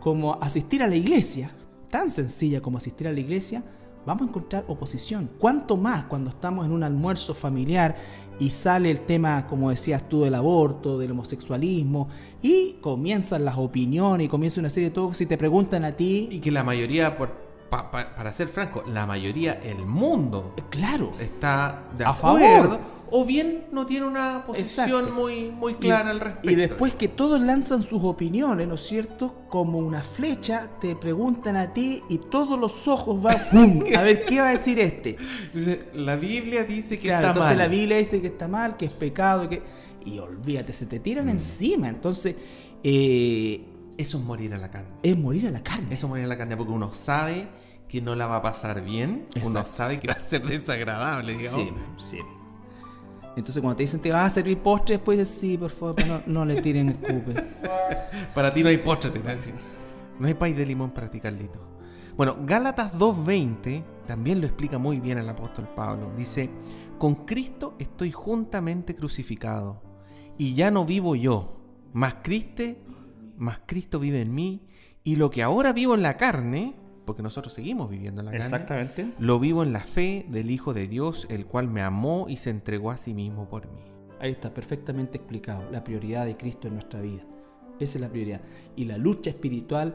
como 0.00 0.34
asistir 0.34 0.82
a 0.82 0.88
la 0.88 0.96
iglesia, 0.96 1.52
tan 1.90 2.10
sencilla 2.10 2.60
como 2.60 2.78
asistir 2.78 3.06
a 3.06 3.12
la 3.12 3.20
iglesia, 3.20 3.62
vamos 4.08 4.22
a 4.22 4.30
encontrar 4.30 4.64
oposición. 4.68 5.28
¿Cuánto 5.38 5.76
más 5.76 6.04
cuando 6.04 6.30
estamos 6.30 6.64
en 6.64 6.72
un 6.72 6.82
almuerzo 6.82 7.34
familiar 7.34 7.94
y 8.40 8.48
sale 8.48 8.90
el 8.90 9.00
tema, 9.00 9.46
como 9.46 9.68
decías 9.68 10.08
tú, 10.08 10.22
del 10.22 10.34
aborto, 10.34 10.98
del 10.98 11.10
homosexualismo, 11.10 12.08
y 12.40 12.78
comienzan 12.80 13.44
las 13.44 13.58
opiniones 13.58 14.24
y 14.24 14.28
comienza 14.28 14.60
una 14.60 14.70
serie 14.70 14.88
de 14.88 14.94
todo, 14.94 15.12
si 15.12 15.26
te 15.26 15.36
preguntan 15.36 15.84
a 15.84 15.92
ti... 15.92 16.28
Y 16.30 16.38
que 16.38 16.50
la 16.50 16.64
mayoría, 16.64 17.18
por, 17.18 17.47
para 17.70 18.32
ser 18.32 18.48
franco, 18.48 18.84
la 18.86 19.06
mayoría, 19.06 19.60
el 19.62 19.86
mundo, 19.86 20.54
claro, 20.70 21.14
está 21.18 21.84
de 21.96 22.04
acuerdo 22.04 22.80
o 23.10 23.24
bien 23.24 23.64
no 23.72 23.86
tiene 23.86 24.06
una 24.06 24.44
posición 24.44 25.14
muy, 25.14 25.50
muy 25.50 25.74
clara 25.74 26.10
al 26.10 26.20
respecto. 26.20 26.50
Y 26.50 26.54
después 26.54 26.94
que 26.94 27.08
todos 27.08 27.40
lanzan 27.40 27.82
sus 27.82 28.02
opiniones, 28.04 28.68
¿no 28.68 28.74
es 28.74 28.82
cierto? 28.82 29.34
Como 29.48 29.78
una 29.78 30.02
flecha, 30.02 30.68
te 30.80 30.94
preguntan 30.96 31.56
a 31.56 31.72
ti 31.72 32.02
y 32.08 32.18
todos 32.18 32.58
los 32.58 32.86
ojos 32.88 33.22
van 33.22 33.38
a 33.96 34.02
ver 34.02 34.24
qué 34.24 34.40
va 34.40 34.48
a 34.48 34.52
decir 34.52 34.78
este. 34.78 35.16
La 35.94 36.16
Biblia 36.16 36.64
dice 36.64 36.98
que 36.98 37.08
está 37.08 37.20
mal. 37.20 37.30
Entonces 37.30 37.56
la 37.56 37.68
Biblia 37.68 37.96
dice 37.96 38.20
que 38.20 38.26
está 38.28 38.48
mal, 38.48 38.76
que 38.76 38.86
es 38.86 38.92
pecado, 38.92 39.48
que... 39.48 39.62
y 40.04 40.18
olvídate, 40.18 40.72
se 40.72 40.86
te 40.86 41.00
tiran 41.00 41.26
mm. 41.26 41.30
encima. 41.30 41.88
Entonces, 41.88 42.36
eh, 42.82 43.64
eso 43.98 44.18
es 44.18 44.24
morir 44.24 44.54
a 44.54 44.58
la 44.58 44.70
carne. 44.70 44.88
Es 45.02 45.18
morir 45.18 45.48
a 45.48 45.50
la 45.50 45.62
carne. 45.62 45.92
Eso 45.92 46.06
es 46.06 46.08
morir 46.08 46.24
a 46.24 46.28
la 46.28 46.38
carne 46.38 46.56
porque 46.56 46.72
uno 46.72 46.94
sabe 46.94 47.48
que 47.88 48.00
no 48.00 48.14
la 48.14 48.26
va 48.26 48.36
a 48.36 48.42
pasar 48.42 48.82
bien, 48.82 49.26
uno 49.44 49.64
sabe 49.64 49.98
que 49.98 50.08
va 50.08 50.14
a 50.14 50.20
ser 50.20 50.46
desagradable, 50.46 51.34
digamos. 51.34 51.68
Sí, 51.98 52.16
sí. 52.16 52.18
Entonces 53.34 53.60
cuando 53.60 53.76
te 53.76 53.84
dicen 53.84 54.00
te 54.00 54.10
vas 54.10 54.32
a 54.32 54.34
servir 54.34 54.58
postre, 54.58 54.96
después 54.96 55.18
dices, 55.18 55.34
sí, 55.34 55.56
por 55.56 55.70
favor, 55.70 55.96
no, 56.26 56.44
le 56.44 56.60
tiren 56.60 56.90
escupe. 56.90 57.34
para 58.34 58.52
ti 58.52 58.62
no 58.62 58.68
hay 58.68 58.76
postre, 58.78 59.10
te 59.10 59.18
voy 59.18 59.28
a 59.28 59.32
decir. 59.32 59.54
No 60.18 60.26
hay 60.26 60.34
pay 60.34 60.52
de 60.52 60.66
limón 60.66 60.90
para 60.90 61.10
ti, 61.10 61.20
Carlito. 61.20 61.60
Bueno, 62.16 62.36
Gálatas 62.44 62.94
2.20 62.94 63.82
también 64.06 64.40
lo 64.40 64.46
explica 64.46 64.78
muy 64.78 65.00
bien 65.00 65.18
el 65.18 65.28
apóstol 65.28 65.68
Pablo. 65.74 66.10
Dice, 66.16 66.50
con 66.98 67.26
Cristo 67.26 67.76
estoy 67.78 68.12
juntamente 68.12 68.96
crucificado, 68.96 69.82
y 70.36 70.54
ya 70.54 70.70
no 70.70 70.84
vivo 70.84 71.14
yo, 71.14 71.60
más 71.92 72.16
Cristo, 72.22 72.64
más 73.38 73.60
Cristo 73.66 73.98
vive 73.98 74.20
en 74.20 74.34
mí, 74.34 74.66
y 75.04 75.16
lo 75.16 75.30
que 75.30 75.42
ahora 75.42 75.72
vivo 75.72 75.94
en 75.94 76.02
la 76.02 76.16
carne, 76.16 76.74
porque 77.06 77.22
nosotros 77.22 77.54
seguimos 77.54 77.88
viviendo 77.88 78.20
en 78.20 78.26
la 78.26 78.32
carne. 78.32 78.44
Exactamente. 78.44 79.12
Lo 79.18 79.38
vivo 79.40 79.62
en 79.62 79.72
la 79.72 79.80
fe 79.80 80.26
del 80.28 80.50
Hijo 80.50 80.74
de 80.74 80.86
Dios, 80.86 81.26
el 81.30 81.46
cual 81.46 81.68
me 81.68 81.80
amó 81.80 82.26
y 82.28 82.36
se 82.36 82.50
entregó 82.50 82.90
a 82.90 82.98
sí 82.98 83.14
mismo 83.14 83.48
por 83.48 83.66
mí. 83.72 83.80
Ahí 84.20 84.32
está 84.32 84.52
perfectamente 84.52 85.16
explicado, 85.16 85.70
la 85.70 85.84
prioridad 85.84 86.26
de 86.26 86.36
Cristo 86.36 86.68
en 86.68 86.74
nuestra 86.74 87.00
vida. 87.00 87.22
Esa 87.80 87.98
es 87.98 88.02
la 88.02 88.10
prioridad. 88.10 88.40
Y 88.76 88.84
la 88.84 88.98
lucha 88.98 89.30
espiritual 89.30 89.94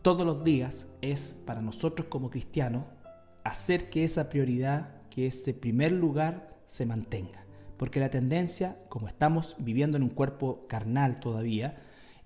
todos 0.00 0.24
los 0.24 0.44
días 0.44 0.86
es 1.00 1.36
para 1.44 1.60
nosotros 1.60 2.08
como 2.08 2.30
cristianos 2.30 2.84
hacer 3.44 3.90
que 3.90 4.04
esa 4.04 4.28
prioridad, 4.28 5.02
que 5.10 5.26
ese 5.26 5.54
primer 5.54 5.92
lugar 5.92 6.56
se 6.66 6.86
mantenga. 6.86 7.44
Porque 7.76 8.00
la 8.00 8.10
tendencia, 8.10 8.76
como 8.88 9.08
estamos 9.08 9.56
viviendo 9.58 9.96
en 9.96 10.04
un 10.04 10.10
cuerpo 10.10 10.66
carnal 10.68 11.20
todavía, 11.20 11.76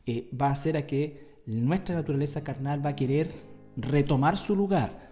eh, 0.07 0.29
va 0.41 0.51
a 0.51 0.55
ser 0.55 0.77
a 0.77 0.87
que 0.87 1.27
nuestra 1.47 1.95
naturaleza 1.95 2.43
carnal 2.43 2.85
va 2.85 2.91
a 2.91 2.97
querer 2.97 3.31
retomar 3.77 4.37
su 4.37 4.57
lugar. 4.57 5.07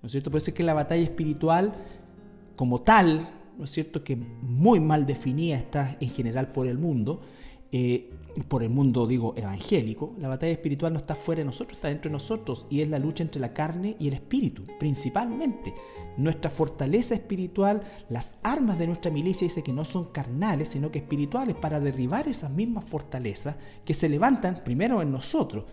¿No 0.00 0.06
es 0.06 0.12
cierto? 0.12 0.36
Eso 0.36 0.50
es 0.50 0.56
que 0.56 0.62
la 0.62 0.74
batalla 0.74 1.02
espiritual 1.02 1.72
como 2.56 2.82
tal, 2.82 3.30
¿no 3.56 3.64
es 3.64 3.70
cierto? 3.70 4.02
Que 4.04 4.16
muy 4.16 4.80
mal 4.80 5.06
definida 5.06 5.56
está 5.56 5.96
en 6.00 6.10
general 6.10 6.52
por 6.52 6.66
el 6.66 6.78
mundo, 6.78 7.20
eh, 7.70 8.10
por 8.48 8.62
el 8.62 8.70
mundo, 8.70 9.06
digo, 9.06 9.34
evangélico, 9.36 10.14
la 10.18 10.28
batalla 10.28 10.52
espiritual 10.52 10.92
no 10.92 10.98
está 10.98 11.14
fuera 11.14 11.40
de 11.40 11.44
nosotros, 11.44 11.76
está 11.76 11.88
dentro 11.88 12.08
de 12.08 12.14
nosotros 12.14 12.66
y 12.70 12.80
es 12.80 12.88
la 12.88 12.98
lucha 12.98 13.22
entre 13.22 13.40
la 13.40 13.52
carne 13.52 13.96
y 13.98 14.08
el 14.08 14.14
espíritu, 14.14 14.64
principalmente. 14.78 15.74
Nuestra 16.16 16.50
fortaleza 16.50 17.14
espiritual, 17.14 17.82
las 18.08 18.34
armas 18.42 18.78
de 18.78 18.86
nuestra 18.86 19.10
milicia 19.10 19.46
dice 19.46 19.62
que 19.62 19.72
no 19.72 19.84
son 19.84 20.06
carnales, 20.06 20.68
sino 20.68 20.90
que 20.90 21.00
espirituales 21.00 21.56
para 21.56 21.80
derribar 21.80 22.28
esas 22.28 22.50
mismas 22.50 22.84
fortalezas 22.84 23.56
que 23.84 23.94
se 23.94 24.08
levantan 24.08 24.62
primero 24.64 25.02
en 25.02 25.10
nosotros, 25.10 25.64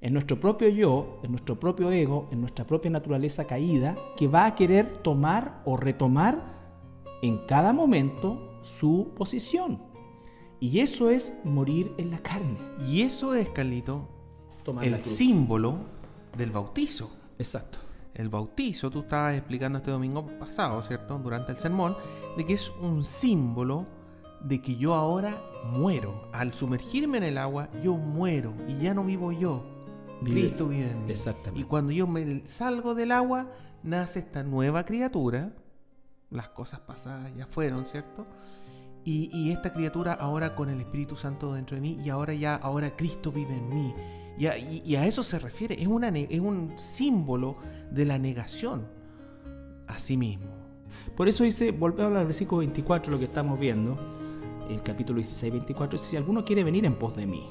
en 0.00 0.12
nuestro 0.12 0.38
propio 0.38 0.68
yo, 0.68 1.20
en 1.22 1.30
nuestro 1.32 1.58
propio 1.58 1.90
ego, 1.90 2.28
en 2.30 2.40
nuestra 2.40 2.66
propia 2.66 2.90
naturaleza 2.90 3.46
caída, 3.46 3.96
que 4.16 4.28
va 4.28 4.46
a 4.46 4.54
querer 4.54 4.86
tomar 5.02 5.62
o 5.64 5.76
retomar 5.76 6.56
en 7.22 7.38
cada 7.46 7.72
momento 7.72 8.60
su 8.62 9.12
posición. 9.16 9.80
Y 10.60 10.80
eso 10.80 11.10
es 11.10 11.32
morir 11.44 11.92
en 11.98 12.10
la 12.10 12.18
carne. 12.18 12.58
Y 12.86 13.02
eso 13.02 13.34
es, 13.34 13.48
Carlito, 13.50 14.08
el 14.82 15.02
símbolo 15.02 15.78
del 16.36 16.50
bautizo. 16.50 17.10
Exacto. 17.38 17.78
El 18.14 18.30
bautizo, 18.30 18.90
tú 18.90 19.00
estabas 19.00 19.36
explicando 19.36 19.78
este 19.78 19.90
domingo 19.90 20.26
pasado, 20.38 20.82
¿cierto? 20.82 21.18
Durante 21.18 21.52
el 21.52 21.58
sermón, 21.58 21.96
de 22.36 22.46
que 22.46 22.54
es 22.54 22.72
un 22.80 23.04
símbolo 23.04 23.84
de 24.42 24.62
que 24.62 24.76
yo 24.76 24.94
ahora 24.94 25.42
muero. 25.64 26.28
Al 26.32 26.52
sumergirme 26.52 27.18
en 27.18 27.24
el 27.24 27.38
agua, 27.38 27.68
yo 27.82 27.94
muero 27.94 28.54
y 28.68 28.82
ya 28.82 28.94
no 28.94 29.04
vivo 29.04 29.32
yo 29.32 29.76
Cristo 30.24 30.68
vive 30.68 30.90
en 30.90 31.04
mí. 31.04 31.10
Exactamente. 31.10 31.60
Y 31.60 31.64
cuando 31.64 31.92
yo 31.92 32.06
me 32.06 32.46
salgo 32.46 32.94
del 32.94 33.12
agua, 33.12 33.46
nace 33.82 34.20
esta 34.20 34.42
nueva 34.42 34.84
criatura. 34.84 35.52
Las 36.30 36.48
cosas 36.48 36.80
pasadas 36.80 37.32
ya 37.36 37.46
fueron, 37.46 37.84
¿cierto? 37.84 38.26
Y, 39.08 39.52
esta 39.52 39.72
criatura 39.72 40.14
ahora 40.14 40.56
con 40.56 40.68
el 40.68 40.80
Espíritu 40.80 41.14
Santo 41.14 41.54
dentro 41.54 41.76
de 41.76 41.80
mí 41.80 41.96
y 42.04 42.10
ahora 42.10 42.34
ya, 42.34 42.56
ahora 42.56 42.90
Cristo 42.96 43.30
vive 43.30 43.56
en 43.56 43.68
mí. 43.68 43.94
Y 44.36 44.96
a, 44.96 45.06
eso 45.06 45.22
se 45.22 45.38
refiere, 45.38 45.80
es, 45.80 45.86
una, 45.86 46.08
es 46.08 46.40
un 46.40 46.72
símbolo 46.76 47.56
de 47.90 48.04
la 48.04 48.18
negación 48.18 48.84
a 49.86 49.98
sí 50.00 50.16
mismo. 50.16 50.48
Por 51.16 51.28
eso 51.28 51.44
dice, 51.44 51.70
volvemos 51.70 52.12
a 52.14 52.18
del 52.18 52.26
versículo 52.26 52.58
24, 52.58 53.12
lo 53.12 53.18
que 53.20 53.26
estamos 53.26 53.60
viendo, 53.60 53.96
el 54.68 54.82
capítulo 54.82 55.18
16, 55.18 55.52
24, 55.52 55.98
dice, 55.98 56.10
si 56.10 56.16
alguno 56.16 56.44
quiere 56.44 56.64
venir 56.64 56.84
en 56.84 56.96
pos 56.96 57.14
de 57.14 57.26
mí, 57.26 57.48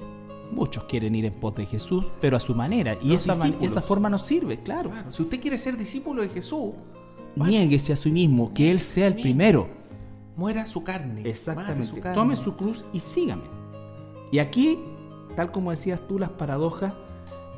Muchos 0.51 0.83
quieren 0.83 1.15
ir 1.15 1.25
en 1.25 1.33
pos 1.33 1.55
de 1.55 1.65
Jesús, 1.65 2.05
pero 2.21 2.37
a 2.37 2.39
su 2.39 2.53
manera. 2.53 2.97
Y 3.01 3.13
esa, 3.13 3.33
esa, 3.61 3.81
forma 3.81 4.09
no 4.09 4.17
sirve, 4.17 4.61
claro. 4.61 4.91
Si 5.09 5.23
usted 5.23 5.39
quiere 5.41 5.57
ser 5.57 5.75
discípulo 5.75 6.21
de 6.21 6.29
Jesús, 6.29 6.73
niéguese 7.35 7.93
a 7.93 7.95
sí 7.95 8.11
mismo, 8.11 8.53
que 8.53 8.71
Él 8.71 8.79
sea 8.79 9.07
el 9.07 9.15
primero. 9.15 9.84
Muera 10.35 10.65
su 10.65 10.83
carne. 10.83 11.27
Exactamente. 11.27 12.01
Tome 12.13 12.35
su 12.35 12.55
cruz 12.55 12.85
y 12.93 12.99
sígame. 12.99 13.43
Y 14.31 14.39
aquí, 14.39 14.79
tal 15.35 15.51
como 15.51 15.71
decías 15.71 16.05
tú, 16.07 16.19
las 16.19 16.31
paradojas, 16.31 16.93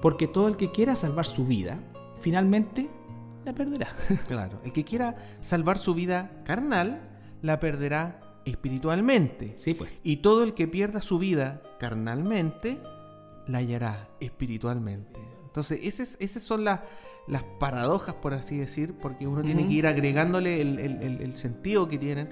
porque 0.02 0.28
todo 0.28 0.48
el 0.48 0.58
que 0.58 0.72
quiera 0.72 0.96
salvar 0.96 1.26
su 1.26 1.46
vida, 1.46 1.80
finalmente 2.20 2.90
la 3.46 3.54
perderá. 3.54 3.88
Claro, 4.28 4.60
el 4.64 4.74
que 4.74 4.84
quiera 4.84 5.16
salvar 5.42 5.80
su 5.80 5.94
vida 5.94 6.44
carnal, 6.46 7.02
la 7.42 7.60
perderá 7.60 8.22
espiritualmente. 8.46 9.56
Sí, 9.56 9.74
pues. 9.74 9.94
Y 10.04 10.18
todo 10.18 10.44
el 10.44 10.54
que 10.54 10.68
pierda 10.68 11.02
su 11.02 11.18
vida 11.20 11.62
carnalmente, 11.80 12.80
la 13.48 13.60
hallará 13.60 14.08
espiritualmente. 14.20 15.20
Entonces, 15.46 15.80
esas, 15.82 16.44
son 16.44 16.64
las, 16.64 16.82
las 17.28 17.44
paradojas, 17.60 18.14
por 18.16 18.34
así 18.34 18.58
decir, 18.58 18.94
porque 18.94 19.26
uno 19.26 19.42
tiene 19.42 19.68
que 19.68 19.74
ir 19.74 19.88
agregándole 19.88 20.62
el, 20.62 21.36
sentido 21.36 21.88
que 21.88 21.98
tienen 21.98 22.30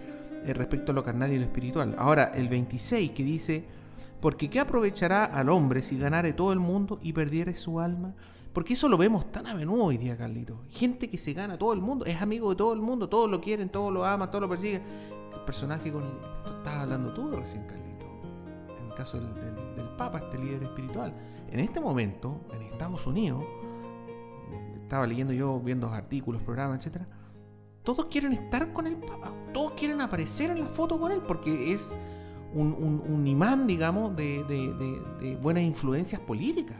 respecto 0.54 0.92
a 0.92 0.96
lo 0.96 1.04
carnal 1.04 1.32
y 1.32 1.38
lo 1.38 1.44
espiritual. 1.44 1.96
Ahora, 1.98 2.26
el 2.36 2.48
26 2.50 3.12
que 3.12 3.24
dice, 3.24 3.66
porque 4.22 4.50
¿qué 4.50 4.60
aprovechará 4.60 5.26
al 5.26 5.50
hombre 5.50 5.82
si 5.82 5.98
ganare 5.98 6.34
todo 6.34 6.54
el 6.54 6.60
mundo 6.60 7.00
y 7.02 7.14
perdiere 7.14 7.56
su 7.56 7.80
alma? 7.80 8.14
Porque 8.54 8.74
eso 8.74 8.88
lo 8.88 8.98
vemos 8.98 9.32
tan 9.32 9.48
a 9.48 9.54
menudo 9.54 9.84
hoy 9.84 9.98
día, 9.98 10.16
Carlito. 10.16 10.62
Gente 10.70 11.10
que 11.10 11.18
se 11.18 11.34
gana 11.34 11.58
todo 11.58 11.74
el 11.74 11.82
mundo, 11.82 12.06
es 12.06 12.22
amigo 12.22 12.50
de 12.52 12.56
todo 12.56 12.74
el 12.74 12.80
mundo, 12.80 13.10
todos 13.10 13.30
lo 13.30 13.42
quieren, 13.42 13.70
todos 13.70 13.92
lo 13.92 14.06
aman, 14.06 14.30
todos 14.30 14.44
lo 14.44 14.50
persiguen 14.50 14.82
personaje 15.46 15.92
con 15.92 16.04
el 16.04 16.64
que 16.64 16.70
hablando 16.70 17.14
tú 17.14 17.32
recién, 17.32 17.64
Carlito. 17.66 18.06
En 18.80 18.88
el 18.88 18.94
caso 18.96 19.20
del, 19.20 19.30
Papa, 19.98 20.18
este 20.18 20.38
líder 20.38 20.64
espiritual. 20.64 21.14
En 21.50 21.60
este 21.62 21.80
momento, 21.80 22.42
en 22.52 22.64
Estados 22.64 23.08
Unidos, 23.08 23.46
estaba 24.82 25.08
leyendo 25.08 25.32
yo, 25.32 25.60
viendo 25.60 25.88
artículos, 25.88 26.42
programas, 26.42 26.80
etcétera. 26.80 27.08
Todos 27.86 28.06
quieren 28.06 28.34
estar 28.34 28.74
con 28.74 28.88
el 28.88 28.98
Papa, 28.98 29.32
todos 29.54 29.74
quieren 29.74 30.02
aparecer 30.02 30.50
en 30.52 30.60
la 30.60 30.66
foto 30.66 31.00
con 31.00 31.12
él, 31.12 31.22
porque 31.26 31.72
es 31.72 31.96
un, 32.54 33.26
imán, 33.28 33.68
digamos, 33.68 34.16
de, 34.16 35.38
buenas 35.42 35.64
influencias 35.64 36.20
políticas. 36.22 36.78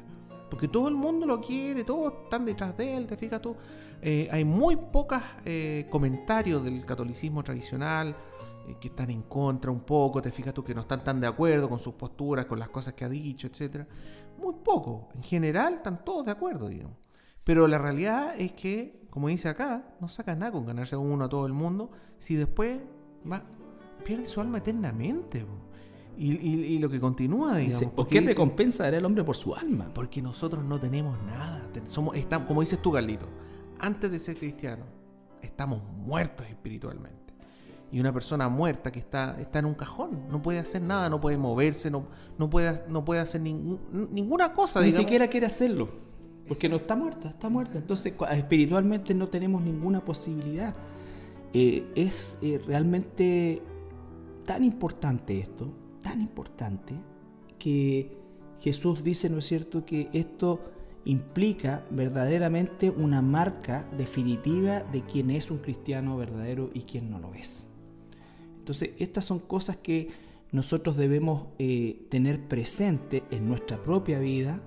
Porque 0.50 0.68
todo 0.68 0.88
el 0.88 0.96
mundo 0.96 1.26
lo 1.26 1.42
quiere, 1.42 1.84
todos 1.84 2.14
están 2.24 2.46
detrás 2.46 2.78
de 2.78 2.96
él, 2.96 3.08
te 3.08 3.18
fijas 3.18 3.42
tú. 3.42 3.56
Eh, 4.02 4.28
hay 4.32 4.46
muy 4.46 4.76
pocos 4.76 5.22
eh, 5.44 5.88
comentarios 5.90 6.64
del 6.64 6.86
catolicismo 6.86 7.44
tradicional, 7.44 8.16
eh, 8.68 8.76
que 8.80 8.88
están 8.88 9.10
en 9.10 9.24
contra 9.24 9.72
un 9.72 9.82
poco, 9.82 10.22
te 10.22 10.32
fijas 10.32 10.54
tú 10.54 10.64
que 10.64 10.74
no 10.74 10.82
están 10.82 11.04
tan 11.04 11.20
de 11.20 11.28
acuerdo 11.28 11.68
con 11.68 11.80
sus 11.80 11.96
posturas, 11.96 12.46
con 12.46 12.60
las 12.60 12.70
cosas 12.70 12.94
que 12.94 13.06
ha 13.06 13.10
dicho, 13.10 13.48
etcétera. 13.48 13.88
Muy 14.38 14.56
poco. 14.64 15.10
En 15.16 15.24
general 15.24 15.76
están 15.76 16.04
todos 16.04 16.26
de 16.26 16.32
acuerdo, 16.32 16.68
digamos. 16.68 16.98
Pero 17.44 17.68
la 17.68 17.78
realidad 17.78 18.34
es 18.38 18.54
que, 18.54 19.05
como 19.16 19.30
dice 19.30 19.48
acá, 19.48 19.82
no 20.02 20.10
saca 20.10 20.36
nada 20.36 20.52
con 20.52 20.66
ganarse 20.66 20.98
uno 20.98 21.24
a 21.24 21.30
todo 21.30 21.46
el 21.46 21.54
mundo 21.54 21.90
si 22.18 22.36
después 22.36 22.82
va, 23.32 23.44
pierde 24.04 24.26
su 24.26 24.42
alma 24.42 24.58
eternamente. 24.58 25.46
Y, 26.18 26.78
lo 26.80 26.90
que 26.90 27.00
continúa, 27.00 27.56
digamos. 27.56 27.94
¿Por 27.94 28.10
qué 28.10 28.20
recompensa 28.20 28.84
dará 28.84 28.98
el 28.98 29.06
hombre 29.06 29.24
por 29.24 29.38
su 29.38 29.56
alma? 29.56 29.90
Porque 29.94 30.22
nosotros 30.22 30.66
no 30.66 30.82
tenemos 30.82 31.18
nada. 31.24 31.66
Somos, 31.88 32.18
estamos, 32.18 32.46
como 32.46 32.60
dices 32.60 32.82
tú, 32.82 32.92
Carlito, 32.92 33.26
antes 33.80 34.12
de 34.12 34.20
ser 34.20 34.36
cristiano, 34.36 34.84
estamos 35.42 35.82
muertos 35.82 36.46
espiritualmente. 36.48 37.34
Y 37.94 38.02
una 38.02 38.12
persona 38.12 38.50
muerta 38.50 38.92
que 38.92 39.00
está, 39.00 39.40
está 39.40 39.60
en 39.60 39.66
un 39.66 39.76
cajón, 39.76 40.28
no 40.30 40.42
puede 40.42 40.60
hacer 40.60 40.82
nada, 40.82 41.10
no 41.10 41.22
puede 41.22 41.38
moverse, 41.38 41.90
no, 41.90 42.08
no, 42.38 42.50
puede, 42.50 42.84
no 42.90 43.06
puede 43.06 43.22
hacer 43.22 43.40
ninguna 43.40 44.52
cosa. 44.52 44.82
Ni 44.82 44.92
siquiera 44.92 45.30
quiere 45.30 45.46
hacerlo, 45.46 45.88
porque 46.48 46.70
no 46.70 46.78
está 46.78 46.96
muerta, 46.96 47.30
está 47.30 47.50
muerta. 47.50 47.78
Entonces, 47.78 48.14
espiritualmente 48.32 49.14
no 49.14 49.30
tenemos 49.30 49.62
ninguna 49.62 50.04
posibilidad. 50.04 50.76
Eh, 51.54 51.86
es 51.96 52.38
eh, 52.42 52.62
realmente 52.66 53.62
tan 54.46 54.64
importante 54.64 55.40
esto, 55.40 55.74
tan 56.02 56.22
importante, 56.22 56.94
que 57.58 58.18
Jesús 58.60 59.04
dice, 59.04 59.30
¿no 59.30 59.40
es 59.40 59.46
cierto?, 59.46 59.86
que 59.86 60.10
esto 60.14 60.60
implica 61.06 61.86
verdaderamente 61.92 62.90
una 62.90 63.22
marca 63.22 63.88
definitiva 63.98 64.82
de 64.82 65.04
quién 65.04 65.30
es 65.32 65.52
un 65.52 65.60
cristiano 65.60 66.18
verdadero 66.18 66.72
y 66.74 66.82
quién 66.82 67.10
no 67.10 67.20
lo 67.20 67.34
es. 67.34 67.70
Entonces, 68.58 68.92
estas 68.98 69.26
son 69.26 69.40
cosas 69.40 69.78
que 69.78 70.10
nosotros 70.52 70.98
debemos 70.98 71.48
eh, 71.60 72.06
tener 72.10 72.48
presente 72.48 73.24
en 73.30 73.48
nuestra 73.48 73.82
propia 73.84 74.20
vida, 74.20 74.62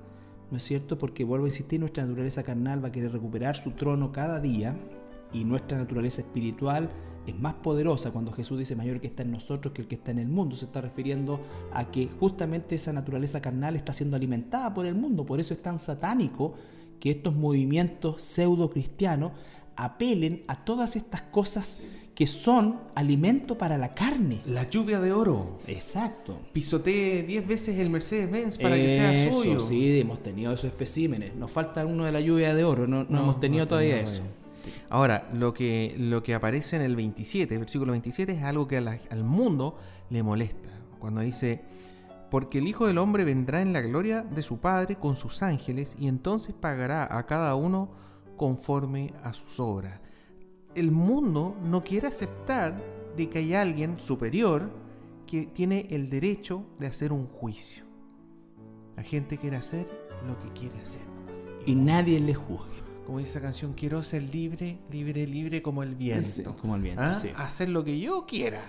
¿no 0.50 0.56
es 0.56 0.64
cierto? 0.64 0.98
Porque 0.98 1.24
vuelvo 1.24 1.46
a 1.46 1.48
insistir, 1.48 1.80
nuestra 1.80 2.04
naturaleza 2.04 2.42
carnal 2.42 2.82
va 2.82 2.88
a 2.88 2.92
querer 2.92 3.12
recuperar 3.12 3.56
su 3.56 3.72
trono 3.72 4.12
cada 4.12 4.40
día 4.40 4.76
y 5.32 5.44
nuestra 5.44 5.78
naturaleza 5.78 6.22
espiritual 6.22 6.88
es 7.26 7.38
más 7.38 7.54
poderosa 7.54 8.10
cuando 8.10 8.32
Jesús 8.32 8.58
dice 8.58 8.74
mayor 8.74 9.00
que 9.00 9.06
está 9.06 9.22
en 9.22 9.32
nosotros 9.32 9.74
que 9.74 9.82
el 9.82 9.88
que 9.88 9.96
está 9.96 10.10
en 10.10 10.18
el 10.18 10.28
mundo. 10.28 10.56
Se 10.56 10.64
está 10.64 10.80
refiriendo 10.80 11.40
a 11.72 11.90
que 11.90 12.08
justamente 12.18 12.74
esa 12.74 12.92
naturaleza 12.92 13.42
carnal 13.42 13.76
está 13.76 13.92
siendo 13.92 14.16
alimentada 14.16 14.72
por 14.72 14.86
el 14.86 14.94
mundo. 14.94 15.26
Por 15.26 15.38
eso 15.38 15.52
es 15.52 15.60
tan 15.60 15.78
satánico 15.78 16.54
que 16.98 17.10
estos 17.10 17.34
movimientos 17.34 18.22
pseudo 18.22 18.70
cristianos 18.70 19.32
apelen 19.76 20.42
a 20.48 20.64
todas 20.64 20.96
estas 20.96 21.22
cosas 21.22 21.82
que 22.18 22.26
son 22.26 22.80
alimento 22.96 23.56
para 23.56 23.78
la 23.78 23.94
carne. 23.94 24.40
La 24.44 24.68
lluvia 24.68 24.98
de 24.98 25.12
oro. 25.12 25.60
Exacto. 25.68 26.40
Pisotee 26.52 27.22
10 27.22 27.46
veces 27.46 27.78
el 27.78 27.90
Mercedes-Benz 27.90 28.58
para 28.58 28.74
que 28.74 28.86
sea 28.86 29.32
suyo. 29.32 29.60
Sí, 29.60 30.00
hemos 30.00 30.20
tenido 30.20 30.52
esos 30.52 30.64
especímenes. 30.64 31.36
Nos 31.36 31.52
falta 31.52 31.86
uno 31.86 32.06
de 32.06 32.10
la 32.10 32.20
lluvia 32.20 32.56
de 32.56 32.64
oro, 32.64 32.88
no, 32.88 33.02
hemos 33.02 33.38
tenido 33.38 33.68
todavía 33.68 34.00
eso. 34.00 34.22
Ahora, 34.90 35.28
lo 35.32 35.54
que, 35.54 35.94
lo 35.96 36.24
que 36.24 36.34
aparece 36.34 36.74
en 36.74 36.82
el 36.82 36.96
27, 36.96 37.54
el 37.54 37.60
versículo 37.60 37.92
27, 37.92 38.32
es 38.32 38.42
algo 38.42 38.66
que 38.66 38.78
al 38.78 39.22
mundo 39.22 39.78
le 40.10 40.24
molesta. 40.24 40.70
Cuando 40.98 41.20
dice, 41.20 41.60
porque 42.32 42.58
el 42.58 42.66
Hijo 42.66 42.88
del 42.88 42.98
Hombre 42.98 43.22
vendrá 43.22 43.62
en 43.62 43.72
la 43.72 43.80
gloria 43.80 44.22
de 44.22 44.42
su 44.42 44.58
Padre 44.58 44.96
con 44.96 45.14
sus 45.14 45.40
ángeles 45.40 45.94
y 46.00 46.08
entonces 46.08 46.52
pagará 46.52 47.16
a 47.16 47.26
cada 47.26 47.54
uno 47.54 47.90
conforme 48.36 49.14
a 49.22 49.32
sus 49.34 49.60
obras. 49.60 50.00
El 50.78 50.90
mundo 50.90 51.56
no 51.62 51.82
quiere 51.82 52.06
aceptar 52.06 52.80
de 53.16 53.28
que 53.28 53.38
hay 53.38 53.54
alguien 53.54 53.98
superior 53.98 54.70
que 55.26 55.46
tiene 55.46 55.86
el 55.90 56.08
derecho 56.08 56.64
de 56.78 56.86
hacer 56.86 57.12
un 57.12 57.26
juicio. 57.26 57.84
La 58.96 59.02
gente 59.02 59.38
quiere 59.38 59.56
hacer 59.56 59.88
lo 60.26 60.38
que 60.38 60.60
quiere 60.60 60.80
hacer. 60.80 61.02
Y 61.66 61.74
nadie 61.74 62.20
le 62.20 62.34
juzgue 62.34 62.88
como 63.08 63.20
dice 63.20 63.30
esa 63.30 63.40
canción, 63.40 63.72
quiero 63.72 64.02
ser 64.02 64.22
libre, 64.22 64.80
libre, 64.90 65.26
libre 65.26 65.62
como 65.62 65.82
el 65.82 65.94
viento. 65.94 66.54
como 66.60 66.76
el 66.76 66.82
viento, 66.82 67.00
¿Ah? 67.02 67.22
Hacer 67.36 67.70
lo 67.70 67.82
que 67.82 67.98
yo 67.98 68.26
quiera. 68.26 68.60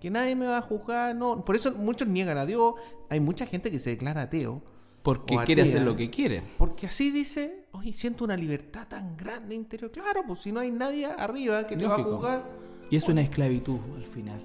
Que 0.00 0.08
nadie 0.08 0.34
me 0.34 0.46
va 0.46 0.56
a 0.56 0.62
juzgar, 0.62 1.14
no. 1.14 1.44
Por 1.44 1.56
eso 1.56 1.72
muchos 1.72 2.08
niegan 2.08 2.38
a 2.38 2.46
Dios. 2.46 2.72
Hay 3.10 3.20
mucha 3.20 3.44
gente 3.44 3.70
que 3.70 3.78
se 3.78 3.90
declara 3.90 4.22
ateo. 4.22 4.62
Porque 5.06 5.36
quiere 5.46 5.62
hacer 5.62 5.82
lo 5.82 5.94
que 5.94 6.10
quiere. 6.10 6.42
Porque 6.58 6.88
así 6.88 7.12
dice, 7.12 7.66
oye, 7.70 7.92
siento 7.92 8.24
una 8.24 8.36
libertad 8.36 8.88
tan 8.88 9.16
grande 9.16 9.54
interior. 9.54 9.92
Claro, 9.92 10.24
pues 10.26 10.40
si 10.40 10.50
no 10.50 10.58
hay 10.58 10.72
nadie 10.72 11.06
arriba 11.06 11.64
que 11.64 11.76
te 11.76 11.86
va 11.86 11.94
a 11.94 12.02
juzgar. 12.02 12.44
Y 12.90 12.96
es 12.96 13.08
una 13.08 13.20
esclavitud 13.20 13.78
al 13.94 14.04
final. 14.04 14.44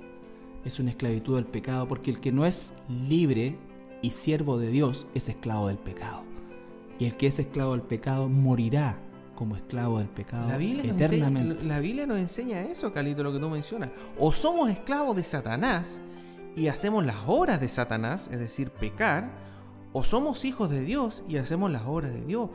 Es 0.64 0.80
una 0.80 0.92
esclavitud 0.92 1.36
del 1.36 1.46
pecado, 1.46 1.88
porque 1.88 2.12
el 2.12 2.20
que 2.20 2.32
no 2.32 2.46
es 2.46 2.74
libre 2.88 3.58
y 4.04 4.12
siervo 4.12 4.60
de 4.60 4.70
Dios 4.70 5.08
es 5.16 5.30
esclavo 5.30 5.68
del 5.68 5.80
pecado. 5.80 6.24
Y 7.00 7.06
el 7.06 7.18
que 7.18 7.26
es 7.26 7.40
esclavo 7.40 7.72
del 7.72 7.82
pecado 7.82 8.30
morirá 8.30 9.00
como 9.34 9.56
esclavo 9.56 9.98
del 9.98 10.10
pecado 10.10 10.48
la 10.48 10.58
Biblia 10.58 10.92
eternamente. 10.92 11.66
La 11.66 11.80
Biblia 11.80 12.06
nos 12.06 12.20
enseña 12.20 12.62
eso, 12.62 12.94
Calito, 12.94 13.24
lo 13.24 13.34
que 13.34 13.40
tú 13.40 13.50
mencionas. 13.50 13.90
O 14.20 14.32
somos 14.32 14.70
esclavos 14.70 15.16
de 15.16 15.24
Satanás 15.24 16.00
y 16.56 16.68
hacemos 16.68 17.04
las 17.04 17.18
obras 17.26 17.60
de 17.60 17.68
Satanás, 17.68 18.30
es 18.32 18.38
decir, 18.38 18.70
pecar, 18.70 19.50
o 19.94 20.04
somos 20.04 20.46
hijos 20.46 20.70
de 20.70 20.84
Dios 20.84 21.24
y 21.28 21.38
hacemos 21.38 21.72
las 21.72 21.84
obras 21.86 22.14
de 22.14 22.24
Dios. 22.26 22.50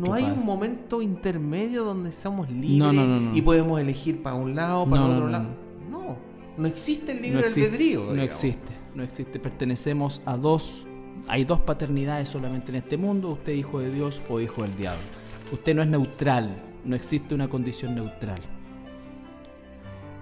no 0.00 0.14
hay 0.14 0.24
un 0.24 0.44
momento 0.44 1.02
intermedio 1.02 1.84
donde 1.84 2.10
estamos 2.10 2.50
libres 2.50 2.94
y 3.34 3.42
podemos 3.42 3.80
elegir 3.80 4.22
para 4.22 4.36
un 4.36 4.54
lado, 4.54 4.88
para 4.88 5.04
otro 5.04 5.28
lado. 5.28 5.48
No, 5.90 6.16
no 6.56 6.66
existe 6.66 7.12
el 7.12 7.22
libre 7.22 7.46
albedrío. 7.46 8.12
No 8.12 8.22
existe, 8.22 8.72
no 8.94 9.02
existe. 9.02 9.38
Pertenecemos 9.38 10.22
a 10.24 10.36
dos, 10.36 10.84
hay 11.28 11.44
dos 11.44 11.60
paternidades 11.60 12.28
solamente 12.28 12.72
en 12.72 12.76
este 12.76 12.96
mundo, 12.96 13.30
usted 13.30 13.52
hijo 13.52 13.80
de 13.80 13.90
Dios 13.90 14.22
o 14.28 14.40
hijo 14.40 14.62
del 14.62 14.76
diablo. 14.76 15.04
Usted 15.52 15.74
no 15.74 15.82
es 15.82 15.88
neutral, 15.88 16.56
no 16.84 16.96
existe 16.96 17.34
una 17.34 17.48
condición 17.48 17.94
neutral. 17.94 18.40